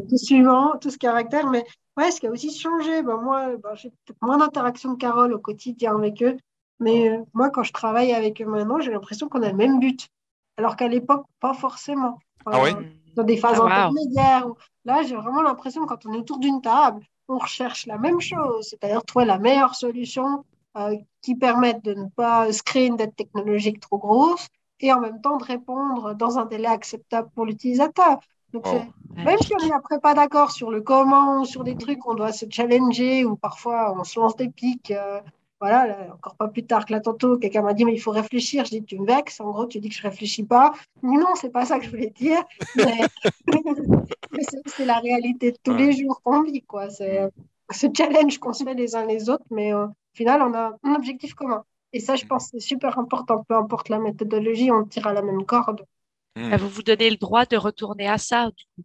tout 0.08 0.16
suivant, 0.16 0.78
tout 0.80 0.90
ce 0.90 0.98
caractère. 0.98 1.50
Mais 1.50 1.64
ouais, 1.96 2.10
ce 2.10 2.20
qui 2.20 2.26
a 2.26 2.30
aussi 2.30 2.56
changé, 2.56 3.02
ben 3.02 3.16
moi, 3.16 3.56
ben, 3.56 3.74
j'ai 3.74 3.92
moins 4.22 4.38
d'interaction 4.38 4.94
de 4.94 4.98
Carole 4.98 5.32
au 5.34 5.38
quotidien 5.38 5.96
avec 5.96 6.22
eux. 6.22 6.36
Mais 6.80 7.10
euh, 7.10 7.22
moi, 7.34 7.50
quand 7.50 7.62
je 7.62 7.72
travaille 7.72 8.12
avec 8.12 8.40
eux 8.40 8.46
maintenant, 8.46 8.80
j'ai 8.80 8.90
l'impression 8.90 9.28
qu'on 9.28 9.42
a 9.42 9.50
le 9.50 9.56
même 9.56 9.78
but 9.78 10.08
alors 10.56 10.76
qu'à 10.76 10.88
l'époque, 10.88 11.24
pas 11.40 11.54
forcément. 11.54 12.18
ah 12.46 12.62
oui 12.62 12.70
Dans 13.16 13.24
des 13.24 13.36
phases 13.36 13.58
ah, 13.60 13.64
intermédiaires. 13.64 14.46
Là, 14.84 15.02
j'ai 15.02 15.16
vraiment 15.16 15.42
l'impression, 15.42 15.86
quand 15.86 16.06
on 16.06 16.12
est 16.12 16.18
autour 16.18 16.38
d'une 16.38 16.60
table, 16.60 17.04
on 17.28 17.38
recherche 17.38 17.86
la 17.86 17.98
même 17.98 18.20
chose, 18.20 18.68
c'est-à-dire 18.68 19.04
trouver 19.04 19.24
la 19.24 19.38
meilleure 19.38 19.74
solution 19.74 20.44
euh, 20.76 20.96
qui 21.20 21.34
permette 21.34 21.84
de 21.84 21.94
ne 21.94 22.08
pas 22.08 22.52
se 22.52 22.62
créer 22.62 22.86
une 22.86 22.96
dette 22.96 23.16
technologique 23.16 23.80
trop 23.80 23.98
grosse 23.98 24.48
et 24.80 24.92
en 24.92 25.00
même 25.00 25.20
temps 25.20 25.36
de 25.36 25.44
répondre 25.44 26.14
dans 26.14 26.38
un 26.38 26.46
délai 26.46 26.66
acceptable 26.66 27.28
pour 27.34 27.46
l'utilisateur. 27.46 28.18
Donc, 28.52 28.66
oh. 28.66 28.80
même 29.16 29.38
si 29.38 29.52
on 29.54 29.64
n'est 29.64 29.72
après 29.72 30.00
pas 30.00 30.14
d'accord 30.14 30.50
sur 30.50 30.70
le 30.70 30.82
comment, 30.82 31.44
sur 31.44 31.64
des 31.64 31.76
trucs, 31.76 32.06
on 32.06 32.14
doit 32.14 32.32
se 32.32 32.44
challenger 32.50 33.24
ou 33.24 33.36
parfois 33.36 33.94
on 33.98 34.04
se 34.04 34.18
lance 34.18 34.36
des 34.36 34.48
pics. 34.48 34.90
Euh, 34.90 35.20
voilà, 35.62 36.08
encore 36.12 36.34
pas 36.34 36.48
plus 36.48 36.66
tard 36.66 36.84
que 36.86 36.92
là, 36.92 36.98
tantôt, 36.98 37.38
quelqu'un 37.38 37.62
m'a 37.62 37.72
dit, 37.72 37.84
mais 37.84 37.94
il 37.94 38.00
faut 38.00 38.10
réfléchir. 38.10 38.64
Je 38.64 38.70
dis, 38.70 38.82
tu 38.82 38.98
me 38.98 39.06
vexes. 39.06 39.40
En 39.40 39.52
gros, 39.52 39.66
tu 39.66 39.78
dis 39.78 39.90
que 39.90 39.94
je 39.94 40.02
réfléchis 40.02 40.42
pas. 40.42 40.72
Non, 41.04 41.36
c'est 41.36 41.50
pas 41.50 41.64
ça 41.64 41.78
que 41.78 41.84
je 41.84 41.90
voulais 41.90 42.10
dire. 42.10 42.42
Mais, 42.74 42.98
c'est 44.66 44.84
la 44.84 44.98
réalité 44.98 45.52
de 45.52 45.58
tous 45.62 45.74
les 45.74 45.92
jours 45.92 46.20
qu'on 46.24 46.42
vit, 46.42 46.62
quoi. 46.62 46.90
C'est 46.90 47.28
ce 47.70 47.86
challenge 47.96 48.38
qu'on 48.38 48.52
se 48.52 48.64
met 48.64 48.74
les 48.74 48.96
uns 48.96 49.06
les 49.06 49.30
autres, 49.30 49.44
mais 49.52 49.72
euh, 49.72 49.86
au 49.86 50.16
final, 50.16 50.42
on 50.42 50.52
a 50.52 50.76
un 50.82 50.94
objectif 50.96 51.34
commun. 51.34 51.64
Et 51.92 52.00
ça, 52.00 52.16
je 52.16 52.26
pense, 52.26 52.48
c'est 52.50 52.58
super 52.58 52.98
important. 52.98 53.44
Peu 53.46 53.54
importe 53.54 53.88
la 53.88 54.00
méthodologie, 54.00 54.72
on 54.72 54.84
tire 54.84 55.06
à 55.06 55.12
la 55.12 55.22
même 55.22 55.44
corde. 55.46 55.86
Hmm. 56.34 56.56
Vous 56.56 56.68
vous 56.70 56.82
donnez 56.82 57.08
le 57.08 57.18
droit 57.18 57.46
de 57.46 57.56
retourner 57.56 58.08
à 58.08 58.18
ça, 58.18 58.50
du 58.50 58.64
coup 58.74 58.82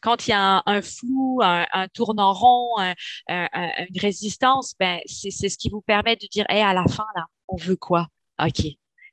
quand 0.00 0.26
il 0.26 0.30
y 0.30 0.34
a 0.34 0.62
un, 0.64 0.82
flou, 0.82 1.40
un, 1.42 1.66
un, 1.72 1.88
tournant 1.88 2.32
rond, 2.32 2.78
une 3.28 4.00
résistance, 4.00 4.74
ben, 4.78 5.00
c'est 5.06 5.30
ce 5.30 5.58
qui 5.58 5.70
vous 5.70 5.80
permet 5.80 6.16
de 6.16 6.26
dire, 6.26 6.46
hey, 6.48 6.62
à 6.62 6.72
la 6.74 6.84
fin, 6.84 7.06
là, 7.16 7.26
on 7.48 7.56
veut 7.56 7.76
quoi? 7.76 8.08
OK. 8.40 8.64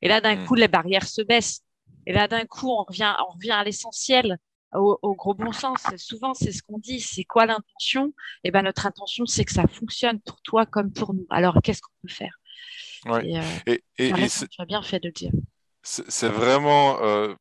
Et 0.02 0.08
là, 0.08 0.22
d'un 0.22 0.36
mmh. 0.36 0.46
coup, 0.46 0.56
les 0.56 0.68
barrières 0.68 1.08
se 1.08 1.22
baissent. 1.22 1.62
Et 2.06 2.14
là, 2.14 2.28
d'un 2.28 2.46
coup, 2.46 2.70
on 2.70 2.84
revient, 2.84 3.16
on 3.28 3.34
revient 3.34 3.52
à 3.52 3.64
l'essentiel, 3.64 4.38
au, 4.74 5.16
gros 5.16 5.34
bon 5.34 5.52
sens. 5.52 5.84
Souvent, 5.98 6.34
c'est 6.34 6.52
ce 6.52 6.62
qu'on 6.62 6.78
dit. 6.78 7.00
C'est 7.00 7.24
quoi 7.24 7.46
l'intention? 7.46 8.14
Eh 8.44 8.52
ben, 8.52 8.62
notre 8.62 8.86
intention, 8.86 9.26
c'est 9.26 9.46
que 9.46 9.54
ça 9.54 9.68
fonctionne 9.68 10.20
pour 10.22 10.42
toi 10.42 10.66
comme 10.66 10.92
pour 10.92 11.14
nous. 11.14 11.26
Alors, 11.30 11.60
qu'est-ce 11.64 11.82
qu'on 11.82 11.94
peut 12.02 12.14
faire? 12.14 12.38
Ouais. 13.06 13.34
Et, 13.68 13.84
et, 13.98 14.12
tu 14.12 14.62
as 14.62 14.66
bien 14.66 14.82
fait 14.82 15.00
de 15.00 15.08
le 15.08 15.14
dire. 15.14 15.32
C'est 15.86 16.30
vraiment, 16.30 17.00
euh, 17.04 17.36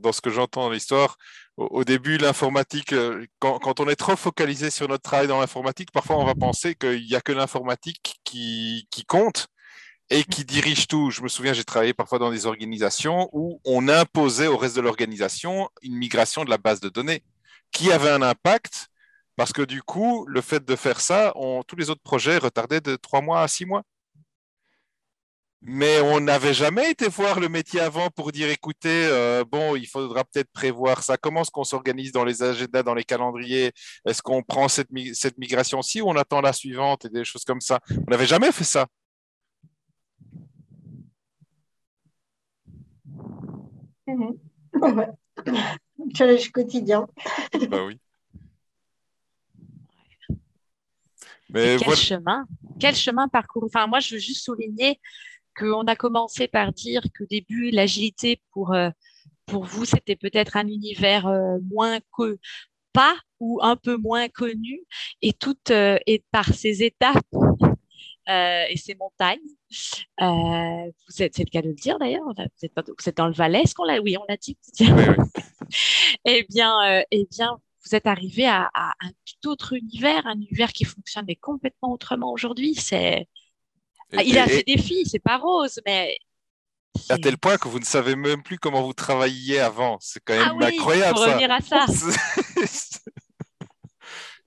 dans, 0.00 0.12
ce 0.12 0.20
que 0.20 0.28
j'entends 0.28 0.64
dans 0.64 0.70
l'histoire, 0.70 1.16
au, 1.56 1.82
début, 1.82 2.18
l'informatique, 2.18 2.92
euh, 2.92 3.24
quand, 3.38 3.80
on 3.80 3.88
est 3.88 3.96
trop 3.96 4.16
focalisé 4.16 4.70
sur 4.70 4.86
notre 4.86 5.02
travail 5.02 5.28
dans 5.28 5.40
l'informatique, 5.40 5.90
parfois 5.90 6.18
on 6.18 6.24
va 6.26 6.34
penser 6.34 6.74
qu'il 6.74 7.06
n'y 7.06 7.14
a 7.14 7.22
que 7.22 7.32
l'informatique 7.32 8.20
qui, 8.22 8.86
compte 9.08 9.46
et 10.10 10.24
qui 10.24 10.44
dirige 10.44 10.88
tout. 10.88 11.10
Je 11.10 11.22
me 11.22 11.28
souviens, 11.28 11.54
j'ai 11.54 11.64
travaillé 11.64 11.94
parfois 11.94 12.18
dans 12.18 12.30
des 12.30 12.44
organisations 12.44 13.30
où 13.32 13.62
on 13.64 13.88
imposait 13.88 14.46
au 14.46 14.58
reste 14.58 14.76
de 14.76 14.82
l'organisation 14.82 15.70
une 15.80 15.96
migration 15.96 16.44
de 16.44 16.50
la 16.50 16.58
base 16.58 16.80
de 16.80 16.90
données 16.90 17.24
qui 17.72 17.92
avait 17.92 18.10
un 18.10 18.22
impact 18.22 18.88
parce 19.36 19.52
que 19.52 19.62
du 19.62 19.82
coup, 19.82 20.26
le 20.26 20.42
fait 20.42 20.64
de 20.64 20.76
faire 20.76 21.00
ça, 21.00 21.32
tous 21.66 21.76
les 21.76 21.88
autres 21.88 22.02
projets 22.02 22.36
retardaient 22.36 22.80
de 22.82 22.96
trois 22.96 23.22
mois 23.22 23.42
à 23.42 23.48
six 23.48 23.64
mois 23.64 23.82
mais 25.62 26.00
on 26.00 26.20
n'avait 26.20 26.54
jamais 26.54 26.90
été 26.90 27.08
voir 27.08 27.40
le 27.40 27.48
métier 27.48 27.80
avant 27.80 28.10
pour 28.10 28.30
dire 28.30 28.48
écoutez, 28.50 29.06
euh, 29.10 29.44
bon, 29.44 29.74
il 29.74 29.86
faudra 29.86 30.24
peut-être 30.24 30.50
prévoir 30.52 31.02
ça. 31.02 31.16
Comment 31.16 31.40
est-ce 31.42 31.50
qu'on 31.50 31.64
s'organise 31.64 32.12
dans 32.12 32.24
les 32.24 32.42
agendas, 32.42 32.82
dans 32.82 32.94
les 32.94 33.04
calendriers? 33.04 33.72
Est-ce 34.06 34.22
qu'on 34.22 34.42
prend 34.42 34.68
cette, 34.68 34.88
cette 35.14 35.38
migration-ci 35.38 36.02
ou 36.02 36.08
on 36.08 36.16
attend 36.16 36.40
la 36.40 36.52
suivante 36.52 37.06
et 37.06 37.08
des 37.08 37.24
choses 37.24 37.44
comme 37.44 37.60
ça? 37.60 37.80
On 37.90 38.10
n'avait 38.10 38.26
jamais 38.26 38.52
fait 38.52 38.64
ça. 38.64 38.86
Mmh. 44.06 44.30
Challenge 46.14 46.50
quotidien. 46.52 47.08
bah 47.68 47.84
oui. 47.84 47.98
Mais 51.50 51.76
quel 51.78 51.96
chemin? 51.96 52.46
Quel 52.78 52.94
chemin 52.94 53.28
parcouru? 53.28 53.66
Enfin, 53.66 53.86
moi, 53.86 54.00
je 54.00 54.14
veux 54.14 54.20
juste 54.20 54.44
souligner 54.44 55.00
qu'on 55.56 55.86
a 55.86 55.96
commencé 55.96 56.48
par 56.48 56.72
dire 56.72 57.02
qu'au 57.16 57.26
début, 57.26 57.70
l'agilité 57.70 58.40
pour, 58.52 58.74
euh, 58.74 58.90
pour 59.46 59.64
vous, 59.64 59.84
c'était 59.84 60.16
peut-être 60.16 60.56
un 60.56 60.66
univers 60.66 61.26
euh, 61.26 61.58
moins 61.72 61.98
que 62.16 62.38
pas 62.92 63.16
ou 63.40 63.60
un 63.62 63.76
peu 63.76 63.96
moins 63.96 64.28
connu 64.28 64.82
et 65.22 65.32
tout 65.32 65.56
euh, 65.70 65.98
et 66.06 66.24
par 66.30 66.46
ces 66.46 66.82
étapes 66.82 67.24
et 68.28 68.76
ces 68.76 68.96
montagnes. 68.96 69.38
vous 70.18 71.22
êtes, 71.22 71.36
c'est 71.36 71.44
le 71.44 71.50
cas 71.50 71.62
de 71.62 71.68
le 71.68 71.74
dire 71.74 71.96
d'ailleurs. 72.00 72.24
Vous 72.24 72.42
êtes, 72.64 72.72
vous 72.76 73.08
êtes 73.08 73.16
dans 73.16 73.28
le 73.28 73.32
Valais, 73.32 73.60
est-ce 73.62 73.74
qu'on 73.74 73.84
l'a 73.84 74.00
Oui, 74.00 74.16
on 74.18 74.24
l'a 74.28 74.36
dit. 74.36 74.58
eh 76.24 76.44
bien, 76.50 77.04
eh 77.12 77.28
bien, 77.30 77.56
vous 77.84 77.94
êtes 77.94 78.08
arrivé 78.08 78.46
à, 78.46 78.68
à, 78.74 78.94
un 79.00 79.10
tout 79.40 79.50
autre 79.50 79.74
univers, 79.74 80.26
un 80.26 80.34
univers 80.34 80.72
qui 80.72 80.84
fonctionne 80.84 81.26
complètement 81.40 81.92
autrement 81.92 82.32
aujourd'hui. 82.32 82.74
C'est 82.74 83.28
ah, 84.16 84.22
il 84.22 84.38
a 84.38 84.46
ses 84.46 84.62
défis, 84.62 85.06
c'est 85.06 85.18
pas 85.18 85.38
rose, 85.38 85.80
mais. 85.86 86.16
À 87.10 87.18
tel 87.18 87.36
point 87.36 87.58
que 87.58 87.68
vous 87.68 87.78
ne 87.78 87.84
savez 87.84 88.16
même 88.16 88.42
plus 88.42 88.58
comment 88.58 88.82
vous 88.82 88.94
travailliez 88.94 89.58
avant. 89.58 89.98
C'est 90.00 90.20
quand 90.24 90.34
même 90.34 90.48
ah 90.50 90.54
oui, 90.56 90.64
incroyable. 90.64 91.14
Pour 91.14 91.26
revenir 91.26 91.50
à 91.50 91.60
ça. 91.60 91.84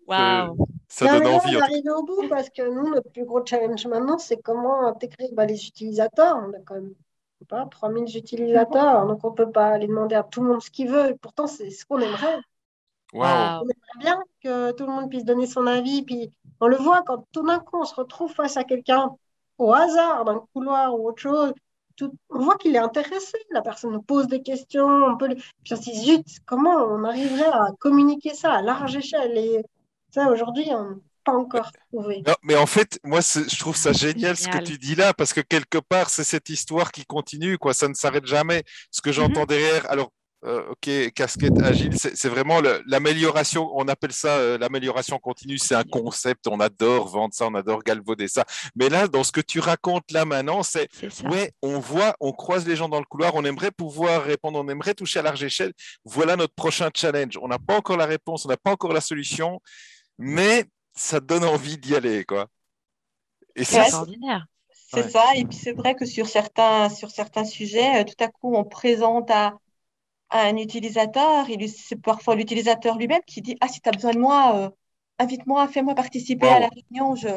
Waouh. 0.07 0.57
Ça 0.87 1.19
donne 1.19 1.27
envie. 1.27 1.55
On 1.55 1.65
est 1.67 1.89
au 1.91 2.03
bout 2.03 2.27
parce 2.27 2.49
que 2.49 2.67
nous, 2.67 2.89
notre 2.89 3.11
plus 3.11 3.25
gros 3.25 3.45
challenge 3.45 3.85
maintenant, 3.85 4.17
c'est 4.17 4.41
comment 4.41 4.87
intégrer 4.87 5.29
bah, 5.33 5.45
les 5.45 5.67
utilisateurs. 5.67 6.37
On 6.37 6.51
a 6.53 6.59
quand 6.65 6.75
même 6.75 6.95
pas 7.47 7.65
3000 7.65 8.17
utilisateurs, 8.17 9.07
donc 9.07 9.23
on 9.23 9.29
ne 9.29 9.35
peut 9.35 9.51
pas 9.51 9.67
aller 9.67 9.87
demander 9.87 10.15
à 10.15 10.23
tout 10.23 10.41
le 10.41 10.49
monde 10.49 10.61
ce 10.61 10.69
qu'il 10.69 10.89
veut. 10.89 11.15
pourtant, 11.21 11.47
c'est 11.47 11.69
ce 11.69 11.85
qu'on 11.85 11.99
aimerait. 11.99 12.39
Wow. 13.13 13.23
On 13.23 13.61
aimerait 13.61 13.99
bien 13.99 14.19
que 14.43 14.71
tout 14.73 14.85
le 14.85 14.91
monde 14.91 15.09
puisse 15.09 15.25
donner 15.25 15.47
son 15.47 15.65
avis. 15.67 16.03
Puis 16.03 16.31
on 16.59 16.67
le 16.67 16.77
voit 16.77 17.03
quand 17.03 17.25
tout 17.31 17.45
d'un 17.45 17.59
coup, 17.59 17.79
on 17.79 17.85
se 17.85 17.95
retrouve 17.95 18.33
face 18.33 18.57
à 18.57 18.63
quelqu'un 18.63 19.15
au 19.59 19.73
hasard 19.73 20.25
dans 20.25 20.33
le 20.33 20.39
couloir 20.53 20.95
ou 20.95 21.09
autre 21.09 21.21
chose. 21.21 21.53
on 22.29 22.39
voit 22.39 22.57
qu'il 22.57 22.75
est 22.75 22.79
intéressé, 22.79 23.37
la 23.51 23.61
personne 23.61 23.91
nous 23.91 24.01
pose 24.01 24.27
des 24.27 24.41
questions, 24.41 24.87
on 24.87 25.17
peut 25.17 25.27
puis 25.27 25.73
on 25.73 25.75
se 25.75 25.81
dit, 25.81 26.05
zut, 26.05 26.25
comment 26.45 26.75
on 26.85 27.03
arriverait 27.03 27.51
à 27.51 27.67
communiquer 27.79 28.33
ça 28.33 28.53
à 28.53 28.61
large 28.61 28.95
échelle? 28.95 29.37
Et 29.37 29.63
ça, 30.11 30.31
aujourd'hui, 30.31 30.65
on 30.69 30.83
n'a 30.83 30.95
pas 31.25 31.33
encore 31.33 31.71
trouvé. 31.91 32.23
Non, 32.25 32.35
mais 32.41 32.55
en 32.55 32.65
fait, 32.65 32.99
moi, 33.03 33.19
je 33.21 33.59
trouve 33.59 33.75
ça 33.75 33.91
génial, 33.91 34.37
ce 34.37 34.47
que 34.47 34.63
tu 34.63 34.77
dis 34.77 34.95
là, 34.95 35.13
parce 35.13 35.33
que 35.33 35.41
quelque 35.41 35.77
part, 35.77 36.09
c'est 36.09 36.23
cette 36.23 36.49
histoire 36.49 36.91
qui 36.91 37.05
continue, 37.05 37.57
quoi. 37.57 37.73
Ça 37.73 37.87
ne 37.87 37.93
s'arrête 37.93 38.25
jamais. 38.25 38.63
Ce 38.91 39.01
que 39.01 39.11
j'entends 39.11 39.41
mhm. 39.41 39.47
derrière, 39.47 39.91
alors 39.91 40.11
euh, 40.45 40.69
ok, 40.69 41.11
casquette 41.13 41.61
agile, 41.61 41.97
c'est 41.97 42.29
vraiment 42.29 42.61
l'amélioration. 42.85 43.69
On 43.75 43.87
appelle 43.89 44.13
ça 44.13 44.37
euh, 44.37 44.57
l'amélioration 44.57 45.19
continue. 45.19 45.57
C'est 45.57 45.75
un 45.75 45.83
concept. 45.83 46.47
On 46.47 46.59
adore 46.61 47.09
vendre 47.09 47.33
ça, 47.33 47.47
on 47.47 47.55
adore 47.55 47.83
galvauder 47.83 48.29
ça. 48.29 48.45
Mais 48.75 48.87
là, 48.87 49.07
dans 49.07 49.23
ce 49.23 49.33
que 49.33 49.41
tu 49.41 49.59
racontes 49.59 50.11
là 50.11 50.23
maintenant, 50.23 50.63
c'est 50.63 50.87
ouais, 51.25 51.51
on 51.61 51.79
voit, 51.79 52.15
on 52.21 52.31
croise 52.31 52.65
les 52.65 52.77
gens 52.77 52.87
dans 52.87 52.99
le 52.99 53.05
couloir. 53.05 53.35
On 53.35 53.43
aimerait 53.43 53.71
pouvoir 53.71 54.23
répondre, 54.23 54.59
on 54.59 54.69
aimerait 54.69 54.93
toucher 54.93 55.19
à 55.19 55.23
large 55.23 55.43
échelle. 55.43 55.73
Voilà 56.05 56.37
notre 56.37 56.55
prochain 56.55 56.89
challenge. 56.95 57.37
On 57.41 57.49
n'a 57.49 57.59
pas 57.59 57.75
encore 57.75 57.97
la 57.97 58.05
réponse, 58.05 58.45
on 58.45 58.49
n'a 58.49 58.57
pas 58.57 58.71
encore 58.71 58.93
la 58.93 59.01
solution, 59.01 59.59
mais 60.17 60.65
ça 60.95 61.19
donne 61.19 61.43
envie 61.43 61.77
d'y 61.77 61.95
aller, 61.95 62.23
quoi. 62.23 62.47
Et 63.55 63.65
c'est 63.65 63.81
extraordinaire. 63.81 64.45
C'est 64.91 65.09
ça. 65.09 65.23
Et 65.35 65.45
puis 65.45 65.57
c'est 65.57 65.73
vrai 65.73 65.95
que 65.95 66.05
sur 66.05 66.27
certains, 66.27 66.89
sur 66.89 67.11
certains 67.11 67.45
sujets, 67.45 68.01
euh, 68.01 68.03
tout 68.05 68.23
à 68.23 68.27
coup, 68.27 68.55
on 68.55 68.63
présente 68.63 69.29
à 69.29 69.55
un 70.31 70.57
utilisateur, 70.57 71.47
c'est 71.67 72.01
parfois 72.01 72.35
l'utilisateur 72.35 72.97
lui-même 72.97 73.21
qui 73.25 73.41
dit 73.41 73.57
Ah, 73.61 73.67
si 73.67 73.81
tu 73.81 73.89
as 73.89 73.91
besoin 73.91 74.11
de 74.11 74.19
moi, 74.19 74.55
euh, 74.55 74.69
invite-moi, 75.17 75.67
fais-moi 75.67 75.95
participer 75.95 76.47
à 76.47 76.59
la 76.59 76.69
réunion, 76.69 77.15
je, 77.15 77.29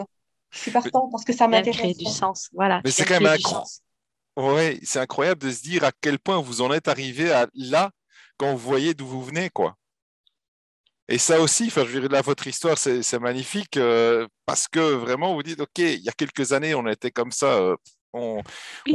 suis 0.51 0.71
partant 0.71 1.09
parce 1.11 1.25
que 1.25 1.33
ça 1.33 1.49
m'intéresse. 1.49 1.97
du 1.97 2.05
sens. 2.05 2.49
Voilà, 2.53 2.81
Mais 2.85 2.91
c'est 2.91 3.05
quand 3.05 3.21
même 3.21 3.33
incroyable. 3.33 3.67
Ouais, 4.37 4.79
c'est 4.83 4.99
incroyable 4.99 5.43
de 5.43 5.51
se 5.51 5.63
dire 5.63 5.85
à 5.85 5.93
quel 6.01 6.19
point 6.19 6.41
vous 6.41 6.63
en 6.63 6.73
êtes 6.73 6.89
arrivé 6.89 7.31
à 7.31 7.47
là 7.55 7.91
quand 8.39 8.53
vous 8.53 8.59
voyez 8.59 8.95
d'où 8.95 9.07
vous 9.07 9.23
venez, 9.23 9.51
quoi. 9.51 9.77
Et 11.09 11.19
ça 11.19 11.41
aussi, 11.41 11.67
enfin, 11.67 11.85
je 11.85 11.99
dirais 11.99 12.09
là, 12.09 12.23
votre 12.23 12.47
histoire, 12.47 12.79
c'est 12.79 13.19
magnifique 13.19 13.77
euh, 13.77 14.27
parce 14.47 14.69
que 14.69 14.81
vraiment, 14.81 15.35
vous 15.35 15.43
dites, 15.43 15.61
OK, 15.61 15.79
il 15.79 16.01
y 16.01 16.09
a 16.09 16.13
quelques 16.13 16.53
années, 16.53 16.75
on 16.75 16.87
était 16.87 17.11
comme 17.11 17.33
ça, 17.33 17.59
euh, 17.59 17.77
on, 18.13 18.43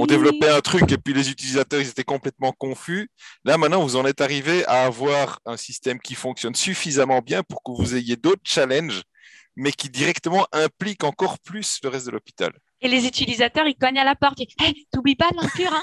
développait 0.05 0.49
un 0.49 0.61
truc 0.61 0.91
et 0.91 0.97
puis 0.97 1.13
les 1.13 1.29
utilisateurs 1.29 1.81
ils 1.81 1.89
étaient 1.89 2.03
complètement 2.03 2.51
confus. 2.51 3.09
Là 3.43 3.57
maintenant, 3.57 3.81
vous 3.81 3.95
en 3.95 4.05
êtes 4.05 4.21
arrivé 4.21 4.65
à 4.65 4.85
avoir 4.85 5.39
un 5.45 5.57
système 5.57 5.99
qui 5.99 6.15
fonctionne 6.15 6.55
suffisamment 6.55 7.21
bien 7.21 7.43
pour 7.43 7.63
que 7.63 7.71
vous 7.71 7.95
ayez 7.95 8.15
d'autres 8.15 8.41
challenges, 8.43 9.03
mais 9.55 9.71
qui 9.71 9.89
directement 9.89 10.47
impliquent 10.51 11.03
encore 11.03 11.39
plus 11.39 11.79
le 11.83 11.89
reste 11.89 12.05
de 12.05 12.11
l'hôpital. 12.11 12.51
Et 12.79 12.87
les 12.87 13.07
utilisateurs, 13.07 13.67
ils 13.67 13.75
cognent 13.75 13.97
à 13.97 14.03
la 14.03 14.15
porte. 14.15 14.39
Hey, 14.59 14.87
T'oublies 14.91 15.15
pas 15.15 15.29
hein 15.31 15.81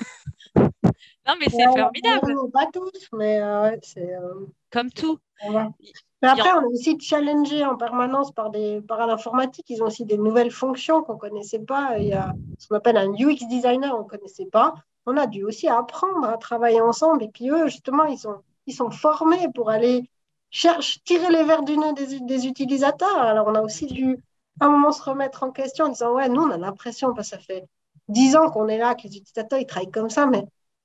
Non, 1.27 1.35
mais 1.41 1.47
c'est 1.49 1.65
formidable. 1.65 2.51
pas 2.53 2.67
tous, 2.73 3.09
mais 3.13 3.41
euh, 3.41 3.77
c'est. 3.83 4.15
Euh, 4.15 4.47
Comme 4.71 4.91
tout. 4.91 5.19
Mais 5.43 6.29
après, 6.29 6.53
on 6.53 6.63
est 6.63 6.73
aussi 6.73 6.99
challengé 7.01 7.65
en 7.65 7.77
permanence 7.77 8.33
par, 8.33 8.51
des, 8.51 8.81
par 8.81 9.07
l'informatique. 9.07 9.67
Ils 9.69 9.83
ont 9.83 9.87
aussi 9.87 10.05
des 10.05 10.17
nouvelles 10.17 10.51
fonctions 10.51 11.03
qu'on 11.03 11.15
ne 11.15 11.19
connaissait 11.19 11.59
pas. 11.59 11.99
Il 11.99 12.09
y 12.09 12.13
a 12.13 12.35
ce 12.59 12.69
qu'on 12.69 12.77
appelle 12.77 12.97
un 12.97 13.13
UX 13.13 13.47
designer, 13.49 13.95
on 13.95 14.05
ne 14.05 14.09
connaissait 14.09 14.47
pas. 14.47 14.75
On 15.07 15.17
a 15.19 15.27
dû 15.27 15.45
aussi 15.45 15.69
apprendre 15.69 16.27
à 16.27 16.39
travailler 16.39 16.81
ensemble. 16.81 17.25
Et 17.25 17.29
puis 17.29 17.51
eux, 17.51 17.67
justement, 17.67 18.05
ils 18.05 18.19
sont, 18.19 18.37
ils 18.67 18.75
sont 18.75 18.91
formés 18.91 19.49
pour 19.55 19.69
aller 19.69 20.11
chercher, 20.51 21.01
tirer 21.05 21.31
les 21.31 21.45
verres 21.45 21.65
du 21.65 21.77
nez 21.77 21.93
des, 21.93 22.21
des, 22.21 22.47
utilisateurs. 22.47 23.19
Alors, 23.19 23.47
on 23.49 23.55
a 23.55 23.61
aussi 23.61 23.87
dû, 23.87 24.19
à 24.61 24.67
un 24.67 24.71
moment, 24.71 24.93
se 24.93 25.03
remettre 25.03 25.43
en 25.43 25.51
question 25.51 25.87
en 25.87 25.89
disant, 25.89 26.15
ouais, 26.15 26.29
nous, 26.29 26.43
on 26.43 26.51
a 26.51 26.57
l'impression, 26.57 27.13
parce 27.13 27.31
que 27.31 27.37
ça 27.37 27.43
fait 27.43 27.65
dix 28.09 28.37
ans 28.37 28.51
qu'on 28.51 28.69
est 28.69 28.79
là, 28.79 28.95
que 28.95 29.03
les 29.03 29.17
utilisateurs, 29.17 29.59
ils 29.59 29.67
travaillent 29.67 29.91
comme 29.91 30.11
ça, 30.11 30.27
mais 30.27 30.45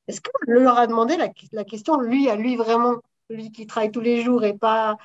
est-ce 0.10 0.22
qu'on 0.22 0.51
leur 0.51 0.78
a 0.78 0.88
demandé 0.88 1.18
la, 1.18 1.30
la 1.51 1.64
question, 1.64 1.99
lui, 1.99 2.30
à 2.30 2.36
lui 2.36 2.55
vraiment 2.55 2.95
lui 3.30 3.51
qui 3.51 3.68
travaille 3.68 3.91
tous 3.91 4.01
les 4.01 4.24
jours 4.24 4.43
et 4.43 4.57
pas. 4.57 4.97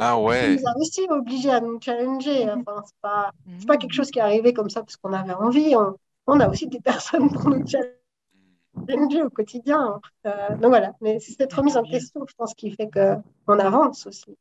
ah 0.00 0.20
ouais. 0.20 0.52
Il 0.54 0.60
nous 0.60 0.68
a 0.68 0.76
aussi 0.76 1.06
obligé 1.08 1.50
à 1.50 1.60
nous 1.60 1.80
challenger. 1.80 2.44
Enfin, 2.50 2.82
c'est 2.84 3.00
pas, 3.00 3.32
pas 3.66 3.76
quelque 3.78 3.94
chose 3.94 4.10
qui 4.10 4.18
est 4.18 4.22
arrivé 4.22 4.52
comme 4.52 4.68
ça 4.68 4.82
parce 4.82 4.96
qu'on 4.98 5.14
avait 5.14 5.32
envie. 5.32 5.74
On, 5.76 5.94
on 6.26 6.40
a 6.40 6.48
aussi 6.48 6.66
des 6.68 6.80
personnes 6.92 7.30
pour 7.30 7.48
nous 7.48 7.64
challenger 7.66 9.22
au 9.22 9.30
quotidien. 9.30 9.98
Euh, 10.26 10.50
donc 10.56 10.66
voilà, 10.68 10.92
mais 11.00 11.18
c'est 11.20 11.32
cette 11.32 11.52
remise 11.52 11.78
en 11.78 11.84
question, 11.84 12.24
je 12.28 12.34
pense, 12.36 12.52
qui 12.54 12.70
fait 12.70 12.90
qu'on 12.90 13.58
avance 13.58 14.06
aussi. 14.06 14.36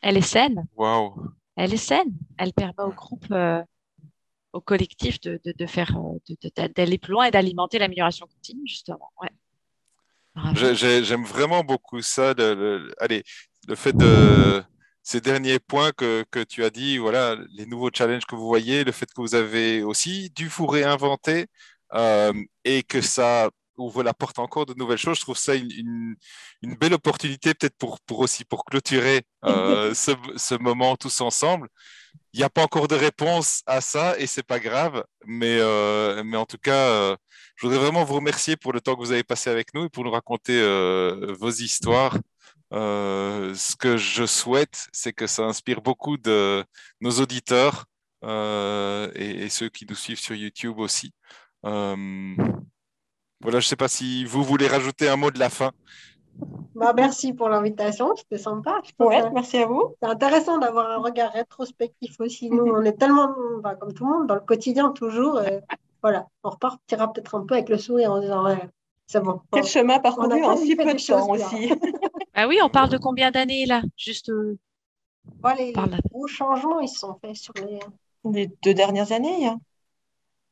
Elle 0.00 0.16
est 0.16 0.22
saine. 0.22 0.66
Waouh. 0.76 1.14
Elle 1.56 1.74
est 1.74 1.78
saine. 1.78 2.14
Elle 2.38 2.52
permet 2.52 2.74
au 2.78 2.90
groupe, 2.90 3.26
euh, 3.32 3.60
au 4.52 4.60
collectif 4.60 5.20
de, 5.20 5.40
de, 5.44 5.66
faire, 5.66 5.96
d'aller 6.76 6.98
plus 6.98 7.12
loin 7.12 7.24
et 7.24 7.30
d'alimenter 7.32 7.80
l'amélioration 7.80 8.26
continue, 8.26 8.66
justement. 8.66 9.10
Ouais. 9.20 9.30
J'aime 10.54 11.24
vraiment 11.24 11.62
beaucoup 11.62 12.02
ça. 12.02 12.34
allez, 12.98 13.22
le 13.68 13.74
fait 13.74 13.96
de 13.96 14.62
ces 15.04 15.20
derniers 15.20 15.58
points 15.58 15.92
que, 15.92 16.24
que, 16.30 16.42
tu 16.42 16.64
as 16.64 16.70
dit, 16.70 16.96
voilà, 16.98 17.36
les 17.52 17.66
nouveaux 17.66 17.90
challenges 17.92 18.24
que 18.24 18.34
vous 18.34 18.46
voyez, 18.46 18.84
le 18.84 18.92
fait 18.92 19.06
que 19.06 19.20
vous 19.20 19.34
avez 19.34 19.82
aussi 19.82 20.30
dû 20.30 20.48
vous 20.48 20.66
réinventer 20.66 21.46
euh, 21.92 22.32
et 22.64 22.82
que 22.82 23.02
ça 23.02 23.50
ouvre 23.76 24.02
la 24.02 24.14
porte 24.14 24.38
encore 24.38 24.64
de 24.64 24.74
nouvelles 24.74 24.98
choses. 24.98 25.18
Je 25.18 25.22
trouve 25.22 25.36
ça 25.36 25.54
une, 25.54 26.16
une, 26.62 26.74
belle 26.76 26.94
opportunité 26.94 27.52
peut-être 27.54 27.76
pour, 27.76 28.00
pour 28.00 28.20
aussi 28.20 28.44
pour 28.44 28.64
clôturer 28.64 29.22
euh, 29.44 29.92
ce, 29.94 30.12
ce, 30.36 30.54
moment 30.54 30.96
tous 30.96 31.20
ensemble. 31.20 31.68
Il 32.32 32.38
n'y 32.38 32.44
a 32.44 32.50
pas 32.50 32.62
encore 32.62 32.88
de 32.88 32.94
réponse 32.94 33.62
à 33.66 33.80
ça 33.82 34.18
et 34.18 34.26
c'est 34.26 34.42
pas 34.42 34.58
grave, 34.58 35.04
mais, 35.26 35.58
euh, 35.60 36.22
mais 36.24 36.36
en 36.36 36.46
tout 36.46 36.58
cas, 36.58 37.16
je 37.56 37.66
voudrais 37.66 37.80
vraiment 37.80 38.04
vous 38.04 38.14
remercier 38.14 38.56
pour 38.56 38.72
le 38.72 38.80
temps 38.80 38.94
que 38.94 39.00
vous 39.00 39.12
avez 39.12 39.24
passé 39.24 39.50
avec 39.50 39.74
nous 39.74 39.84
et 39.84 39.88
pour 39.88 40.04
nous 40.04 40.10
raconter 40.10 40.60
vos 41.38 41.50
histoires. 41.50 42.16
Euh, 42.74 43.54
ce 43.54 43.76
que 43.76 43.96
je 43.96 44.26
souhaite, 44.26 44.88
c'est 44.92 45.12
que 45.12 45.26
ça 45.26 45.44
inspire 45.44 45.80
beaucoup 45.80 46.16
de 46.16 46.64
nos 47.00 47.10
auditeurs 47.12 47.84
euh, 48.24 49.10
et, 49.14 49.48
ceux 49.48 49.68
qui 49.68 49.86
nous 49.88 49.94
suivent 49.94 50.18
sur 50.18 50.34
YouTube 50.34 50.78
aussi. 50.78 51.12
Euh, 51.64 51.94
voilà, 53.40 53.60
je 53.60 53.66
ne 53.66 53.68
sais 53.68 53.76
pas 53.76 53.88
si 53.88 54.24
vous 54.24 54.42
voulez 54.42 54.66
rajouter 54.66 55.08
un 55.08 55.16
mot 55.16 55.30
de 55.30 55.38
la 55.38 55.50
fin. 55.50 55.70
Bah, 56.74 56.92
merci 56.96 57.32
pour 57.32 57.48
l'invitation, 57.48 58.16
c'était 58.16 58.42
sympa. 58.42 58.80
Ouais, 58.98 59.22
merci 59.30 59.58
à 59.58 59.66
vous. 59.66 59.94
C'est 60.02 60.08
intéressant 60.08 60.58
d'avoir 60.58 60.90
un 60.90 60.98
regard 60.98 61.32
rétrospectif 61.32 62.18
aussi. 62.18 62.50
Nous, 62.50 62.64
on 62.74 62.82
est 62.82 62.98
tellement, 62.98 63.32
comme 63.78 63.92
tout 63.92 64.04
le 64.04 64.10
monde, 64.10 64.26
dans 64.26 64.34
le 64.34 64.40
quotidien 64.40 64.90
toujours. 64.90 65.40
Voilà, 66.04 66.26
on 66.42 66.50
repartira 66.50 67.10
peut-être 67.10 67.34
un 67.34 67.46
peu 67.46 67.54
avec 67.54 67.70
le 67.70 67.78
sourire 67.78 68.12
en 68.12 68.20
disant 68.20 68.44
ouais, 68.44 68.58
c'est 69.06 69.22
bon. 69.22 69.40
Quel 69.50 69.64
chemin 69.64 70.00
parcouru 70.00 70.44
en 70.44 70.54
si 70.54 70.76
peu 70.76 70.84
de 70.84 71.06
temps 71.06 71.30
aussi. 71.30 71.72
ah 72.34 72.46
oui, 72.46 72.58
on 72.62 72.68
parle 72.68 72.90
de 72.90 72.98
combien 72.98 73.30
d'années 73.30 73.64
là 73.64 73.80
Juste. 73.96 74.28
Euh, 74.28 74.58
les, 75.56 75.72
gros 75.72 76.26
changements, 76.26 76.80
ils 76.80 76.90
se 76.90 76.98
sont 76.98 77.18
faits 77.22 77.36
sur 77.36 77.54
les. 77.54 77.78
Les 78.30 78.50
deux 78.62 78.74
dernières 78.74 79.12
années. 79.12 79.46
Hein. 79.46 79.58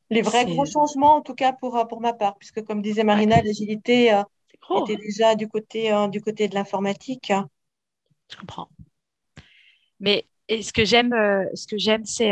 Les 0.09 0.23
vrais 0.23 0.45
gros 0.45 0.65
changements, 0.65 1.17
en 1.17 1.21
tout 1.21 1.35
cas 1.35 1.53
pour, 1.53 1.77
euh, 1.77 1.85
pour 1.85 2.01
ma 2.01 2.13
part, 2.13 2.35
puisque 2.39 2.63
comme 2.63 2.81
disait 2.81 3.03
Marina, 3.03 3.39
l'agilité 3.43 4.11
euh, 4.11 4.23
était 4.81 4.97
déjà 4.97 5.35
du 5.35 5.47
côté, 5.47 5.91
du 6.09 6.19
côté 6.19 6.47
de 6.47 6.55
l'informatique. 6.55 7.31
Je 8.27 8.37
comprends. 8.37 8.69
Mais 9.99 10.25
ce 10.49 10.73
que 10.73 10.83
j'aime, 10.83 11.11
ce 11.53 11.67
que 11.67 11.77
j'aime, 11.77 12.05
c'est 12.05 12.31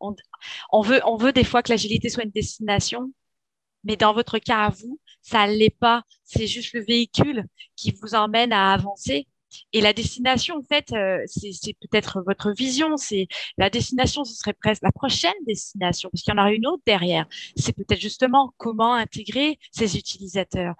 on, 0.00 0.80
veut, 0.82 1.00
on 1.04 1.16
veut 1.16 1.32
des 1.32 1.44
fois 1.44 1.62
que 1.62 1.72
l'agilité 1.72 2.08
soit 2.08 2.24
une 2.24 2.30
destination, 2.30 3.12
mais 3.84 3.96
dans 3.96 4.12
votre 4.12 4.38
cas 4.38 4.66
à 4.66 4.70
vous, 4.70 5.00
ça 5.22 5.46
l'est 5.46 5.70
pas. 5.70 6.02
C'est 6.24 6.46
juste 6.46 6.72
le 6.74 6.82
véhicule 6.84 7.44
qui 7.76 7.92
vous 8.02 8.14
emmène 8.14 8.52
à 8.52 8.72
avancer. 8.72 9.26
Et 9.72 9.80
la 9.80 9.92
destination, 9.92 10.56
en 10.56 10.62
fait, 10.62 10.92
euh, 10.92 11.22
c'est 11.26 11.74
peut-être 11.80 12.22
votre 12.26 12.50
vision. 12.52 12.96
C'est 12.96 13.28
la 13.58 13.70
destination, 13.70 14.24
ce 14.24 14.34
serait 14.34 14.52
presque 14.52 14.82
la 14.82 14.92
prochaine 14.92 15.32
destination, 15.46 16.10
parce 16.10 16.22
qu'il 16.22 16.34
y 16.34 16.36
en 16.36 16.40
aura 16.40 16.52
une 16.52 16.66
autre 16.66 16.82
derrière. 16.84 17.26
C'est 17.56 17.72
peut-être 17.72 18.00
justement 18.00 18.52
comment 18.58 18.94
intégrer 18.94 19.58
ces 19.70 19.96
utilisateurs. 19.96 20.74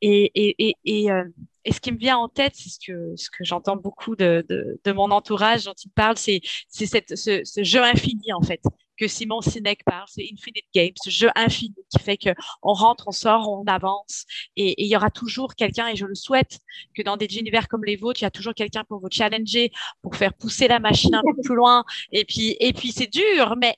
Et, 0.00 0.30
et, 0.34 0.76
et, 0.84 1.10
euh, 1.10 1.24
et, 1.68 1.72
ce 1.72 1.80
qui 1.80 1.92
me 1.92 1.98
vient 1.98 2.18
en 2.18 2.28
tête, 2.28 2.54
c'est 2.54 2.68
ce 2.68 2.78
que 2.84 3.16
ce 3.16 3.30
que 3.30 3.44
j'entends 3.44 3.76
beaucoup 3.76 4.16
de, 4.16 4.44
de, 4.48 4.80
de, 4.84 4.92
mon 4.92 5.10
entourage 5.10 5.64
dont 5.64 5.74
il 5.84 5.90
parle, 5.90 6.16
c'est 6.16 6.40
c'est 6.68 6.86
ce, 6.86 7.42
ce 7.44 7.62
jeu 7.62 7.82
infini 7.82 8.32
en 8.32 8.42
fait 8.42 8.60
que 8.98 9.08
Simon 9.08 9.40
Sinek 9.40 9.84
parle, 9.84 10.06
c'est 10.08 10.28
Infinite 10.30 10.66
Game, 10.74 10.90
ce 11.02 11.08
jeu 11.08 11.28
infini 11.34 11.74
qui 11.88 11.98
fait 12.02 12.16
que 12.16 12.30
on 12.62 12.72
rentre, 12.72 13.04
on 13.06 13.12
sort, 13.12 13.48
on 13.48 13.64
avance, 13.64 14.26
et, 14.56 14.82
il 14.82 14.88
y 14.88 14.96
aura 14.96 15.10
toujours 15.10 15.54
quelqu'un, 15.54 15.88
et 15.88 15.96
je 15.96 16.04
le 16.04 16.14
souhaite, 16.14 16.58
que 16.94 17.02
dans 17.02 17.16
des 17.16 17.38
univers 17.38 17.68
comme 17.68 17.84
les 17.84 17.96
vôtres, 17.96 18.20
il 18.20 18.24
y 18.24 18.26
a 18.26 18.30
toujours 18.30 18.54
quelqu'un 18.54 18.84
pour 18.84 19.00
vous 19.00 19.08
challenger, 19.10 19.70
pour 20.02 20.16
faire 20.16 20.34
pousser 20.34 20.68
la 20.68 20.80
machine 20.80 21.14
un 21.14 21.22
peu 21.22 21.40
plus 21.42 21.54
loin, 21.54 21.84
et 22.12 22.24
puis 22.24 22.56
et 22.60 22.72
puis 22.72 22.92
c'est 22.92 23.10
dur, 23.10 23.54
mais 23.56 23.76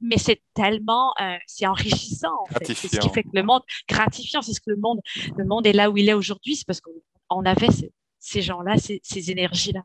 mais 0.00 0.18
c'est 0.18 0.42
tellement, 0.54 1.12
euh, 1.20 1.36
c'est 1.46 1.66
enrichissant, 1.66 2.34
en 2.42 2.46
fait. 2.46 2.74
c'est 2.74 2.88
ce 2.88 2.98
qui 2.98 3.08
fait 3.10 3.22
que 3.22 3.30
le 3.34 3.42
monde 3.42 3.62
gratifiant, 3.88 4.42
c'est 4.42 4.54
ce 4.54 4.60
que 4.60 4.70
le 4.70 4.76
monde 4.76 5.00
le 5.36 5.44
monde 5.44 5.66
est 5.66 5.72
là 5.72 5.90
où 5.90 5.96
il 5.96 6.08
est 6.08 6.14
aujourd'hui, 6.14 6.56
c'est 6.56 6.66
parce 6.66 6.80
qu'on 6.80 6.92
avait 7.40 7.70
ces, 7.70 7.92
ces 8.18 8.42
gens-là, 8.42 8.76
ces, 8.78 9.00
ces 9.02 9.30
énergies-là. 9.30 9.82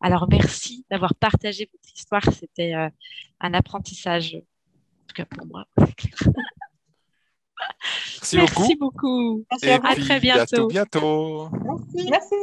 Alors, 0.00 0.28
merci 0.28 0.84
d'avoir 0.90 1.14
partagé 1.14 1.68
votre 1.72 1.96
histoire. 1.96 2.22
C'était 2.38 2.74
euh, 2.74 2.88
un 3.40 3.54
apprentissage, 3.54 4.36
en 4.36 5.06
tout 5.08 5.14
cas 5.14 5.24
pour 5.24 5.46
moi. 5.46 5.64
Merci, 8.34 8.76
beaucoup. 8.76 9.44
Merci. 9.50 9.70
à, 9.70 9.94
très 9.94 10.20
bientôt. 10.20 10.68
bientôt. 10.68 11.48
Merci. 11.50 12.10
merci. 12.10 12.34